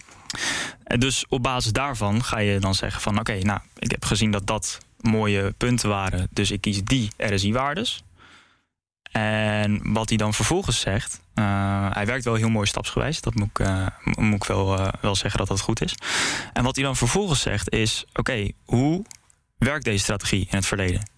En 0.83 0.99
dus 0.99 1.25
op 1.29 1.43
basis 1.43 1.71
daarvan 1.71 2.23
ga 2.23 2.39
je 2.39 2.59
dan 2.59 2.75
zeggen 2.75 3.01
van, 3.01 3.19
oké, 3.19 3.37
nou, 3.39 3.59
ik 3.79 3.91
heb 3.91 4.05
gezien 4.05 4.31
dat 4.31 4.47
dat 4.47 4.77
mooie 4.99 5.53
punten 5.57 5.89
waren, 5.89 6.27
dus 6.31 6.51
ik 6.51 6.61
kies 6.61 6.83
die 6.83 7.09
RSI-waardes. 7.17 8.03
En 9.11 9.93
wat 9.93 10.09
hij 10.09 10.17
dan 10.17 10.33
vervolgens 10.33 10.79
zegt, 10.79 11.21
eh, 11.33 11.87
hij 11.91 12.05
werkt 12.05 12.23
wel 12.25 12.35
heel 12.35 12.49
mooi 12.49 12.67
stapsgewijs, 12.67 13.21
dat 13.21 13.35
moet 13.35 13.47
ik, 13.49 13.59
eh, 13.59 13.87
mo- 14.03 14.21
moet 14.21 14.35
ik 14.35 14.43
wel, 14.43 14.79
eh, 14.79 14.87
wel 15.01 15.15
zeggen 15.15 15.39
dat 15.39 15.47
dat 15.47 15.59
goed 15.61 15.81
is. 15.81 15.95
En 16.53 16.63
wat 16.63 16.75
hij 16.75 16.83
dan 16.85 16.95
vervolgens 16.95 17.41
zegt 17.41 17.69
is, 17.71 18.05
oké, 18.13 18.51
hoe 18.65 19.05
werkt 19.57 19.85
deze 19.85 20.03
strategie 20.03 20.41
in 20.49 20.55
het 20.57 20.65
verleden? 20.65 21.09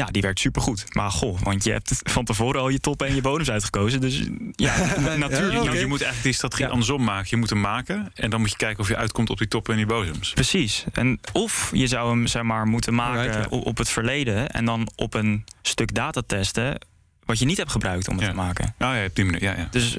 Ja. 0.00 0.06
Die 0.10 0.22
werkt 0.22 0.40
supergoed. 0.40 0.84
Maar 0.94 1.10
goh, 1.10 1.40
want 1.40 1.64
je 1.64 1.70
hebt 1.72 2.00
van 2.02 2.24
tevoren 2.24 2.60
al 2.60 2.68
je 2.68 2.80
top 2.80 3.02
en 3.02 3.14
je 3.14 3.20
bodems 3.20 3.50
uitgekozen. 3.50 4.00
Dus 4.00 4.22
ja, 4.52 4.76
na- 5.00 5.16
natuurlijk. 5.16 5.52
Ja, 5.54 5.62
Nou. 5.64 5.78
Je 5.78 5.86
moet 5.86 6.02
eigenlijk 6.02 6.22
die 6.22 6.32
strategie 6.32 6.64
Ja. 6.64 6.70
andersom 6.70 7.04
maken. 7.04 7.26
Je 7.30 7.36
moet 7.36 7.50
hem 7.50 7.60
maken 7.60 8.10
en 8.14 8.30
dan 8.30 8.40
moet 8.40 8.50
je 8.50 8.56
kijken 8.56 8.80
of 8.80 8.88
je 8.88 8.96
uitkomt 8.96 9.30
op 9.30 9.38
die 9.38 9.48
top 9.48 9.68
en 9.68 9.76
die 9.76 9.86
bozems. 9.86 10.32
Precies. 10.32 10.84
En 10.92 11.20
of 11.32 11.70
je 11.74 11.86
zou 11.86 12.10
hem 12.10 12.26
zeg 12.26 12.42
maar, 12.42 12.66
moeten 12.66 12.94
maken 12.94 13.18
Alright, 13.20 13.50
ja. 13.50 13.56
o- 13.56 13.60
op 13.60 13.78
het 13.78 13.88
verleden 13.88 14.48
en 14.50 14.64
dan 14.64 14.88
op 14.96 15.14
een 15.14 15.44
stuk 15.62 15.94
data 15.94 16.22
testen 16.26 16.78
wat 17.24 17.38
je 17.38 17.44
niet 17.44 17.56
hebt 17.56 17.70
gebruikt 17.70 18.08
om 18.08 18.18
het 18.18 18.28
te 18.28 18.34
maken. 18.36 18.74
Nou 18.78 18.96
ja, 18.96 19.04
op 19.04 19.14
die 19.14 19.24
manier. 19.24 19.42
Ja, 19.42 19.54
ja. 19.56 19.68
Dus, 19.70 19.96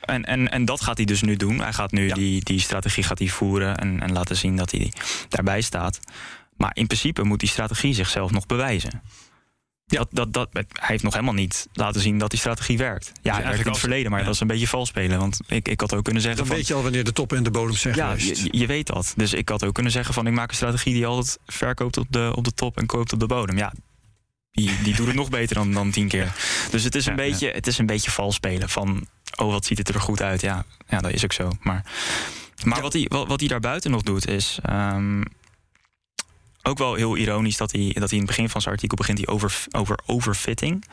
en, 0.00 0.24
en, 0.24 0.50
en 0.50 0.64
dat 0.64 0.80
gaat 0.80 0.96
hij 0.96 1.06
dus 1.06 1.22
nu 1.22 1.36
doen. 1.36 1.58
Hij 1.60 1.72
gaat 1.72 1.92
nu 1.92 2.06
Ja. 2.06 2.14
die, 2.14 2.44
die 2.44 2.60
strategie 2.60 3.02
gaat 3.04 3.18
hij 3.18 3.28
voeren 3.28 3.76
en, 3.76 4.00
en 4.02 4.12
laten 4.12 4.36
zien 4.36 4.56
dat 4.56 4.70
hij 4.70 4.92
daarbij 5.28 5.60
staat. 5.60 6.00
Maar 6.56 6.70
in 6.74 6.86
principe 6.86 7.22
moet 7.24 7.40
die 7.40 7.48
strategie 7.48 7.94
zichzelf 7.94 8.30
nog 8.30 8.46
bewijzen. 8.46 9.02
Ja. 9.90 9.98
Dat, 9.98 10.08
dat, 10.10 10.32
dat, 10.32 10.48
hij 10.52 10.66
heeft 10.88 11.02
nog 11.02 11.12
helemaal 11.12 11.34
niet 11.34 11.68
laten 11.72 12.00
zien 12.00 12.18
dat 12.18 12.30
die 12.30 12.38
strategie 12.38 12.78
werkt. 12.78 13.06
Ja, 13.06 13.12
hij 13.12 13.22
werkt 13.22 13.38
in 13.38 13.44
eigenlijk 13.46 13.68
het 13.76 13.78
verleden, 13.84 14.10
maar 14.10 14.18
ja. 14.20 14.24
dat 14.26 14.34
is 14.34 14.40
een 14.40 14.46
beetje 14.46 14.68
vals 14.68 14.88
spelen. 14.88 15.18
Want 15.18 15.40
ik, 15.46 15.68
ik 15.68 15.80
had 15.80 15.94
ook 15.94 16.04
kunnen 16.04 16.22
zeggen 16.22 16.40
Dan 16.40 16.48
van... 16.48 16.56
weet 16.56 16.66
je 16.66 16.74
al 16.74 16.82
wanneer 16.82 17.04
de 17.04 17.12
top 17.12 17.32
en 17.32 17.42
de 17.42 17.50
bodems 17.50 17.80
zijn 17.80 17.94
Ja, 17.94 18.08
geweest. 18.10 18.42
je, 18.42 18.58
je 18.58 18.66
weet 18.66 18.86
dat. 18.86 19.12
Dus 19.16 19.32
ik 19.32 19.48
had 19.48 19.64
ook 19.64 19.74
kunnen 19.74 19.92
zeggen 19.92 20.14
van 20.14 20.26
ik 20.26 20.32
maak 20.32 20.48
een 20.50 20.56
strategie 20.56 20.94
die 20.94 21.06
altijd 21.06 21.38
verkoopt 21.46 21.96
op 21.96 22.06
de, 22.10 22.32
op 22.34 22.44
de 22.44 22.54
top 22.54 22.76
en 22.78 22.86
koopt 22.86 23.12
op 23.12 23.20
de 23.20 23.26
bodem. 23.26 23.56
Ja, 23.56 23.72
die, 24.52 24.70
die 24.82 24.94
doet 24.94 25.06
het 25.06 25.16
nog 25.16 25.28
beter 25.30 25.54
dan, 25.56 25.72
dan 25.72 25.90
tien 25.90 26.08
keer. 26.08 26.32
Dus 26.70 26.84
het 26.84 26.94
is, 26.94 27.06
een 27.06 27.16
Ja, 27.16 27.22
ja. 27.22 27.30
beetje, 27.30 27.50
het 27.50 27.66
is 27.66 27.78
een 27.78 27.86
beetje 27.86 28.10
vals 28.10 28.34
spelen 28.34 28.68
van 28.68 29.06
oh 29.36 29.50
wat 29.52 29.64
ziet 29.64 29.78
het 29.78 29.88
er 29.88 30.00
goed 30.00 30.22
uit. 30.22 30.40
Ja, 30.40 30.64
ja 30.88 31.00
dat 31.00 31.12
is 31.12 31.24
ook 31.24 31.32
zo. 31.32 31.50
Maar, 31.60 31.84
maar 32.64 32.80
wat, 32.80 32.92
hij, 32.92 33.06
wat, 33.08 33.26
wat 33.28 33.40
hij 33.40 33.48
daarbuiten 33.48 33.90
nog 33.90 34.02
doet 34.02 34.28
is 34.28 34.58
ehm, 34.62 35.22
ook 36.68 36.78
wel 36.78 36.94
heel 36.94 37.16
ironisch 37.16 37.56
dat 37.56 37.72
hij, 37.72 37.90
dat 37.94 38.10
hij 38.10 38.18
in 38.18 38.24
het 38.24 38.26
begin 38.26 38.48
van 38.48 38.60
zijn 38.60 38.74
artikel 38.74 38.96
begint 38.96 39.18
hij 39.18 39.26
over, 39.26 39.64
over 39.70 39.98
overfitting. 40.06 40.84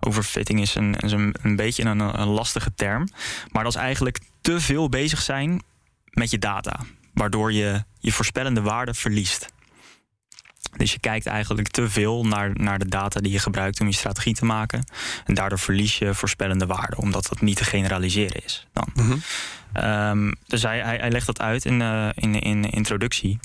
Overfitting 0.00 0.60
is 0.60 0.74
een, 0.74 0.94
is 0.94 1.12
een, 1.12 1.34
een 1.42 1.56
beetje 1.56 1.84
een, 1.84 2.00
een 2.00 2.28
lastige 2.28 2.74
term. 2.74 3.08
Maar 3.50 3.62
dat 3.62 3.74
is 3.74 3.80
eigenlijk 3.80 4.18
te 4.40 4.60
veel 4.60 4.88
bezig 4.88 5.22
zijn 5.22 5.62
met 6.10 6.30
je 6.30 6.38
data. 6.38 6.80
Waardoor 7.14 7.52
je 7.52 7.84
je 7.98 8.12
voorspellende 8.12 8.60
waarde 8.60 8.94
verliest. 8.94 9.52
Dus 10.76 10.92
je 10.92 10.98
kijkt 10.98 11.26
eigenlijk 11.26 11.68
te 11.68 11.90
veel 11.90 12.26
naar, 12.26 12.50
naar 12.54 12.78
de 12.78 12.88
data 12.88 13.20
die 13.20 13.32
je 13.32 13.38
gebruikt 13.38 13.80
om 13.80 13.86
je 13.86 13.92
strategie 13.92 14.34
te 14.34 14.44
maken. 14.44 14.84
En 15.24 15.34
daardoor 15.34 15.58
verlies 15.58 15.98
je 15.98 16.14
voorspellende 16.14 16.66
waarde, 16.66 16.96
omdat 16.96 17.26
dat 17.28 17.40
niet 17.40 17.56
te 17.56 17.64
generaliseren 17.64 18.44
is. 18.44 18.66
Dan. 18.72 18.88
Mhm. 18.94 19.16
Ehm, 19.72 20.32
dus 20.46 20.62
hij, 20.62 20.80
hij, 20.80 20.96
hij 20.96 21.10
legt 21.10 21.26
dat 21.26 21.40
uit 21.40 21.64
in, 21.64 21.82
eh, 21.82 22.08
in, 22.14 22.40
in 22.40 22.62
de 22.62 22.70
introductie. 22.70 23.38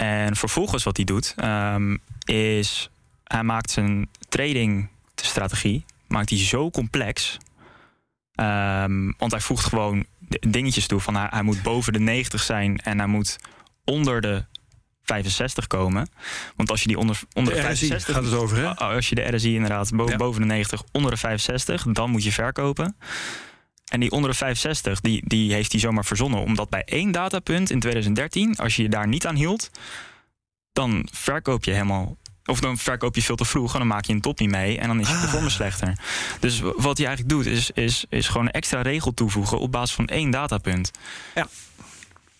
En 0.00 0.36
vervolgens 0.36 0.82
wat 0.84 0.96
hij 0.96 1.04
doet, 1.06 1.32
ehm, 1.36 1.96
is 2.24 2.90
hij 3.24 3.42
maakt 3.42 3.70
zijn 3.70 4.08
trading-strategie 4.28 5.84
maakt 6.08 6.30
hij 6.30 6.38
zo 6.38 6.70
complex. 6.70 7.38
Ehm, 8.34 9.12
want 9.18 9.32
hij 9.32 9.40
voegt 9.40 9.64
gewoon 9.64 10.04
dingetjes 10.48 10.86
toe 10.86 11.00
van 11.00 11.14
hij, 11.16 11.26
hij 11.30 11.42
moet 11.42 11.62
boven 11.62 11.92
de 11.92 11.98
90 11.98 12.42
zijn 12.42 12.78
en 12.78 12.98
hij 12.98 13.06
moet 13.06 13.36
onder 13.84 14.20
de 14.20 14.44
65 15.02 15.66
komen. 15.66 16.08
Want 16.56 16.70
als 16.70 16.80
je 16.82 16.88
die 16.88 16.98
onder, 16.98 17.20
onder 17.34 17.54
de, 17.54 17.60
De 17.60 17.66
RSI 17.68 17.86
65 17.86 18.14
gaat 18.14 18.24
het 18.24 18.34
over, 18.34 18.56
hè? 18.56 18.70
Oh, 18.70 18.78
Als 18.78 19.08
je 19.08 19.14
de 19.14 19.36
RSI 19.36 19.54
inderdaad 19.54 19.90
bo- 19.94 20.08
Ja. 20.08 20.16
boven 20.16 20.40
de 20.40 20.46
90, 20.46 20.82
onder 20.92 21.10
de 21.10 21.16
65, 21.16 21.82
dan 21.92 22.10
moet 22.10 22.24
je 22.24 22.32
verkopen. 22.32 22.96
En 23.90 24.00
die 24.00 24.10
onder 24.10 24.30
de 24.30 24.36
65, 24.36 25.00
die, 25.00 25.22
die 25.26 25.52
heeft 25.52 25.72
hij 25.72 25.80
zomaar 25.80 26.04
verzonnen. 26.04 26.40
Omdat 26.40 26.68
bij 26.68 26.82
één 26.84 27.12
datapunt 27.12 27.70
in 27.70 27.80
2013, 27.80 28.56
als 28.56 28.76
je 28.76 28.82
je 28.82 28.88
daar 28.88 29.08
niet 29.08 29.26
aan 29.26 29.34
hield, 29.34 29.70
dan 30.72 31.08
verkoop 31.12 31.64
je 31.64 31.70
helemaal. 31.70 32.16
Of 32.44 32.60
dan 32.60 32.78
verkoop 32.78 33.14
je 33.14 33.22
veel 33.22 33.36
te 33.36 33.44
vroeg 33.44 33.72
en 33.72 33.78
dan 33.78 33.88
maak 33.88 34.04
je 34.04 34.12
een 34.12 34.20
top 34.20 34.38
niet 34.38 34.50
mee 34.50 34.78
en 34.78 34.88
dan 34.88 35.00
is 35.00 35.08
je 35.08 35.14
Ah. 35.14 35.20
performance 35.20 35.56
slechter. 35.56 35.98
Dus 36.40 36.60
wat 36.60 36.98
hij 36.98 37.06
eigenlijk 37.06 37.28
doet, 37.28 37.46
is, 37.46 37.70
is, 37.70 38.04
is 38.08 38.28
gewoon 38.28 38.46
een 38.46 38.52
extra 38.52 38.82
regel 38.82 39.14
toevoegen 39.14 39.58
op 39.58 39.72
basis 39.72 39.94
van 39.94 40.06
één 40.06 40.30
datapunt. 40.30 40.90
Ja. 41.34 41.48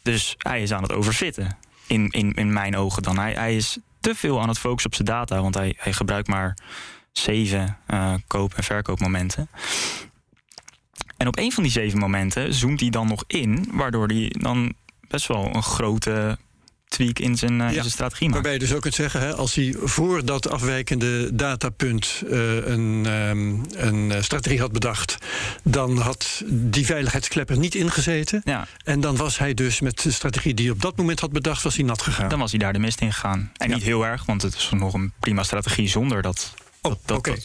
Dus 0.02 0.34
hij 0.38 0.62
is 0.62 0.72
aan 0.72 0.82
het 0.82 0.92
overfitten. 0.92 1.56
In, 1.86 2.10
in, 2.10 2.32
in 2.34 2.52
mijn 2.52 2.76
ogen 2.76 3.02
dan. 3.02 3.18
Hij, 3.18 3.32
hij 3.32 3.56
is 3.56 3.78
te 4.00 4.14
veel 4.14 4.40
aan 4.40 4.48
het 4.48 4.58
focussen 4.58 4.90
op 4.90 4.96
zijn 4.96 5.08
data, 5.08 5.40
want 5.42 5.54
hij, 5.54 5.74
hij 5.78 5.92
gebruikt 5.92 6.28
maar 6.28 6.56
zeven 7.12 7.76
eh, 7.86 8.14
koop- 8.26 8.54
en 8.54 8.64
verkoopmomenten. 8.64 9.48
En 11.20 11.26
op 11.26 11.38
een 11.38 11.52
van 11.52 11.62
die 11.62 11.72
zeven 11.72 11.98
momenten 11.98 12.54
zoomt 12.54 12.80
hij 12.80 12.90
dan 12.90 13.08
nog 13.08 13.24
in, 13.26 13.68
waardoor 13.72 14.06
hij 14.06 14.32
dan 14.38 14.72
best 15.08 15.26
wel 15.26 15.50
een 15.54 15.62
grote 15.62 16.38
tweak 16.88 17.18
in 17.18 17.36
zijn, 17.36 17.60
eh, 17.60 17.66
in 17.66 17.74
zijn 17.74 17.90
strategie 17.90 18.28
maakt. 18.28 18.32
Waarbij 18.32 18.52
je 18.52 18.58
dus 18.58 18.72
ook 18.74 18.80
kunt 18.80 18.94
zeggen, 18.94 19.20
hè, 19.20 19.34
als 19.34 19.54
hij 19.54 19.74
voor 19.82 20.24
dat 20.24 20.48
afwijkende 20.50 21.34
datapunt 21.34 22.22
eh, 22.30 22.66
een, 22.66 23.02
ehm, 23.06 23.54
een 23.86 24.12
eh, 24.12 24.22
strategie 24.22 24.60
had 24.60 24.72
bedacht, 24.72 25.16
dan 25.62 25.98
had 25.98 26.42
die 26.46 26.86
veiligheidsklep 26.86 27.50
er 27.50 27.58
niet 27.58 27.74
ingezeten. 27.74 28.40
Ja, 28.44 28.66
En 28.84 29.00
dan 29.00 29.16
was 29.16 29.38
hij 29.38 29.54
dus 29.54 29.80
met 29.80 30.02
de 30.02 30.10
strategie 30.12 30.54
die 30.54 30.64
hij 30.66 30.74
op 30.74 30.82
dat 30.82 30.96
moment 30.96 31.20
had 31.20 31.32
bedacht, 31.32 31.62
was 31.62 31.76
hij 31.76 31.84
nat 31.84 32.02
gegaan. 32.02 32.28
dan 32.28 32.38
was 32.38 32.50
hij 32.50 32.60
daar 32.60 32.72
de 32.72 32.78
mist 32.78 33.00
in 33.00 33.12
gegaan. 33.12 33.50
En 33.56 33.68
Ja. 33.68 33.74
niet 33.74 33.84
heel 33.84 34.06
erg, 34.06 34.24
want 34.26 34.42
het 34.42 34.54
is 34.54 34.70
nog 34.72 34.94
een 34.94 35.12
prima 35.20 35.42
strategie 35.42 35.88
zonder 35.88 36.22
dat. 36.22 36.54
Oh, 36.82 36.94
oké. 37.12 37.36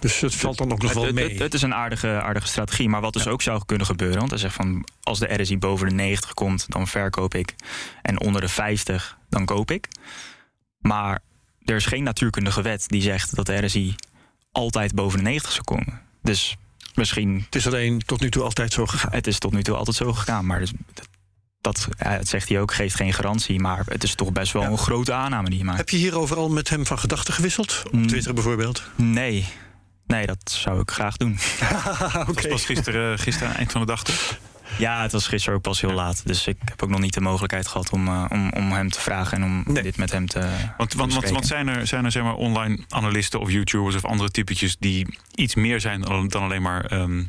Dus 0.00 0.20
het 0.20 0.34
valt 0.34 0.58
dan 0.58 0.72
ook 0.72 0.82
nog 0.82 0.92
wel 0.92 1.12
mee. 1.12 1.28
het, 1.28 1.38
het 1.38 1.54
is 1.54 1.62
een 1.62 1.74
aardige, 1.74 2.08
aardige 2.08 2.46
strategie. 2.46 2.88
Maar 2.88 3.00
wat 3.00 3.12
dus 3.12 3.26
ook 3.26 3.42
zou 3.42 3.62
kunnen 3.66 3.86
gebeuren. 3.86 4.18
Want 4.18 4.30
hij 4.30 4.38
zegt 4.38 4.54
van 4.54 4.86
als 5.02 5.18
de 5.18 5.42
RSI 5.42 5.58
boven 5.58 5.88
de 5.88 5.94
90 5.94 6.34
komt, 6.34 6.64
dan 6.68 6.88
verkoop 6.88 7.34
ik. 7.34 7.54
En 8.02 8.20
onder 8.20 8.40
de 8.40 8.48
50, 8.48 9.18
dan 9.28 9.44
koop 9.44 9.70
ik. 9.70 9.88
Maar 10.78 11.22
er 11.64 11.76
is 11.76 11.86
geen 11.86 12.02
natuurkundige 12.02 12.62
wet 12.62 12.88
die 12.88 13.02
zegt 13.02 13.36
dat 13.36 13.46
de 13.46 13.64
RSI 13.64 13.94
altijd 14.52 14.94
boven 14.94 15.18
de 15.18 15.24
90 15.24 15.52
zou 15.52 15.64
komen. 15.64 16.00
Dus 16.22 16.56
misschien, 16.94 17.42
het 17.44 17.54
is 17.54 17.66
alleen 17.66 18.02
tot 18.06 18.20
nu 18.20 18.30
toe 18.30 18.42
altijd 18.42 18.72
zo 18.72 18.86
gegaan. 18.86 19.12
het 19.12 19.26
is 19.26 19.38
tot 19.38 19.52
nu 19.52 19.62
toe 19.62 19.76
altijd 19.76 19.96
zo 19.96 20.12
gegaan. 20.12 20.46
Maar 20.46 20.58
dus, 20.58 20.72
dat, 21.60 21.88
zegt 22.22 22.48
hij 22.48 22.60
ook, 22.60 22.72
geeft 22.74 22.94
geen 22.94 23.12
garantie. 23.12 23.60
Maar 23.60 23.82
het 23.88 24.02
is 24.02 24.14
toch 24.14 24.32
best 24.32 24.52
wel 24.52 24.62
Ja. 24.62 24.68
een 24.68 24.78
grote 24.78 25.12
aanname 25.12 25.48
die 25.48 25.58
je 25.58 25.64
maakt. 25.64 25.78
Heb 25.78 25.88
je 25.88 25.96
hierover 25.96 26.36
al 26.36 26.48
met 26.50 26.68
hem 26.68 26.86
van 26.86 26.98
gedachten 26.98 27.34
gewisseld? 27.34 27.82
Op 27.86 27.92
Mm. 27.92 28.06
Twitter 28.06 28.34
bijvoorbeeld? 28.34 28.82
Nee. 28.96 29.46
Nee, 30.06 30.26
dat 30.26 30.38
zou 30.50 30.80
ik 30.80 30.90
graag 30.90 31.16
doen. 31.16 31.38
Oké. 32.28 32.32
Dat 32.42 32.46
was 32.50 32.64
gisteren, 32.64 33.18
gisteren 33.18 33.54
eind 33.54 33.72
van 33.72 33.80
de 33.80 33.86
dag 33.86 34.02
toch? 34.04 34.38
Ja, 34.78 35.02
het 35.02 35.12
was 35.12 35.26
gisteren 35.26 35.56
ook 35.56 35.62
pas 35.62 35.80
heel 35.80 35.92
laat. 35.92 36.22
Dus 36.26 36.46
ik 36.46 36.56
heb 36.64 36.82
ook 36.82 36.88
nog 36.88 37.00
niet 37.00 37.14
de 37.14 37.20
mogelijkheid 37.20 37.66
gehad 37.68 37.90
om, 37.90 38.08
eh, 38.08 38.24
om, 38.28 38.52
om 38.52 38.72
hem 38.72 38.90
te 38.90 39.00
vragen 39.00 39.36
en 39.36 39.44
om 39.44 39.62
Nee. 39.66 39.82
dit 39.82 39.96
met 39.96 40.10
hem 40.12 40.26
te. 40.26 40.38
Want, 40.76 40.94
want, 40.94 41.12
want, 41.14 41.28
want 41.30 41.46
zijn 41.46 41.68
er, 41.68 41.86
zijn 41.86 42.04
er 42.04 42.10
zeg 42.10 42.22
maar, 42.22 42.34
online 42.34 42.78
analisten 42.88 43.40
of 43.40 43.50
YouTubers 43.50 43.94
of 43.94 44.04
andere 44.04 44.30
typetjes 44.30 44.76
die 44.78 45.18
iets 45.34 45.54
meer 45.54 45.80
zijn 45.80 46.00
dan, 46.00 46.28
dan 46.28 46.42
alleen 46.42 46.62
maar 46.62 46.84
ehm, 46.84 47.22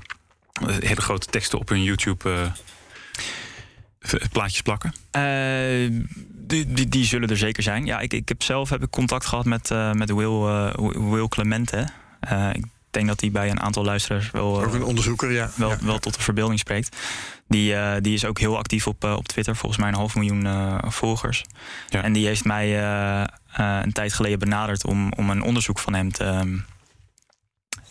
hele 0.79 1.01
grote 1.01 1.27
teksten 1.27 1.59
op 1.59 1.69
hun 1.69 1.83
YouTube 1.83 2.31
eh, 2.33 2.39
v- 2.53 2.59
plaatjes 4.31 4.61
plakken? 4.61 4.93
Eh, 5.11 5.21
die, 6.47 6.73
die, 6.73 6.89
die 6.89 7.05
zullen 7.05 7.29
er 7.29 7.37
zeker 7.37 7.63
zijn. 7.63 7.85
Ja, 7.85 7.99
ik, 7.99 8.13
ik 8.13 8.27
heb 8.29 8.43
zelf 8.43 8.69
heb 8.69 8.83
ik 8.83 8.89
contact 8.89 9.25
gehad 9.25 9.45
met, 9.45 9.71
eh, 9.71 9.91
met 9.91 10.13
Will, 10.13 10.45
eh, 10.45 10.73
Will 11.11 11.27
Clemente. 11.27 11.87
Eh, 12.19 12.49
ik 12.53 12.65
denk 12.91 13.07
dat 13.07 13.21
hij 13.21 13.31
bij 13.31 13.49
een 13.49 13.59
aantal 13.61 13.83
luisteraars 13.83 14.31
wel, 14.31 14.63
Ook 14.63 14.73
een 14.73 14.83
onderzoeker, 14.83 15.31
ja. 15.31 15.49
wel, 15.55 15.69
Ja. 15.69 15.77
wel 15.81 15.99
tot 15.99 16.13
de 16.15 16.21
verbeelding 16.21 16.59
spreekt. 16.59 16.97
Die, 17.47 17.75
eh, 17.75 18.01
die 18.01 18.13
is 18.13 18.25
ook 18.25 18.39
heel 18.39 18.57
actief 18.57 18.87
op, 18.87 19.03
op 19.03 19.27
Twitter. 19.27 19.55
Volgens 19.55 19.81
mij 19.81 19.89
een 19.89 19.95
half 19.97 20.15
miljoen 20.15 20.45
eh, 20.45 20.77
volgers. 20.87 21.43
Ja. 21.89 22.01
En 22.03 22.13
die 22.13 22.25
heeft 22.25 22.45
mij 22.45 22.79
eh, 22.79 23.21
eh, 23.21 23.27
een 23.83 23.91
tijd 23.91 24.13
geleden 24.13 24.39
benaderd 24.39 24.85
om, 24.85 25.11
om 25.13 25.29
een 25.29 25.41
onderzoek 25.41 25.79
van 25.79 25.93
hem 25.93 26.11
te. 26.11 26.23
ehm, 26.23 26.57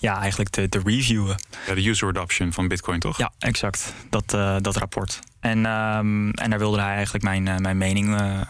ja, 0.01 0.19
eigenlijk 0.21 0.51
te, 0.51 0.69
te 0.69 0.81
reviewen. 0.85 1.37
Ja, 1.67 1.75
de 1.75 1.89
user 1.89 2.09
adoption 2.09 2.53
van 2.53 2.69
Bitcoin, 2.69 3.01
toch? 3.01 3.19
Ja, 3.19 3.33
exact. 3.39 3.95
Dat, 4.11 4.35
eh, 4.35 4.57
dat 4.61 4.77
rapport. 4.77 5.19
En, 5.41 5.67
ehm, 5.67 6.31
en 6.31 6.51
daar 6.51 6.59
wilde 6.59 6.81
hij 6.81 6.95
eigenlijk 6.95 7.25
mijn, 7.25 7.49
eh, 7.49 7.57
mijn 7.57 7.77
mening 7.79 8.17
eh, 8.21 8.41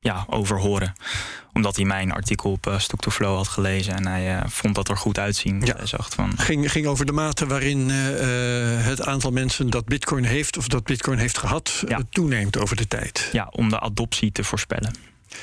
ja, 0.00 0.24
over 0.28 0.58
horen. 0.58 0.92
Omdat 1.52 1.76
hij 1.76 1.84
mijn 1.84 2.12
artikel 2.12 2.50
op 2.50 2.66
uh, 2.66 2.78
Stock 2.78 3.00
to 3.00 3.10
Flow 3.10 3.36
had 3.36 3.48
gelezen. 3.48 3.94
En 3.94 4.06
hij 4.06 4.36
uh, 4.36 4.42
vond 4.46 4.74
dat 4.74 4.88
er 4.88 4.96
goed 4.96 5.18
uitzien. 5.18 5.60
Ja. 5.64 5.74
Hij 5.76 5.86
zag 5.86 6.10
van, 6.10 6.32
ging, 6.38 6.70
ging 6.70 6.86
over 6.86 7.06
de 7.06 7.12
mate 7.12 7.46
waarin 7.46 7.88
uh, 7.88 7.94
het 8.84 9.06
aantal 9.06 9.30
mensen 9.30 9.70
dat 9.70 9.84
bitcoin 9.84 10.24
heeft... 10.24 10.56
of 10.56 10.68
dat 10.68 10.84
bitcoin 10.84 11.18
heeft 11.18 11.38
gehad, 11.38 11.82
Ja. 11.88 12.00
toeneemt 12.10 12.58
over 12.58 12.76
de 12.76 12.88
tijd. 12.88 13.28
ja, 13.32 13.48
om 13.50 13.68
de 13.68 13.80
adoptie 13.80 14.32
te 14.32 14.44
voorspellen. 14.44 14.94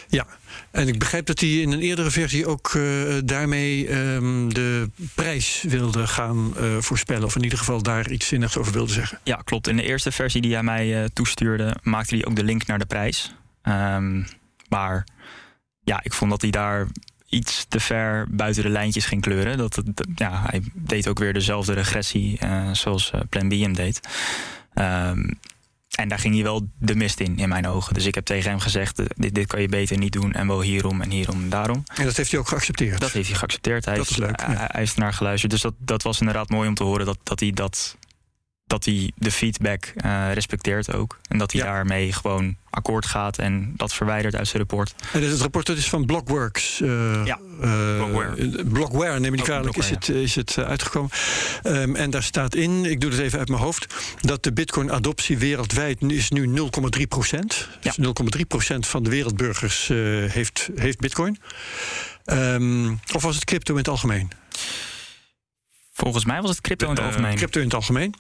Ja, 0.08 0.26
en 0.72 0.88
ik 0.88 1.00
begrijp 1.00 1.26
dat 1.26 1.40
hij 1.40 1.50
in 1.50 1.72
een 1.72 1.82
eerdere 1.82 2.12
versie 2.12 2.48
ook 2.48 2.74
uh, 2.74 3.16
daarmee 3.26 3.96
um, 3.96 4.54
de 4.54 4.90
prijs 5.16 5.64
wilde 5.68 6.08
gaan 6.08 6.54
uh, 6.60 6.78
voorspellen. 6.80 7.24
Of 7.24 7.36
in 7.36 7.44
ieder 7.44 7.60
geval 7.60 7.82
daar 7.82 8.12
iets 8.12 8.28
zinnigs 8.28 8.58
over 8.58 8.74
wilde 8.74 8.94
zeggen. 8.94 9.20
Ja, 9.24 9.36
klopt. 9.36 9.68
In 9.68 9.76
de 9.76 9.84
eerste 9.84 10.12
versie 10.12 10.42
die 10.42 10.54
hij 10.54 10.64
mij 10.64 11.02
uh, 11.02 11.06
toestuurde, 11.14 11.76
maakte 11.84 12.16
hij 12.16 12.26
ook 12.26 12.36
de 12.36 12.44
link 12.44 12.66
naar 12.66 12.80
de 12.80 12.86
prijs. 12.86 13.36
Um, 13.64 14.28
maar 14.70 15.08
ja, 15.84 16.00
ik 16.04 16.14
vond 16.14 16.32
dat 16.32 16.42
hij 16.42 16.52
daar 16.52 16.88
iets 17.30 17.66
te 17.70 17.80
ver 17.80 18.28
buiten 18.30 18.64
de 18.64 18.70
lijntjes 18.70 19.06
ging 19.06 19.22
kleuren. 19.22 19.58
Dat 19.58 19.82
ja, 20.16 20.44
hij 20.50 20.62
deed 20.74 21.08
ook 21.08 21.20
weer 21.20 21.34
dezelfde 21.34 21.74
regressie 21.74 22.40
zoals 22.72 23.12
Plan 23.30 23.48
B 23.48 23.52
hem 23.52 23.74
deed. 23.74 24.00
Um, 24.76 25.40
en 25.96 26.08
daar 26.08 26.20
ging 26.20 26.34
hij 26.34 26.44
wel 26.44 26.68
de 26.80 26.96
mist 26.96 27.20
in, 27.20 27.38
in 27.38 27.50
mijn 27.50 27.68
ogen. 27.68 27.94
Dus 27.94 28.06
ik 28.06 28.16
heb 28.16 28.26
tegen 28.26 28.50
hem 28.50 28.60
gezegd, 28.60 29.02
dit, 29.16 29.36
dit 29.36 29.48
kan 29.48 29.62
je 29.62 29.68
beter 29.68 29.98
niet 29.98 30.14
doen. 30.14 30.34
En 30.34 30.48
wel 30.48 30.62
hierom 30.62 31.02
en 31.02 31.12
hierom 31.12 31.42
en 31.42 31.50
daarom. 31.50 31.84
En 31.96 32.06
dat 32.06 32.16
heeft 32.18 32.32
hij 32.32 32.40
ook 32.40 32.48
geaccepteerd? 32.48 33.00
Dat 33.00 33.12
heeft 33.12 33.28
hij 33.28 33.38
geaccepteerd. 33.38 33.86
Hij 33.86 33.96
dat 33.96 34.10
is 34.10 34.18
leuk. 34.18 34.42
Hij, 34.42 34.54
ja. 34.54 34.60
hij 34.60 34.80
heeft 34.80 34.98
naar 34.98 35.14
geluisterd. 35.14 35.52
Dus 35.52 35.62
dat, 35.62 35.74
dat 35.78 36.04
was 36.04 36.20
inderdaad 36.20 36.50
mooi 36.50 36.68
om 36.68 36.76
te 36.76 36.84
horen 36.84 37.06
dat, 37.06 37.18
dat 37.24 37.40
hij 37.40 37.52
dat... 37.52 37.98
Dat 38.68 38.86
hij 38.86 39.12
de 39.16 39.32
feedback 39.32 39.94
uh, 40.06 40.34
respecteert 40.34 40.94
ook. 40.94 41.20
En 41.28 41.38
dat 41.38 41.52
hij 41.52 41.62
ja. 41.62 41.68
daarmee 41.68 42.14
gewoon 42.14 42.56
akkoord 42.70 43.06
gaat 43.06 43.38
en 43.38 43.74
dat 43.76 43.94
verwijdert 43.94 44.36
uit 44.36 44.48
zijn 44.48 44.58
rapport. 44.58 44.96
En 45.14 45.20
dus 45.20 45.32
het 45.32 45.42
rapport 45.42 45.66
dat 45.66 45.78
is 45.78 45.90
van 45.90 46.06
Blockworks. 46.06 46.80
Uh, 46.80 47.26
ja, 47.26 47.40
uh, 47.62 47.96
Blockware. 47.98 48.66
Blockware, 48.66 49.20
neem 49.20 49.34
ik 49.34 49.40
niet 49.40 49.42
kwalijk, 49.42 49.78
is 49.78 49.90
ja. 49.90 49.94
het, 49.94 50.10
is 50.10 50.36
het 50.36 50.58
uitgekomen. 50.58 51.12
Um, 51.64 51.96
en 51.96 52.10
daar 52.10 52.24
staat 52.24 52.56
in, 52.56 52.86
ik 52.86 53.02
doe 53.02 53.12
het 53.12 53.20
even 53.20 53.40
uit 53.40 53.50
mijn 53.50 53.62
hoofd... 53.62 53.96
dat 54.22 54.44
de 54.44 54.54
bitcoin-adoptie 54.54 55.38
wereldwijd 55.38 56.02
is 56.02 56.30
nu 56.30 56.70
0,3 56.98 57.08
procent. 57.08 57.70
Ja. 57.82 57.94
Dus 57.96 58.08
0,3 58.38 58.42
procent 58.48 58.88
van 58.88 59.04
de 59.04 59.10
wereldburgers 59.10 59.88
heeft, 60.28 60.70
heeft 60.76 61.00
bitcoin. 61.00 61.38
Um, 62.26 63.00
of 63.14 63.22
was 63.22 63.36
het 63.36 63.46
crypto 63.46 63.72
in 63.72 63.80
het 63.80 63.88
algemeen? 63.88 64.30
Volgens 65.98 66.26
mij 66.26 66.42
was 66.42 66.50
het 66.50 66.62
crypto 66.62 66.90
in 66.90 66.96
het 66.96 67.04
algemeen. 67.04 67.32
Uh, 67.32 67.38
crypto 67.38 67.60
in 67.60 67.66
het 67.66 67.76
algemeen. 67.76 68.14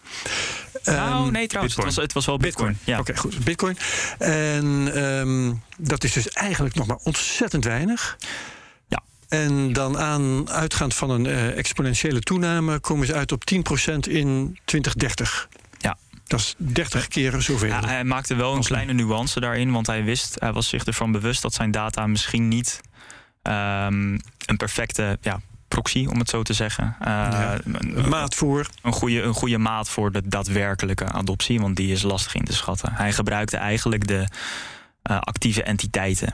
Nou, 0.83 1.25
um, 1.25 1.31
nee, 1.31 1.47
trouwens, 1.47 1.75
het 1.75 1.85
was, 1.85 1.95
het 1.95 2.13
was 2.13 2.25
wel 2.25 2.37
Bitcoin. 2.37 2.67
Bitcoin. 2.67 2.95
Ja. 2.95 2.99
Oké, 2.99 3.09
okay, 3.09 3.21
goed. 3.21 3.43
Bitcoin. 3.43 3.77
En 4.17 4.65
um, 5.03 5.61
dat 5.77 6.03
is 6.03 6.13
dus 6.13 6.29
eigenlijk 6.29 6.75
nog 6.75 6.87
maar 6.87 6.97
ontzettend 7.03 7.63
weinig. 7.63 8.17
Ja. 8.87 9.03
En 9.27 9.73
dan 9.73 9.97
aan, 9.97 10.49
uitgaand 10.49 10.93
van 10.93 11.09
een 11.09 11.25
uh, 11.25 11.57
exponentiële 11.57 12.19
toename, 12.19 12.79
komen 12.79 13.07
ze 13.07 13.13
uit 13.13 13.31
op 13.31 13.43
10% 13.53 13.55
in 14.09 14.59
2030. 14.65 15.49
Ja. 15.77 15.97
Dat 16.27 16.39
is 16.39 16.55
30 16.57 17.07
keer 17.07 17.41
zoveel. 17.41 17.67
Ja, 17.67 17.85
hij 17.85 18.03
maakte 18.03 18.35
wel 18.35 18.55
een 18.55 18.63
kleine 18.63 18.93
nuance 18.93 19.39
daarin, 19.39 19.71
want 19.71 19.87
hij 19.87 20.03
wist, 20.03 20.35
hij 20.39 20.53
was 20.53 20.69
zich 20.69 20.85
ervan 20.85 21.11
bewust 21.11 21.41
dat 21.41 21.53
zijn 21.53 21.71
data 21.71 22.07
misschien 22.07 22.47
niet 22.47 22.81
um, 23.43 24.19
een 24.45 24.57
perfecte 24.57 25.17
ja, 25.21 25.41
proxy, 25.67 26.05
om 26.05 26.19
het 26.19 26.29
zo 26.29 26.43
te 26.43 26.53
zeggen. 26.53 26.95
Uh, 27.01 27.07
ja, 27.07 27.57
een 27.63 28.09
maat 28.09 28.35
voor. 28.35 28.67
Een 28.81 28.93
goede, 28.93 29.21
een 29.21 29.33
goede 29.33 29.57
maat 29.57 29.89
voor 29.89 30.11
de 30.11 30.21
daadwerkelijke 30.27 31.05
adoptie, 31.05 31.59
want 31.59 31.75
die 31.75 31.91
is 31.91 32.01
lastig 32.01 32.35
in 32.35 32.43
te 32.43 32.53
schatten. 32.53 32.93
Hij 32.93 33.11
gebruikte 33.13 33.57
eigenlijk 33.57 34.07
de 34.07 34.27
uh, 35.11 35.19
actieve 35.19 35.63
entiteiten. 35.63 36.33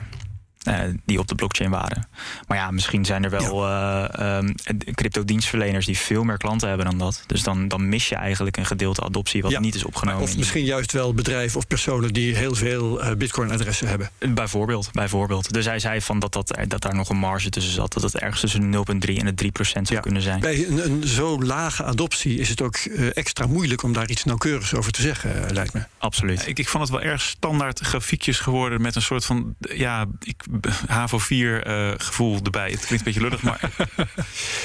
Uh, 0.68 0.80
die 1.04 1.18
op 1.18 1.26
de 1.26 1.34
blockchain 1.34 1.70
waren. 1.70 2.08
Maar 2.46 2.58
ja, 2.58 2.70
misschien 2.70 3.04
zijn 3.04 3.24
er 3.24 3.30
wel 3.30 3.66
ja. 3.66 4.18
uh, 4.18 4.36
um, 4.36 4.54
crypto-dienstverleners 4.94 5.86
die 5.86 5.98
veel 5.98 6.24
meer 6.24 6.36
klanten 6.36 6.68
hebben 6.68 6.86
dan 6.86 6.98
dat. 6.98 7.24
Dus 7.26 7.42
dan, 7.42 7.68
dan 7.68 7.88
mis 7.88 8.08
je 8.08 8.14
eigenlijk 8.14 8.56
een 8.56 8.66
gedeelte 8.66 9.02
adoptie 9.02 9.42
wat 9.42 9.50
ja. 9.50 9.60
niet 9.60 9.74
is 9.74 9.84
opgenomen. 9.84 10.22
Of 10.22 10.36
misschien 10.36 10.64
juist 10.64 10.92
wel 10.92 11.14
bedrijven 11.14 11.58
of 11.58 11.66
personen 11.66 12.12
die 12.12 12.36
heel 12.36 12.54
veel 12.54 13.04
uh, 13.04 13.14
bitcoin-adressen 13.14 13.88
hebben. 13.88 14.10
Bijvoorbeeld, 14.34 14.92
bijvoorbeeld. 14.92 15.52
Dus 15.52 15.64
hij 15.64 15.78
zei 15.78 16.00
van 16.00 16.18
dat, 16.18 16.32
dat, 16.32 16.58
dat 16.68 16.82
daar 16.82 16.94
nog 16.94 17.08
een 17.08 17.16
marge 17.16 17.50
tussen 17.50 17.72
zat. 17.72 17.92
Dat 17.92 18.02
het 18.02 18.18
ergens 18.18 18.40
tussen 18.40 18.74
0,3 18.74 18.80
en 19.16 19.24
de 19.24 19.34
3 19.34 19.52
procent 19.52 19.86
zou 19.86 19.98
ja. 19.98 20.04
kunnen 20.04 20.22
zijn. 20.22 20.40
Bij 20.40 20.66
een, 20.66 20.84
een 20.84 21.08
zo 21.08 21.42
lage 21.42 21.84
adoptie 21.84 22.38
is 22.38 22.48
het 22.48 22.62
ook 22.62 22.76
uh, 22.76 23.16
extra 23.16 23.46
moeilijk 23.46 23.82
om 23.82 23.92
daar 23.92 24.10
iets 24.10 24.24
nauwkeurigs 24.24 24.74
over 24.74 24.92
te 24.92 25.02
zeggen, 25.02 25.52
lijkt 25.52 25.72
me. 25.72 25.82
Absoluut. 25.98 26.46
Ik, 26.46 26.58
ik 26.58 26.68
vond 26.68 26.82
het 26.82 26.92
wel 26.92 27.02
erg 27.02 27.20
standaard 27.22 27.80
grafiekjes 27.80 28.38
geworden 28.38 28.80
met 28.80 28.94
een 28.94 29.02
soort 29.02 29.24
van 29.24 29.54
ja, 29.60 30.06
ik, 30.20 30.42
HAVO 30.86 31.18
4 31.18 31.66
uh, 31.66 31.94
gevoel 31.96 32.38
erbij. 32.42 32.70
Het 32.70 32.86
klinkt 32.86 33.06
een 33.06 33.12
beetje 33.12 33.20
lullig, 33.20 33.42
maar... 33.42 33.60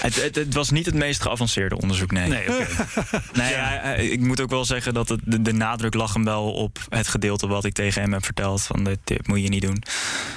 het, 0.01 0.21
het, 0.21 0.35
het, 0.35 0.53
was 0.53 0.69
niet 0.69 0.85
het 0.85 0.95
meest 0.95 1.21
geavanceerde 1.21 1.77
onderzoek, 1.77 2.11
nee. 2.11 2.27
Nee, 2.27 2.49
okay. 2.49 2.67
nee 3.33 3.51
ja. 3.51 3.93
ik 3.93 4.19
moet 4.19 4.41
ook 4.41 4.49
wel 4.49 4.65
zeggen 4.65 4.93
dat 4.93 5.09
het, 5.09 5.19
de, 5.23 5.41
de, 5.41 5.53
nadruk 5.53 5.93
lag 5.93 6.13
hem 6.13 6.23
wel 6.23 6.53
op 6.53 6.79
het 6.89 7.07
gedeelte 7.07 7.47
wat 7.47 7.65
ik 7.65 7.73
tegen 7.73 8.01
hem 8.01 8.13
heb 8.13 8.25
verteld. 8.25 8.61
Van 8.61 8.83
dit, 8.83 8.99
dit 9.03 9.27
moet 9.27 9.41
je 9.41 9.49
niet 9.49 9.61
doen. 9.61 9.83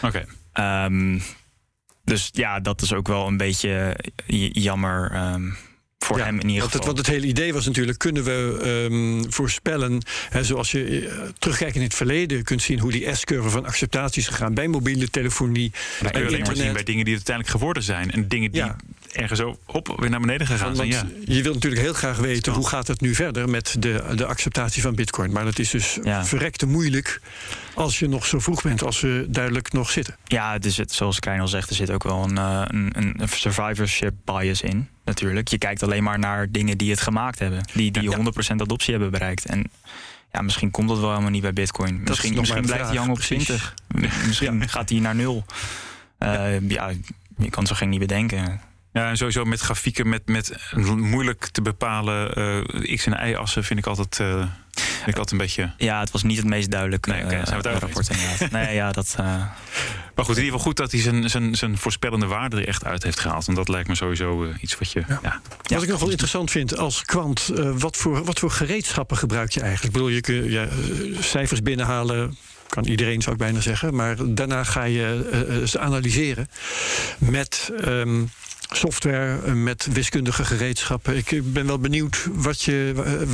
Oké. 0.03 0.27
Okay. 0.53 0.85
Um, 0.85 1.23
dus 2.05 2.29
ja, 2.33 2.61
dat 2.61 2.83
is 2.83 2.93
ook 2.93 3.09
wel 3.09 3.27
een 3.27 3.37
beetje 3.37 3.97
jammer... 4.53 5.31
Um, 5.33 5.57
voor 6.11 6.19
ja, 6.19 6.25
hem 6.25 6.41
in 6.41 6.49
ieder 6.49 6.61
want 6.61 6.73
geval. 6.73 6.87
Het, 6.87 6.97
want 6.97 7.07
het 7.07 7.17
hele 7.17 7.27
idee 7.27 7.53
was 7.53 7.67
natuurlijk, 7.67 7.99
kunnen 7.99 8.25
we 8.25 8.61
um, 8.91 9.33
voorspellen... 9.33 10.03
Hè, 10.31 10.45
zoals 10.45 10.71
je 10.71 10.91
uh, 10.91 11.13
terugkijkt 11.39 11.77
in 11.77 11.83
het 11.83 11.95
verleden 11.95 12.43
kunt 12.43 12.63
zien... 12.63 12.79
hoe 12.79 12.91
die 12.91 13.15
S-curve 13.15 13.51
van 13.51 13.67
acceptatie 13.67 14.23
is 14.23 14.29
gegaan 14.29 14.55
bij 14.55 14.69
mobiele 14.69 15.11
telefonie, 15.11 15.73
bij 16.01 16.11
bij 16.13 16.23
internet. 16.23 16.57
zien 16.57 16.73
bij 16.73 16.83
dingen 16.83 17.05
die 17.05 17.15
uiteindelijk 17.15 17.57
geworden 17.57 17.83
zijn. 17.83 18.11
En 18.11 18.29
dingen 18.29 18.51
die 18.51 18.61
ja. 18.61 18.77
ergens 19.13 19.39
zo 19.39 19.59
op 19.67 19.95
weer 19.97 20.11
naar 20.11 20.21
beneden 20.21 20.47
gegaan 20.47 20.75
want, 20.75 20.93
zijn. 20.93 21.13
Ja. 21.27 21.35
Je 21.35 21.43
wilt 21.43 21.55
natuurlijk 21.55 21.83
heel 21.83 21.93
graag 21.93 22.17
weten, 22.17 22.53
hoe 22.53 22.69
gaat 22.69 22.87
het 22.87 23.01
nu 23.01 23.15
verder... 23.15 23.49
met 23.49 23.77
de, 23.79 24.05
de 24.15 24.27
acceptatie 24.27 24.83
van 24.83 24.95
bitcoin. 24.95 25.33
Maar 25.33 25.45
dat 25.45 25.59
is 25.59 25.71
dus 25.71 25.99
verrekte 26.23 26.67
moeilijk 26.67 27.21
als 27.75 27.99
je 27.99 28.09
nog 28.09 28.27
zo 28.27 28.39
vroeg 28.39 28.63
bent... 28.63 28.83
als 28.83 29.01
we 29.01 29.27
duidelijk 29.29 29.73
nog 29.73 29.91
zitten. 29.91 30.17
Ja, 30.25 30.59
dus 30.59 30.77
het, 30.77 30.93
zoals 30.93 31.19
Krijn 31.19 31.41
al 31.41 31.49
zegt, 31.49 31.71
er 31.71 31.77
zit 31.77 31.91
ook 31.91 32.03
wel 32.03 32.23
een, 32.23 32.37
uh, 32.37 32.63
een, 32.67 32.93
een 32.93 33.29
survivorship 33.29 34.15
bias 34.25 34.63
in 34.63 34.89
natuurlijk. 35.11 35.49
Je 35.49 35.59
kijkt 35.59 35.83
alleen 35.83 36.03
maar 36.03 36.19
naar 36.19 36.51
dingen 36.51 36.79
die 36.79 36.91
het 36.91 37.01
gemaakt 37.01 37.39
hebben. 37.39 37.61
Die, 37.75 37.91
die 37.91 38.11
Ja. 38.11 38.17
100% 38.17 38.21
adoptie 38.57 38.91
hebben 38.93 39.11
bereikt. 39.11 39.45
En 39.47 39.65
ja, 40.33 40.41
misschien 40.43 40.71
komt 40.71 40.89
dat 40.89 40.99
wel 40.99 41.09
helemaal 41.11 41.31
niet 41.31 41.43
bij 41.43 41.53
Bitcoin. 41.53 42.01
Misschien, 42.05 42.35
misschien 42.35 42.63
blijft 42.65 42.87
hij 42.87 42.97
hangen 42.97 43.13
op 43.13 43.17
precies. 43.19 43.45
20. 43.45 43.75
M- 43.89 44.27
Misschien 44.27 44.69
gaat 44.69 44.89
hij 44.89 44.99
naar 44.99 45.15
nul. 45.15 45.45
Eh, 46.19 46.69
ja. 46.69 46.91
je 47.39 47.51
kan 47.51 47.67
zo 47.67 47.75
geen 47.75 47.89
niet 47.89 47.99
bedenken. 47.99 48.61
Ja, 48.93 49.09
en 49.09 49.17
sowieso 49.17 49.45
met 49.45 49.61
grafieken 49.61 50.09
met, 50.09 50.29
met 50.29 50.53
moeilijk 50.97 51.47
te 51.53 51.63
bepalen 51.63 52.39
uh, 52.83 52.97
x- 52.97 53.07
en 53.07 53.29
y-assen 53.29 53.65
vind 53.65 53.79
ik 53.79 53.87
altijd, 53.87 54.19
uh, 54.19 54.45
vind 54.75 55.07
ik 55.07 55.17
altijd 55.17 55.31
een 55.33 55.39
beetje... 55.39 55.73
Ja, 55.77 56.01
het 56.01 56.11
was 56.11 56.23
niet 56.23 56.37
het 56.37 56.47
meest 56.47 56.71
duidelijke 56.71 57.11
Nee, 57.11 57.25
oké, 57.25 57.35
uh, 57.35 57.47
zijn 57.47 57.63
we 57.63 57.69
het 57.69 57.77
over 57.77 57.81
rapport 57.81 58.11
inderdaad. 58.11 58.51
Nee, 58.61 58.75
ja, 58.75 58.93
dat... 58.93 59.17
uh, 59.21 59.27
Maar 60.15 60.25
goed, 60.25 60.37
in 60.37 60.43
ieder 60.43 60.45
geval 60.45 60.59
goed 60.59 60.77
dat 60.77 60.93
hij 60.93 61.01
zijn, 61.01 61.31
zijn, 61.31 61.55
zijn 61.55 61.79
voorspellende 61.79 62.27
waarde 62.27 62.57
er 62.57 62.69
echt 62.69 62.85
uit 62.85 63.03
heeft 63.03 63.21
gehaald. 63.21 63.45
Want 63.45 63.57
dat 63.59 63.69
lijkt 63.69 63.89
me 63.89 63.95
sowieso 63.95 64.45
uh, 64.45 64.55
iets 64.61 64.79
wat 64.79 64.93
je... 64.93 65.03
Ja. 65.09 65.19
Ja. 65.23 65.41
Wat 65.63 65.83
ik 65.83 65.89
nog 65.89 66.01
wel 66.01 66.11
interessant 66.11 66.51
vind 66.51 66.77
als 66.79 67.05
kwant, 67.05 67.51
uh, 67.55 67.71
wat, 67.77 67.97
voor, 67.97 68.25
wat 68.25 68.39
voor 68.39 68.51
gereedschappen 68.51 69.17
gebruik 69.17 69.51
je 69.51 69.61
eigenlijk? 69.61 69.95
Ik 69.95 70.01
bedoel, 70.01 70.15
je 70.15 70.21
kunt 70.21 70.51
ja, 70.51 70.69
cijfers 71.21 71.63
binnenhalen, 71.63 72.37
kan 72.69 72.85
iedereen 72.85 73.23
zou 73.23 73.35
ik 73.35 73.41
bijna 73.41 73.61
zeggen. 73.61 73.95
Maar 73.95 74.17
daarna 74.35 74.65
ga 74.65 74.83
je 74.85 75.31
uh, 75.61 75.67
ze 75.67 75.79
analyseren 75.79 76.49
met... 77.19 77.73
Um, 77.85 78.31
software 78.71 79.55
met 79.55 79.89
wiskundige 79.93 80.45
gereedschappen. 80.45 81.17
Ik 81.17 81.53
ben 81.53 81.67
wel 81.67 81.79
benieuwd 81.79 82.27
wat 82.33 82.63
je, 82.63 82.93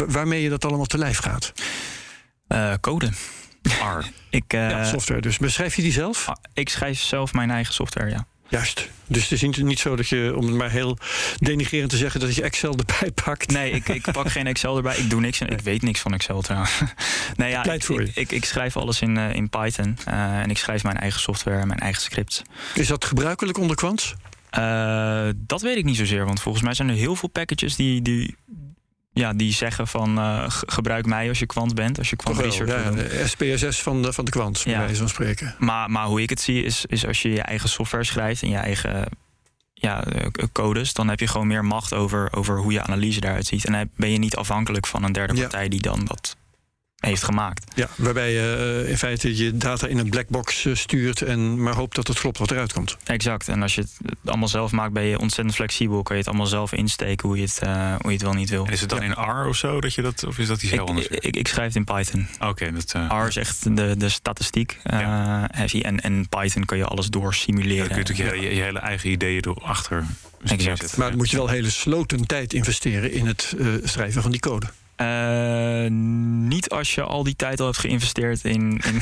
waarmee 0.09 0.43
je 0.43 0.49
dat 0.49 0.65
allemaal 0.65 0.87
te 0.87 0.99
lijf 0.99 1.19
gaat. 1.19 1.53
Uh, 2.49 2.75
code. 2.81 3.11
R. 3.99 4.05
Ik, 4.31 4.53
uh, 4.55 4.71
ja, 4.71 4.85
software 4.85 5.21
dus. 5.21 5.39
Beschrijf 5.39 5.77
je 5.77 5.83
die 5.83 5.93
zelf? 5.93 6.29
Ik 6.55 6.69
schrijf 6.69 7.01
zelf 7.01 7.33
mijn 7.33 7.51
eigen 7.51 7.75
software, 7.75 8.11
ja. 8.11 8.27
Juist. 8.49 8.89
Dus 9.07 9.29
het 9.29 9.43
is 9.43 9.57
niet, 9.63 9.79
zo 9.79 9.97
dat 9.97 10.09
je, 10.09 10.33
om 10.37 10.47
het 10.47 10.55
maar 10.55 10.71
heel 10.71 10.99
denigrerend 11.37 11.91
te 11.91 11.97
zeggen, 11.97 12.21
dat 12.21 12.35
je 12.35 12.43
Excel 12.43 12.77
erbij 12.77 13.11
pakt. 13.25 13.51
Nee, 13.51 13.71
ik, 13.71 13.89
ik 13.89 14.13
pak 14.13 14.31
geen 14.31 14.47
Excel 14.47 14.77
erbij. 14.77 14.97
Ik 14.97 15.11
doe 15.11 15.21
niks 15.21 15.41
en 15.41 15.49
ik 15.49 15.61
weet 15.61 15.83
niks 15.83 16.01
van 16.01 16.15
Excel 16.15 16.41
trouwens. 16.41 16.81
nee, 17.37 17.51
ja, 17.51 17.63
Pleit 17.63 17.85
voor 17.85 18.01
ik, 18.01 18.15
je. 18.15 18.21
ik, 18.21 18.33
ik, 18.33 18.45
schrijf 18.45 18.77
alles 18.77 19.01
in, 19.01 19.17
uh, 19.17 19.35
in 19.35 19.49
Python 19.49 19.99
uh, 20.09 20.41
en 20.41 20.51
ik 20.51 20.59
schrijf 20.59 20.83
mijn 20.83 20.97
eigen 20.97 21.21
software, 21.21 21.67
mijn 21.67 21.81
eigen 21.81 22.03
scripts. 22.03 22.43
Is 22.75 22.87
dat 22.87 23.05
gebruikelijk 23.05 23.59
onder 23.59 23.77
kwants? 23.77 24.15
Uh, 24.59 25.29
dat 25.37 25.63
weet 25.63 25.77
ik 25.77 25.85
niet 25.85 25.97
zozeer, 25.97 26.25
want 26.25 26.41
volgens 26.41 26.65
mij 26.65 26.75
zijn 26.75 26.89
er 26.89 26.95
heel 26.95 27.17
veel 27.17 27.29
packages 27.29 27.77
die, 27.77 28.03
die, 28.03 28.37
ja, 29.13 29.33
die 29.33 29.53
zeggen 29.53 29.87
van 29.87 30.19
uh, 30.19 30.45
gebruik 30.49 31.07
mij 31.07 31.29
als 31.29 31.39
je 31.39 31.47
kwant 31.47 31.75
bent, 31.75 31.99
als 31.99 32.11
je 32.11 32.17
kwant 32.17 32.39
research 32.39 32.85
ja, 32.85 32.91
de 32.91 33.23
SPSS 33.27 33.83
van 33.83 34.03
de, 34.03 34.13
van 34.13 34.25
de 34.25 34.31
kwant, 34.31 34.63
bij 34.65 34.73
ja. 34.73 34.79
wijze 34.79 34.97
van 34.97 35.09
spreken. 35.09 35.55
Maar, 35.59 35.91
maar 35.91 36.07
hoe 36.07 36.23
ik 36.23 36.31
het 36.31 36.41
zie 36.41 36.63
is, 36.63 36.85
is 36.87 37.07
als 37.07 37.23
je 37.23 37.31
je 37.31 37.43
eigen 37.43 37.69
software 37.69 38.05
schrijft 38.05 38.43
en 38.43 38.49
je 38.49 38.57
eigen 38.57 39.09
ja, 39.75 40.05
codes, 40.53 40.93
dan 40.93 41.09
heb 41.09 41.21
je 41.21 41.27
gewoon 41.27 41.47
meer 41.47 41.65
macht 41.65 41.95
over, 41.95 42.37
over 42.37 42.59
hoe 42.59 42.73
je 42.73 42.83
analyse 42.83 43.21
daaruit 43.21 43.47
ziet. 43.47 43.65
En 43.65 43.73
dan 43.73 43.91
ben 43.97 44.11
je 44.11 44.19
niet 44.19 44.37
afhankelijk 44.37 44.87
van 44.87 45.05
een 45.05 45.13
derde 45.13 45.35
partij 45.35 45.63
ja. 45.63 45.69
die 45.69 45.81
dan 45.81 46.05
dat 46.05 46.37
heeft 47.07 47.25
gemaakt. 47.25 47.73
Ja, 47.75 47.89
waarbij 47.97 48.33
je 48.33 48.85
in 48.89 48.99
feite 48.99 49.37
je 49.37 49.57
data 49.57 49.87
in 49.87 49.99
een 49.99 50.11
blackbox 50.11 50.67
stuurt 50.73 51.23
en 51.23 51.63
maar 51.63 51.75
hoopt 51.75 51.97
dat 51.97 52.09
het 52.09 52.19
klopt 52.19 52.39
wat 52.39 52.51
eruit 52.51 52.73
komt. 52.73 52.97
Exact. 53.05 53.49
En 53.49 53.63
als 53.63 53.75
je 53.75 53.81
het 53.81 54.15
allemaal 54.25 54.49
zelf 54.49 54.73
maakt, 54.73 54.93
ben 54.93 55.03
je 55.03 55.19
ontzettend 55.19 55.57
flexibel. 55.57 56.03
Kan 56.03 56.17
je 56.17 56.21
het 56.21 56.31
allemaal 56.31 56.49
zelf 56.49 56.73
insteken 56.73 57.29
hoe 57.29 57.37
je 57.37 57.43
het, 57.43 57.59
hoe 58.01 58.11
je 58.11 58.13
het 58.13 58.23
wel 58.23 58.33
niet 58.33 58.51
wil. 58.51 58.67
En 58.67 58.73
is 58.73 58.81
het 58.81 58.91
dan 58.91 59.03
in 59.03 59.13
R 59.13 59.47
of 59.49 59.57
zo 59.57 59.81
dat 59.81 59.95
je 59.95 60.03
dat, 60.03 60.25
of 60.27 60.39
is 60.39 60.47
dat 60.47 60.63
iets 60.63 60.73
heel 60.73 60.87
anders? 60.87 61.07
Ik, 61.07 61.25
ik, 61.25 61.37
ik, 61.37 61.49
schrijf 61.49 61.67
het 61.67 61.77
in 61.77 61.85
Python. 61.85 62.27
Oké, 62.41 62.73
dat. 62.73 62.93
R 62.93 63.27
is 63.27 63.37
echt 63.37 63.77
de, 63.77 63.95
de 63.97 64.09
statistiek. 64.09 64.79
Ja. 64.85 65.51
en, 65.51 66.01
en 66.01 66.29
Python 66.29 66.65
kan 66.65 66.79
je 66.79 66.85
alles 66.85 67.07
door 67.07 67.35
simuleren. 67.35 67.77
Ja, 67.77 67.87
kun 67.87 67.97
je 67.97 68.03
natuurlijk 68.03 68.41
je, 68.41 68.55
je, 68.55 68.63
hele 68.63 68.79
eigen 68.79 69.11
ideeën 69.11 69.43
door 69.43 69.61
achter. 69.63 70.07
Exact. 70.45 70.97
Maar 70.97 71.09
dan 71.09 71.17
moet 71.17 71.31
je 71.31 71.37
wel 71.37 71.49
hele 71.49 71.71
sloten 71.71 72.27
tijd 72.27 72.53
investeren 72.53 73.13
in 73.13 73.27
het 73.27 73.55
uh, 73.59 73.75
schrijven 73.85 74.23
van 74.23 74.31
die 74.31 74.41
code. 74.41 74.67
Uh, 74.97 75.91
niet 76.49 76.71
als 76.71 76.95
je 76.95 77.03
al 77.03 77.23
die 77.23 77.37
tijd 77.37 77.61
al 77.61 77.67
hebt 77.67 77.79
geïnvesteerd 77.79 78.45
in, 78.45 78.81
in, 78.85 79.01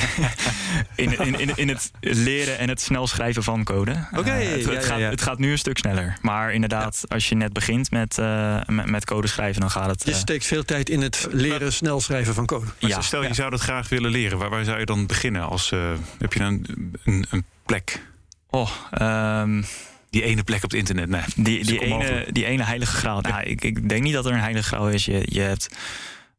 in, 1.11 1.19
in, 1.19 1.39
in, 1.39 1.51
in, 1.55 1.67
het 1.67 1.91
leren 1.99 2.57
en 2.57 2.69
het 2.69 2.81
snel 2.81 3.07
schrijven 3.07 3.43
van 3.43 3.63
code. 3.63 4.07
Oké, 4.11 4.19
okay, 4.19 4.45
uh, 4.45 4.51
het, 4.51 4.65
ja, 4.65 4.71
het, 4.71 4.85
gaat, 4.85 4.99
ja. 4.99 5.09
het 5.09 5.21
gaat 5.21 5.39
nu 5.39 5.51
een 5.51 5.57
stuk 5.57 5.77
sneller. 5.77 6.17
Maar 6.21 6.53
inderdaad, 6.53 7.03
als 7.07 7.29
je 7.29 7.35
net 7.35 7.53
begint 7.53 7.91
met, 7.91 8.17
uh, 8.17 8.61
met, 8.65 8.85
met, 8.85 9.05
code 9.05 9.27
schrijven, 9.27 9.61
dan 9.61 9.69
gaat 9.71 9.89
het. 9.89 10.05
Je 10.05 10.13
steekt 10.13 10.45
veel 10.45 10.65
tijd 10.65 10.89
in 10.89 11.01
het 11.01 11.27
leren 11.31 11.73
snel 11.73 12.01
schrijven 12.01 12.33
van 12.33 12.45
code. 12.45 12.65
Ja. 12.77 13.01
Stel, 13.01 13.23
je 13.23 13.33
zou 13.33 13.49
dat 13.49 13.61
graag 13.61 13.89
willen 13.89 14.11
leren. 14.11 14.37
Waar, 14.37 14.49
waar 14.49 14.63
zou 14.63 14.79
je 14.79 14.85
dan 14.85 15.05
beginnen? 15.05 15.47
Als, 15.47 15.69
heb 16.17 16.33
je 16.33 16.39
dan 16.39 16.65
een, 17.03 17.25
een 17.29 17.45
plek? 17.65 18.01
Oh, 18.49 18.71
um, 19.01 19.65
die 20.15 20.23
ene 20.23 20.43
plek 20.43 20.63
op 20.63 20.71
het 20.71 20.79
internet. 20.79 21.09
Nee, 21.09 21.21
die, 21.35 21.65
die, 21.65 21.79
ene, 21.79 22.27
die 22.31 22.45
ene 22.45 22.63
heilige 22.63 22.95
graal. 22.95 23.21
Nou, 23.21 23.43
ik, 23.43 23.63
ik 23.63 23.89
denk 23.89 24.03
niet 24.03 24.13
dat 24.13 24.25
er 24.25 24.33
een 24.33 24.39
heilige 24.39 24.67
graal 24.67 24.89
is. 24.89 25.05
Je, 25.05 25.25
je 25.25 25.41
hebt 25.41 25.75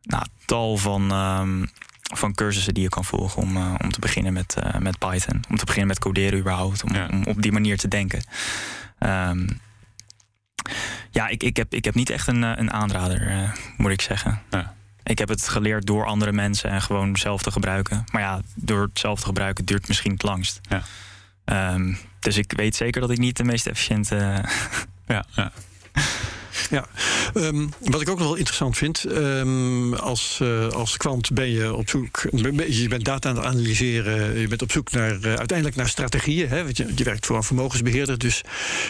nou, 0.03 0.25
tal 0.45 0.77
van, 0.77 1.13
um, 1.13 1.71
van 2.15 2.35
cursussen 2.35 2.75
die 2.75 2.83
je 2.83 2.89
kan 2.89 3.05
volgen 3.05 3.43
om, 3.43 3.57
uh, 3.57 3.75
om 3.83 3.91
te 3.91 4.01
beginnen 4.01 4.33
met, 4.33 4.57
uh, 4.65 4.77
met 4.79 4.99
Python. 4.99 5.45
Om 5.49 5.57
te 5.57 5.65
beginnen 5.65 5.89
met 5.89 5.99
coderen 5.99 6.39
überhaupt. 6.39 6.85
Om, 6.85 6.95
ja. 6.95 7.09
om 7.11 7.25
op 7.25 7.43
die 7.43 7.53
manier 7.53 7.79
te 7.79 7.89
denken. 7.89 8.25
Um, 8.99 9.61
ja, 11.11 11.29
ik, 11.29 11.43
ik, 11.43 11.57
heb, 11.57 11.75
ik 11.75 11.85
heb 11.85 11.95
niet 11.95 12.11
echt 12.11 12.27
een, 12.27 12.43
een 12.43 12.73
aanrader, 12.73 13.31
uh, 13.31 13.53
moet 13.77 13.91
ik 13.91 14.01
zeggen. 14.01 14.43
Ja. 14.51 14.75
Ik 15.03 15.19
heb 15.19 15.29
het 15.29 15.49
geleerd 15.49 15.87
door 15.87 16.07
andere 16.07 16.33
mensen 16.33 16.71
en 16.71 16.83
gewoon 16.83 17.17
zelf 17.17 17.43
te 17.43 17.51
gebruiken. 17.51 18.05
Maar 18.13 18.23
ja, 18.23 18.41
door 18.55 18.83
het 18.83 18.99
zelf 18.99 19.21
te 19.21 19.27
gebruiken 19.27 19.65
duurt 19.65 19.89
misschien 19.89 20.13
het 20.13 20.23
langst. 20.23 20.61
Ja. 20.63 20.83
Um, 21.75 21.99
dus 22.27 22.37
ik 22.37 22.53
weet 22.57 22.77
zeker 22.77 23.01
dat 23.01 23.11
ik 23.11 23.19
niet 23.19 23.37
de 23.37 23.45
meest 23.45 23.67
efficiënte. 23.67 24.17
ja, 25.15 25.25
ja. 25.35 25.53
Ja, 26.71 26.87
um, 27.35 27.73
wat 27.81 28.01
ik 28.01 28.09
ook 28.09 28.19
nog 28.19 28.27
wel 28.27 28.37
interessant 28.37 28.77
vind, 28.77 29.05
um, 29.05 29.95
als, 29.95 30.39
uh, 30.43 30.69
als 30.69 30.97
kwant 30.97 31.33
ben 31.33 31.51
je 31.51 31.75
op 31.75 31.89
zoek, 31.89 32.27
je 32.69 32.89
bent 32.89 33.05
data 33.05 33.29
aan 33.29 33.37
het 33.37 33.45
analyseren, 33.45 34.39
je 34.39 34.49
bent 34.49 34.63
op 34.63 34.73
zoek 34.73 34.91
naar 34.91 35.13
uh, 35.13 35.35
uiteindelijk 35.35 35.77
naar 35.77 35.89
strategieën. 35.89 36.49
Hè, 36.49 36.65
want 36.65 36.77
je, 36.77 36.93
je 36.95 37.05
werkt 37.05 37.27
voor 37.27 37.37
een 37.37 37.43
vermogensbeheerder, 37.43 38.19
dus 38.19 38.43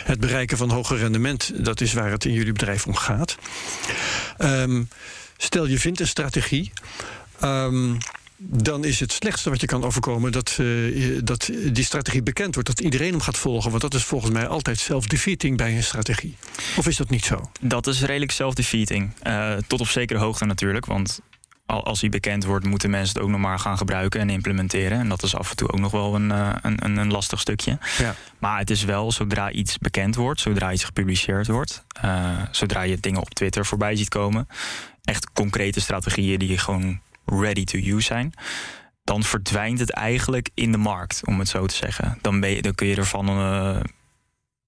het 0.04 0.20
bereiken 0.20 0.56
van 0.56 0.70
hoger 0.70 0.98
rendement, 0.98 1.64
dat 1.64 1.80
is 1.80 1.92
waar 1.92 2.10
het 2.10 2.24
in 2.24 2.32
jullie 2.32 2.52
bedrijf 2.52 2.86
om 2.86 2.94
gaat. 2.94 3.36
Um, 4.38 4.88
stel 5.36 5.66
je 5.66 5.78
vindt 5.78 6.00
een 6.00 6.08
strategie 6.08 6.72
dan 8.36 8.84
is 8.84 9.00
het 9.00 9.12
slechtste 9.12 9.50
wat 9.50 9.60
je 9.60 9.66
kan 9.66 9.84
overkomen 9.84 10.32
dat, 10.32 10.56
uh, 10.60 11.20
dat 11.24 11.50
die 11.72 11.84
strategie 11.84 12.22
bekend 12.22 12.54
wordt. 12.54 12.68
Dat 12.68 12.80
iedereen 12.80 13.10
hem 13.10 13.20
gaat 13.20 13.36
volgen. 13.36 13.70
Want 13.70 13.82
dat 13.82 13.94
is 13.94 14.04
volgens 14.04 14.32
mij 14.32 14.46
altijd 14.46 14.78
self-defeating 14.78 15.56
bij 15.56 15.76
een 15.76 15.82
strategie. 15.82 16.36
Of 16.76 16.86
is 16.86 16.96
dat 16.96 17.10
niet 17.10 17.24
zo? 17.24 17.50
Dat 17.60 17.86
is 17.86 18.02
redelijk 18.02 18.32
self-defeating. 18.32 19.12
Uh, 19.26 19.54
tot 19.66 19.80
op 19.80 19.88
zekere 19.88 20.18
hoogte 20.18 20.44
natuurlijk. 20.44 20.86
Want 20.86 21.20
als 21.66 22.00
hij 22.00 22.10
bekend 22.10 22.44
wordt, 22.44 22.66
moeten 22.66 22.90
mensen 22.90 23.14
het 23.14 23.22
ook 23.22 23.30
nog 23.30 23.40
maar 23.40 23.58
gaan 23.58 23.78
gebruiken 23.78 24.20
en 24.20 24.30
implementeren. 24.30 24.98
En 24.98 25.08
dat 25.08 25.22
is 25.22 25.34
af 25.34 25.50
en 25.50 25.56
toe 25.56 25.72
ook 25.72 25.80
nog 25.80 25.90
wel 25.90 26.14
een, 26.14 26.30
uh, 26.30 26.54
een, 26.62 26.98
een, 26.98 27.10
lastig 27.10 27.40
stukje. 27.40 27.78
Ja. 27.98 28.14
Maar 28.38 28.58
het 28.58 28.70
is 28.70 28.84
wel 28.84 29.12
zodra 29.12 29.50
iets 29.50 29.78
bekend 29.78 30.14
wordt, 30.14 30.40
zodra 30.40 30.72
iets 30.72 30.84
gepubliceerd 30.84 31.46
wordt, 31.46 31.84
zodra 32.50 32.82
je 32.82 33.00
dingen 33.00 33.20
op 33.20 33.34
Twitter 33.34 33.66
voorbij 33.66 33.96
ziet 33.96 34.08
komen, 34.08 34.48
echt 35.04 35.32
concrete 35.32 35.80
strategieën 35.80 36.38
die 36.38 36.48
je 36.48 36.58
gewoon 36.58 37.00
ready 37.26 37.64
to 37.64 37.78
use 37.78 38.06
zijn, 38.06 38.32
dan 39.04 39.22
verdwijnt 39.22 39.78
het 39.78 39.90
eigenlijk 39.90 40.50
in 40.54 40.72
de 40.72 40.78
markt, 40.78 41.22
om 41.24 41.38
het 41.38 41.48
zo 41.48 41.66
te 41.66 41.74
zeggen. 41.74 42.18
Dan, 42.20 42.40
ben 42.40 42.50
je, 42.50 42.62
dan 42.62 42.74
kun 42.74 42.86
je 42.86 42.96
ervan. 42.96 43.28
Uh, 43.28 43.80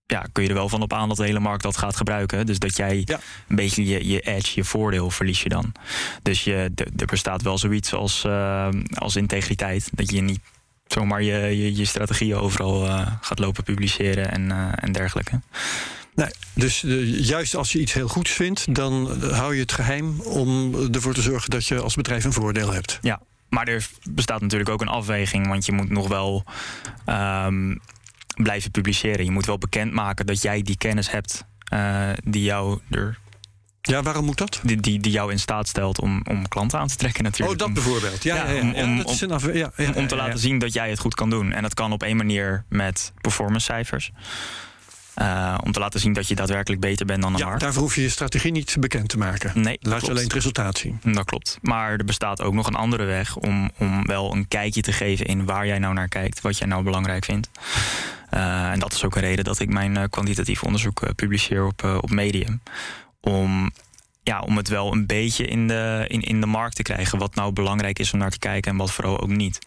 ja, 0.07 0.27
kun 0.33 0.43
je 0.43 0.49
er 0.49 0.55
wel 0.55 0.69
van 0.69 0.83
op 0.83 0.93
aan 0.93 1.09
dat 1.09 1.17
de 1.17 1.25
hele 1.25 1.41
markt 1.41 1.63
dat 1.63 1.77
gaat 1.77 1.97
gebruiken. 1.97 2.47
Dus 2.47 2.59
dat 2.59 2.77
jij 2.77 3.03
ja. 3.05 3.21
een 3.49 3.57
beetje 3.57 3.85
je, 3.85 4.09
je 4.09 4.21
edge, 4.21 4.53
je 4.55 4.65
voordeel 4.65 5.11
verlies 5.11 5.43
je 5.43 5.49
dan. 5.49 5.73
Dus 6.23 6.45
je, 6.45 6.71
er 6.97 7.07
bestaat 7.07 7.43
wel 7.43 7.59
zoiets 7.59 7.93
als, 7.95 8.25
uh, 8.25 8.69
als 8.95 9.17
integriteit. 9.17 9.91
Dat 9.93 10.11
je 10.11 10.21
niet 10.21 10.41
zomaar 10.87 11.23
je, 11.23 11.37
je, 11.37 11.77
je 11.77 11.85
strategieën 11.85 12.37
overal 12.37 12.87
uh, 12.87 13.07
gaat 13.21 13.39
lopen 13.39 13.65
publiceren 13.65 14.31
en, 14.31 14.75
en 14.75 14.93
dergelijke. 14.93 15.41
Nee, 16.19 16.31
dus 16.55 16.83
uh, 16.83 17.27
juist 17.27 17.55
als 17.55 17.73
je 17.73 17.81
iets 17.81 17.93
heel 17.93 18.09
goeds 18.09 18.31
vindt, 18.31 18.75
dan 18.75 19.23
hou 19.33 19.55
je 19.55 19.61
het 19.61 19.73
geheim 19.73 20.21
om 20.21 20.75
ervoor 20.93 21.15
te 21.15 21.23
zorgen 21.23 21.51
dat 21.51 21.67
je 21.67 21.81
als 21.81 21.95
bedrijf 21.95 22.25
een 22.25 22.33
voordeel 22.33 22.73
hebt. 22.73 22.99
Ja, 23.03 23.21
maar 23.49 23.69
er 23.69 23.89
bestaat 24.11 24.41
natuurlijk 24.41 24.71
ook 24.71 24.81
een 24.81 24.89
afweging, 24.89 25.47
want 25.47 25.67
je 25.67 25.73
moet 25.73 25.91
nog 25.91 26.09
wel 26.09 26.45
um, 27.07 27.81
blijven 28.35 28.71
publiceren. 28.71 29.25
Je 29.25 29.31
moet 29.31 29.47
wel 29.47 29.59
bekendmaken 29.59 30.27
dat 30.27 30.43
jij 30.43 30.63
die 30.63 30.77
kennis 30.77 31.11
hebt 31.11 31.45
uh, 31.73 32.09
die 32.25 32.43
jou 32.43 32.81
er. 32.91 33.19
Ja, 33.83 34.03
waarom 34.03 34.25
moet 34.25 34.39
dat? 34.39 34.61
Die, 34.63 34.77
die, 34.77 35.01
die 35.01 35.13
jou 35.13 35.33
in 35.33 35.39
staat 35.39 35.69
stelt 35.69 36.01
om, 36.01 36.23
om 36.25 36.49
klanten 36.49 36.79
aan 36.79 36.89
te 36.89 36.97
trekken 36.97 37.25
natuurlijk. 37.25 37.61
Oh, 37.61 37.67
dat 37.67 37.75
bijvoorbeeld. 37.75 38.23
Ja, 38.23 38.37
ja, 38.37 38.51
ja, 38.51 38.61
om, 38.61 38.75
om, 38.75 38.97
dat 38.97 39.11
is 39.11 39.21
een 39.21 39.33
af, 39.33 39.53
ja, 39.53 39.73
om 39.95 40.07
te 40.07 40.17
laten 40.17 40.39
zien 40.39 40.59
dat 40.59 40.73
jij 40.73 40.91
het 40.91 40.99
goed 40.99 41.15
kan 41.15 41.31
doen. 41.31 41.53
En 41.53 41.63
dat 41.63 41.75
kan 41.75 41.93
op 41.93 42.03
één 42.03 42.17
manier 42.17 42.65
met 42.69 43.13
performance 43.21 43.65
cijfers. 43.65 44.13
Uh, 45.21 45.59
om 45.65 45.73
te 45.73 45.81
laten 45.81 46.01
zien 46.01 46.13
dat 46.13 46.29
je 46.29 46.35
daadwerkelijk 46.35 46.81
beter 46.81 47.07
bent 47.07 47.23
dan 47.23 47.33
de 47.33 47.39
ja, 47.39 47.45
markt. 47.45 47.61
Daarvoor 47.61 47.83
hoef 47.83 47.95
je 47.95 48.03
je 48.03 48.09
strategie 48.09 48.53
niet 48.53 48.77
bekend 48.81 49.09
te 49.09 49.19
maken. 49.19 49.63
Nee, 49.63 49.79
Laat 49.81 50.01
je 50.01 50.11
alleen 50.11 50.25
het 50.25 50.33
resultaat 50.33 50.79
zien. 50.79 51.01
Dat 51.03 51.25
klopt. 51.25 51.59
Maar 51.61 51.93
er 51.93 52.05
bestaat 52.05 52.43
ook 52.43 52.55
nog 52.55 52.67
een 52.67 52.75
andere 52.75 53.05
weg 53.05 53.37
om, 53.37 53.71
om 53.79 54.07
wel 54.07 54.35
een 54.35 54.49
kijkje 54.49 54.81
te 54.81 54.93
geven 54.93 55.27
in 55.27 55.45
waar 55.45 55.67
jij 55.67 55.79
nou 55.79 55.95
naar 55.95 56.09
kijkt, 56.09 56.41
wat 56.41 56.59
jij 56.59 56.67
nou 56.67 56.83
belangrijk 56.83 57.25
vindt. 57.25 57.51
Uh, 58.35 58.71
en 58.71 58.79
dat 58.79 58.93
is 58.93 59.05
ook 59.05 59.17
een 59.17 59.23
reden 59.23 59.45
dat 59.45 59.61
ik 59.61 59.69
mijn 59.69 59.97
uh, 59.97 60.03
kwantitatief 60.11 60.63
onderzoek 60.63 61.15
publiceer 61.15 61.67
op, 61.67 61.85
op 62.01 62.11
Medium. 62.11 62.61
Om, 63.21 63.71
ja, 64.23 64.41
om 64.41 64.57
het 64.57 64.69
wel 64.69 64.93
een 64.93 65.07
beetje 65.07 65.47
in 65.47 65.69
de, 65.69 66.05
in, 66.09 66.21
in 66.21 66.41
de 66.41 66.47
markt 66.47 66.77
te 66.77 66.83
krijgen. 66.83 67.19
Wat 67.19 67.35
nou 67.35 67.53
belangrijk 67.53 67.99
is 67.99 68.13
om 68.13 68.19
naar 68.19 68.31
te 68.31 68.39
kijken 68.39 68.71
en 68.71 68.79
wat 68.79 68.93
vooral 68.93 69.21
ook 69.21 69.29
niet. 69.29 69.59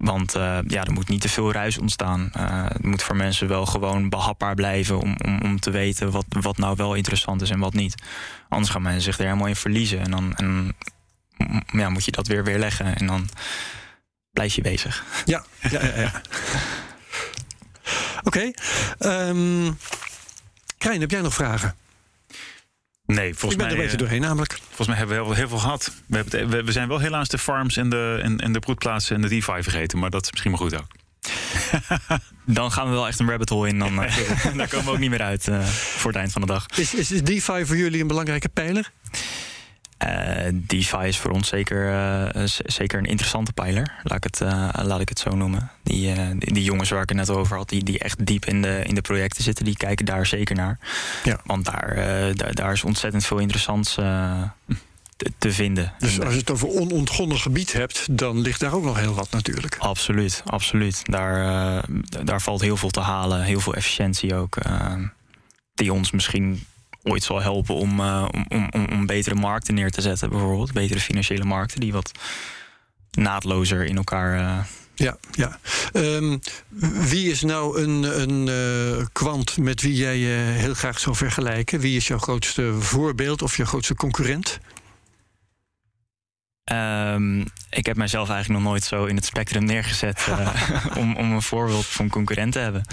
Want 0.00 0.36
uh, 0.36 0.58
ja, 0.66 0.84
er 0.84 0.92
moet 0.92 1.08
niet 1.08 1.20
te 1.20 1.28
veel 1.28 1.52
ruis 1.52 1.78
ontstaan. 1.78 2.30
Uh, 2.36 2.64
het 2.68 2.84
moet 2.84 3.02
voor 3.02 3.16
mensen 3.16 3.48
wel 3.48 3.66
gewoon 3.66 4.08
behapbaar 4.08 4.54
blijven 4.54 4.98
om, 5.00 5.16
om, 5.24 5.40
om 5.42 5.60
te 5.60 5.70
weten 5.70 6.10
wat, 6.10 6.24
wat 6.28 6.58
nou 6.58 6.76
wel 6.76 6.94
interessant 6.94 7.42
is 7.42 7.50
en 7.50 7.58
wat 7.58 7.72
niet. 7.72 7.94
Anders 8.48 8.70
gaan 8.72 8.82
mensen 8.82 9.02
zich 9.02 9.18
er 9.18 9.24
helemaal 9.24 9.46
in 9.46 9.56
verliezen. 9.56 10.00
En 10.00 10.10
dan 10.10 10.34
en, 10.34 10.76
ja, 11.72 11.88
moet 11.88 12.04
je 12.04 12.10
dat 12.10 12.26
weer 12.26 12.44
weerleggen 12.44 12.96
en 12.96 13.06
dan 13.06 13.28
blijf 14.30 14.54
je 14.54 14.62
bezig. 14.62 15.04
Ja, 15.24 15.44
ja, 15.70 15.84
ja. 15.84 16.00
ja. 16.00 16.12
Oké. 18.24 18.52
Okay. 18.98 19.28
Um, 19.28 19.78
Krijn, 20.78 21.00
heb 21.00 21.10
jij 21.10 21.20
nog 21.20 21.34
vragen? 21.34 21.74
Nee, 23.14 23.34
volgens 23.34 23.52
Ik 23.52 23.58
ben 23.58 23.66
mij, 23.66 23.66
er 23.66 23.72
een 23.72 23.82
beetje 23.82 23.96
doorheen 23.96 24.20
namelijk. 24.20 24.58
Volgens 24.66 24.88
mij 24.88 24.96
hebben 24.96 25.16
we 25.16 25.22
heel, 25.22 25.32
heel 25.32 25.48
veel 25.48 25.58
gehad. 25.58 25.92
We, 26.06 26.16
hebben 26.16 26.40
het, 26.40 26.50
we, 26.50 26.64
we, 26.64 26.72
zijn 26.72 26.88
wel 26.88 26.98
helaas 26.98 27.28
de 27.28 27.38
farms 27.38 27.76
en 27.76 27.90
de, 27.90 28.20
en, 28.22 28.38
en 28.40 28.52
de 28.52 28.58
broedplaatsen 28.58 29.16
en 29.16 29.22
de 29.22 29.28
DeFi 29.28 29.62
vergeten. 29.62 29.98
Maar 29.98 30.10
dat 30.10 30.24
is 30.24 30.30
misschien 30.30 30.50
maar 30.50 30.60
goed 30.60 30.76
ook. 30.76 30.86
dan 32.44 32.72
gaan 32.72 32.86
we 32.86 32.92
wel 32.92 33.06
echt 33.06 33.20
een 33.20 33.28
rabbit 33.28 33.48
hole 33.48 33.68
in. 33.68 33.78
Dan, 33.78 34.04
uh, 34.04 34.16
daar 34.56 34.68
komen 34.68 34.86
we 34.86 34.90
ook 34.90 34.98
niet 34.98 35.10
meer 35.10 35.22
uit 35.22 35.46
uh, 35.46 35.64
voor 35.66 36.10
het 36.10 36.20
eind 36.20 36.32
van 36.32 36.40
de 36.40 36.46
dag. 36.46 36.66
Is, 36.76 36.94
is, 36.94 37.10
is 37.10 37.22
DeFi 37.22 37.64
voor 37.64 37.76
jullie 37.76 38.00
een 38.00 38.06
belangrijke 38.06 38.48
pijler? 38.48 38.90
Uh, 40.06 40.48
DeFi 40.52 41.06
is 41.06 41.18
voor 41.18 41.30
ons 41.30 41.48
zeker, 41.48 41.90
uh, 42.36 42.42
zeker 42.64 42.98
een 42.98 43.04
interessante 43.04 43.52
pijler, 43.52 43.92
laat 44.02 44.16
ik 44.16 44.24
het, 44.24 44.40
uh, 44.40 44.68
laat 44.82 45.00
ik 45.00 45.08
het 45.08 45.18
zo 45.18 45.36
noemen. 45.36 45.70
Die, 45.82 46.14
die, 46.38 46.52
die, 46.52 46.64
jongens 46.64 46.90
waar 46.90 47.02
ik 47.02 47.08
het 47.08 47.18
net 47.18 47.30
over 47.30 47.56
had, 47.56 47.68
die, 47.68 47.84
die 47.84 47.98
echt 47.98 48.26
diep 48.26 48.46
in 48.46 48.62
de, 48.62 48.82
in 48.86 48.94
de 48.94 49.00
projecten 49.00 49.42
zitten, 49.42 49.64
die 49.64 49.76
kijken 49.76 50.06
daar 50.06 50.26
zeker 50.26 50.56
naar. 50.56 50.78
Ja. 51.24 51.40
Want 51.44 51.64
daar, 51.64 51.94
daar, 52.34 52.54
daar 52.54 52.72
is 52.72 52.84
ontzettend 52.84 53.26
veel 53.26 53.38
interessants 53.38 53.94
te, 53.94 54.50
te, 55.38 55.52
vinden. 55.52 55.92
Dus 55.98 56.20
als 56.20 56.32
je 56.32 56.38
het 56.38 56.50
over 56.50 56.68
onontgonnen 56.68 57.38
gebied 57.38 57.72
hebt, 57.72 58.18
dan 58.18 58.40
ligt 58.40 58.60
daar 58.60 58.74
ook 58.74 58.84
nog 58.84 58.98
heel 58.98 59.14
wat 59.14 59.30
natuurlijk. 59.30 59.76
Absoluut, 59.78 60.42
absoluut. 60.46 61.02
Daar, 61.04 61.84
daar 62.24 62.42
valt 62.42 62.60
heel 62.60 62.76
veel 62.76 62.90
te 62.90 63.00
halen, 63.00 63.42
heel 63.42 63.60
veel 63.60 63.74
efficiëntie 63.74 64.34
ook. 64.34 64.56
die 65.74 65.92
ons 65.92 66.10
misschien 66.10 66.66
ooit 67.02 67.22
zal 67.22 67.42
helpen 67.42 67.74
om, 67.74 68.00
uh, 68.00 68.28
om, 68.48 68.68
om, 68.70 68.86
om 68.92 69.06
betere 69.06 69.34
markten 69.34 69.74
neer 69.74 69.90
te 69.90 70.00
zetten, 70.00 70.30
bijvoorbeeld. 70.30 70.72
Betere 70.72 71.00
financiële 71.00 71.44
markten 71.44 71.80
die 71.80 71.92
wat 71.92 72.10
naadlozer 73.10 73.84
in 73.84 73.96
elkaar. 73.96 74.40
Uh... 74.40 74.58
Ja, 74.94 75.16
ja. 75.30 75.58
Um, 75.92 76.40
wie 77.08 77.30
is 77.30 77.42
nou 77.42 77.80
een, 77.82 78.20
een 78.20 78.46
uh, 78.46 79.04
kwant 79.12 79.56
met 79.56 79.82
wie 79.82 79.94
jij 79.94 80.16
je 80.16 80.52
heel 80.56 80.74
graag 80.74 80.98
zou 80.98 81.16
vergelijken? 81.16 81.80
Wie 81.80 81.96
is 81.96 82.06
jouw 82.06 82.18
grootste 82.18 82.74
voorbeeld 82.78 83.42
of 83.42 83.56
jouw 83.56 83.66
grootste 83.66 83.94
concurrent? 83.94 84.58
Ehm, 86.70 87.40
ik 87.70 87.86
heb 87.86 87.96
mijzelf 87.96 88.28
eigenlijk 88.30 88.60
nog 88.60 88.70
nooit 88.70 88.84
zo 88.84 89.04
in 89.04 89.16
het 89.16 89.24
spectrum 89.24 89.64
neergezet 89.64 90.26
uh, 90.28 90.48
om, 91.02 91.16
om 91.16 91.32
een 91.32 91.42
voorbeeld 91.42 91.86
van 91.86 92.08
concurrent 92.08 92.52
te 92.52 92.58
hebben. 92.58 92.84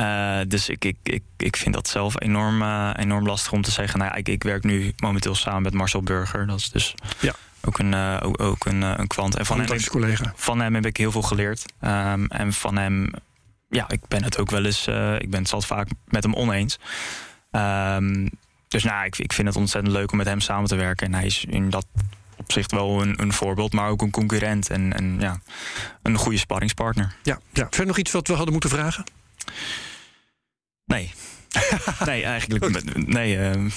Uh, 0.00 0.40
dus 0.48 0.68
ik, 0.68 0.84
ik, 0.84 0.96
ik, 1.02 1.22
ik 1.36 1.56
vind 1.56 1.74
dat 1.74 1.88
zelf 1.88 2.20
enorm, 2.20 2.62
uh, 2.62 2.90
enorm 2.96 3.26
lastig 3.26 3.52
om 3.52 3.62
te 3.62 3.70
zeggen. 3.70 3.98
Nou, 3.98 4.16
ik, 4.16 4.28
ik 4.28 4.42
werk 4.42 4.64
nu 4.64 4.92
momenteel 4.96 5.34
samen 5.34 5.62
met 5.62 5.74
Marcel 5.74 6.02
Burger. 6.02 6.46
Dat 6.46 6.58
is 6.58 6.70
dus 6.70 6.94
ja. 7.18 7.32
ook 7.60 7.78
een, 7.78 7.94
ook, 8.20 8.42
ook 8.42 8.64
een, 8.64 8.82
een 8.82 9.06
kwant. 9.06 9.36
En 9.36 9.46
van 9.46 9.60
hem, 9.60 9.84
collega. 9.84 10.32
van 10.36 10.60
hem 10.60 10.74
heb 10.74 10.86
ik 10.86 10.96
heel 10.96 11.12
veel 11.12 11.22
geleerd. 11.22 11.64
Um, 11.80 12.26
en 12.26 12.52
van 12.52 12.76
hem, 12.76 13.10
ja, 13.68 13.88
ik 13.88 14.00
ben 14.08 14.24
het 14.24 14.38
ook 14.38 14.50
wel 14.50 14.64
eens, 14.64 14.86
ik 15.18 15.30
ben 15.30 15.42
het 15.42 15.52
altijd 15.52 15.64
vaak 15.64 15.88
met 16.04 16.22
hem 16.22 16.34
oneens. 16.34 16.78
Um, 17.50 18.30
dus 18.68 18.84
nou, 18.84 19.04
ik, 19.04 19.18
ik 19.18 19.32
vind 19.32 19.48
het 19.48 19.56
ontzettend 19.56 19.94
leuk 19.94 20.10
om 20.10 20.16
met 20.16 20.26
hem 20.26 20.40
samen 20.40 20.68
te 20.68 20.76
werken. 20.76 21.06
En 21.06 21.14
hij 21.14 21.26
is 21.26 21.44
in 21.48 21.70
dat 21.70 21.86
opzicht 22.46 22.70
wel 22.70 23.02
een, 23.02 23.22
een 23.22 23.32
voorbeeld, 23.32 23.72
maar 23.72 23.90
ook 23.90 24.02
een 24.02 24.10
concurrent 24.10 24.70
en, 24.70 24.92
en 24.92 25.16
ja, 25.20 25.40
een 26.02 26.16
goede 26.16 26.38
sparringspartner. 26.38 27.14
Ja, 27.22 27.40
ja, 27.52 27.66
verder 27.68 27.86
nog 27.86 27.98
iets 27.98 28.10
wat 28.10 28.28
we 28.28 28.34
hadden 28.34 28.52
moeten 28.52 28.70
vragen? 28.70 29.04
Nee. 30.84 31.12
nee, 32.04 32.22
eigenlijk. 32.22 32.84
Nee, 33.06 33.36
uh, 33.36 33.70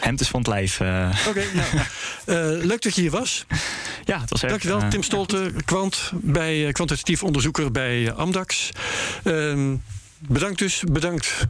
hemd 0.00 0.20
is 0.20 0.28
van 0.28 0.40
het 0.40 0.48
lijf. 0.48 0.80
Uh. 0.80 1.16
Oké, 1.26 1.28
okay, 1.28 1.46
nou, 1.54 2.58
uh, 2.58 2.64
leuk 2.70 2.82
dat 2.82 2.94
je 2.94 3.00
hier 3.00 3.10
was. 3.10 3.46
Ja, 4.04 4.20
het 4.20 4.30
was 4.30 4.42
echt... 4.42 4.50
Dankjewel, 4.50 4.90
Tim 4.90 5.02
Stolte, 5.02 5.52
kwant, 5.64 6.10
bij, 6.14 6.72
kwantitatief 6.72 7.22
onderzoeker 7.22 7.70
bij 7.70 8.12
Amdax. 8.12 8.70
Ehm, 9.24 9.76
bedankt 10.18 10.58
dus, 10.58 10.82
bedankt 10.92 11.46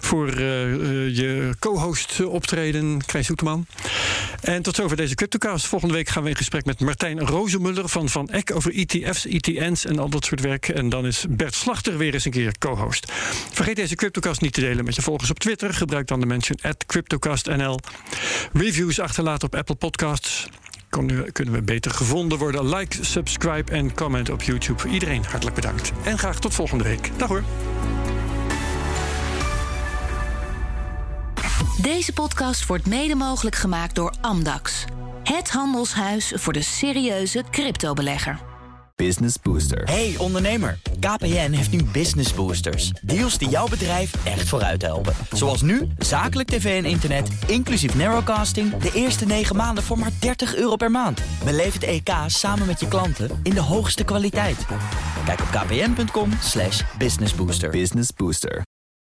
voor 0.00 0.28
uh, 0.28 0.38
je 1.16 1.54
co-host 1.58 2.24
optreden, 2.24 3.04
Krijs 3.06 3.28
Hoeteman. 3.28 3.66
En 4.40 4.62
tot 4.62 4.74
zover 4.74 4.96
deze 4.96 5.14
CryptoCast. 5.14 5.66
Volgende 5.66 5.94
week 5.94 6.08
gaan 6.08 6.22
we 6.22 6.28
in 6.28 6.36
gesprek 6.36 6.64
met 6.64 6.80
Martijn 6.80 7.20
Rozemuller 7.20 7.88
van 7.88 8.08
Van 8.08 8.28
Eck 8.28 8.54
over 8.54 8.74
ETF's, 8.74 9.26
ETN's 9.26 9.84
en 9.84 9.98
al 9.98 10.08
dat 10.08 10.24
soort 10.24 10.40
werk. 10.40 10.68
En 10.68 10.88
dan 10.88 11.06
is 11.06 11.24
Bert 11.28 11.54
Slachter 11.54 11.98
weer 11.98 12.14
eens 12.14 12.24
een 12.24 12.30
keer 12.30 12.58
co-host. 12.58 13.12
Vergeet 13.52 13.76
deze 13.76 13.94
CryptoCast 13.94 14.40
niet 14.40 14.52
te 14.52 14.60
delen 14.60 14.84
met 14.84 14.94
je 14.94 15.02
volgers 15.02 15.30
op 15.30 15.38
Twitter. 15.38 15.74
Gebruik 15.74 16.06
dan 16.06 16.20
de 16.20 16.26
mention 16.26 16.58
at 16.62 16.86
CryptoCastNL. 16.86 17.78
Reviews 18.52 19.00
achterlaten 19.00 19.46
op 19.46 19.54
Apple 19.54 19.74
Podcasts 19.74 20.48
kunnen 21.32 21.54
we 21.54 21.62
beter 21.62 21.90
gevonden 21.90 22.38
worden. 22.38 22.68
Like, 22.68 23.04
subscribe 23.04 23.72
en 23.72 23.94
comment 23.94 24.30
op 24.30 24.42
YouTube. 24.42 24.88
Iedereen 24.88 25.24
hartelijk 25.24 25.56
bedankt. 25.56 25.92
En 26.04 26.18
graag 26.18 26.38
tot 26.38 26.54
volgende 26.54 26.84
week. 26.84 27.10
Dag 27.16 27.28
hoor. 27.28 27.42
Deze 31.82 32.12
podcast 32.12 32.66
wordt 32.66 32.86
mede 32.86 33.14
mogelijk 33.14 33.56
gemaakt 33.56 33.94
door 33.94 34.14
Amdax. 34.20 34.84
Het 35.24 35.50
handelshuis 35.50 36.32
voor 36.36 36.52
de 36.52 36.62
serieuze 36.62 37.44
cryptobelegger. 37.50 38.38
Business 38.94 39.36
Booster. 39.42 39.84
Hey 39.84 40.14
ondernemer, 40.18 40.78
KPN 41.00 41.50
heeft 41.50 41.70
nu 41.70 41.84
Business 41.84 42.34
Boosters. 42.34 42.90
Deals 42.90 43.38
die 43.38 43.48
jouw 43.48 43.68
bedrijf 43.68 44.24
echt 44.24 44.48
vooruit 44.48 44.82
helpen. 44.82 45.14
Zoals 45.32 45.62
nu, 45.62 45.88
zakelijk 45.98 46.48
tv 46.48 46.84
en 46.84 46.90
internet, 46.90 47.28
inclusief 47.46 47.94
narrowcasting... 47.94 48.76
de 48.76 48.90
eerste 48.94 49.26
9 49.26 49.56
maanden 49.56 49.84
voor 49.84 49.98
maar 49.98 50.12
30 50.20 50.56
euro 50.56 50.76
per 50.76 50.90
maand. 50.90 51.20
Beleef 51.44 51.72
het 51.72 51.82
EK 51.82 52.10
samen 52.26 52.66
met 52.66 52.80
je 52.80 52.88
klanten 52.88 53.40
in 53.42 53.54
de 53.54 53.60
hoogste 53.60 54.04
kwaliteit. 54.04 54.66
Kijk 55.24 55.40
op 55.40 55.46
kpn.com 55.50 56.30
businessbooster. 56.98 57.70
Business 57.70 58.10
Booster. 58.16 58.62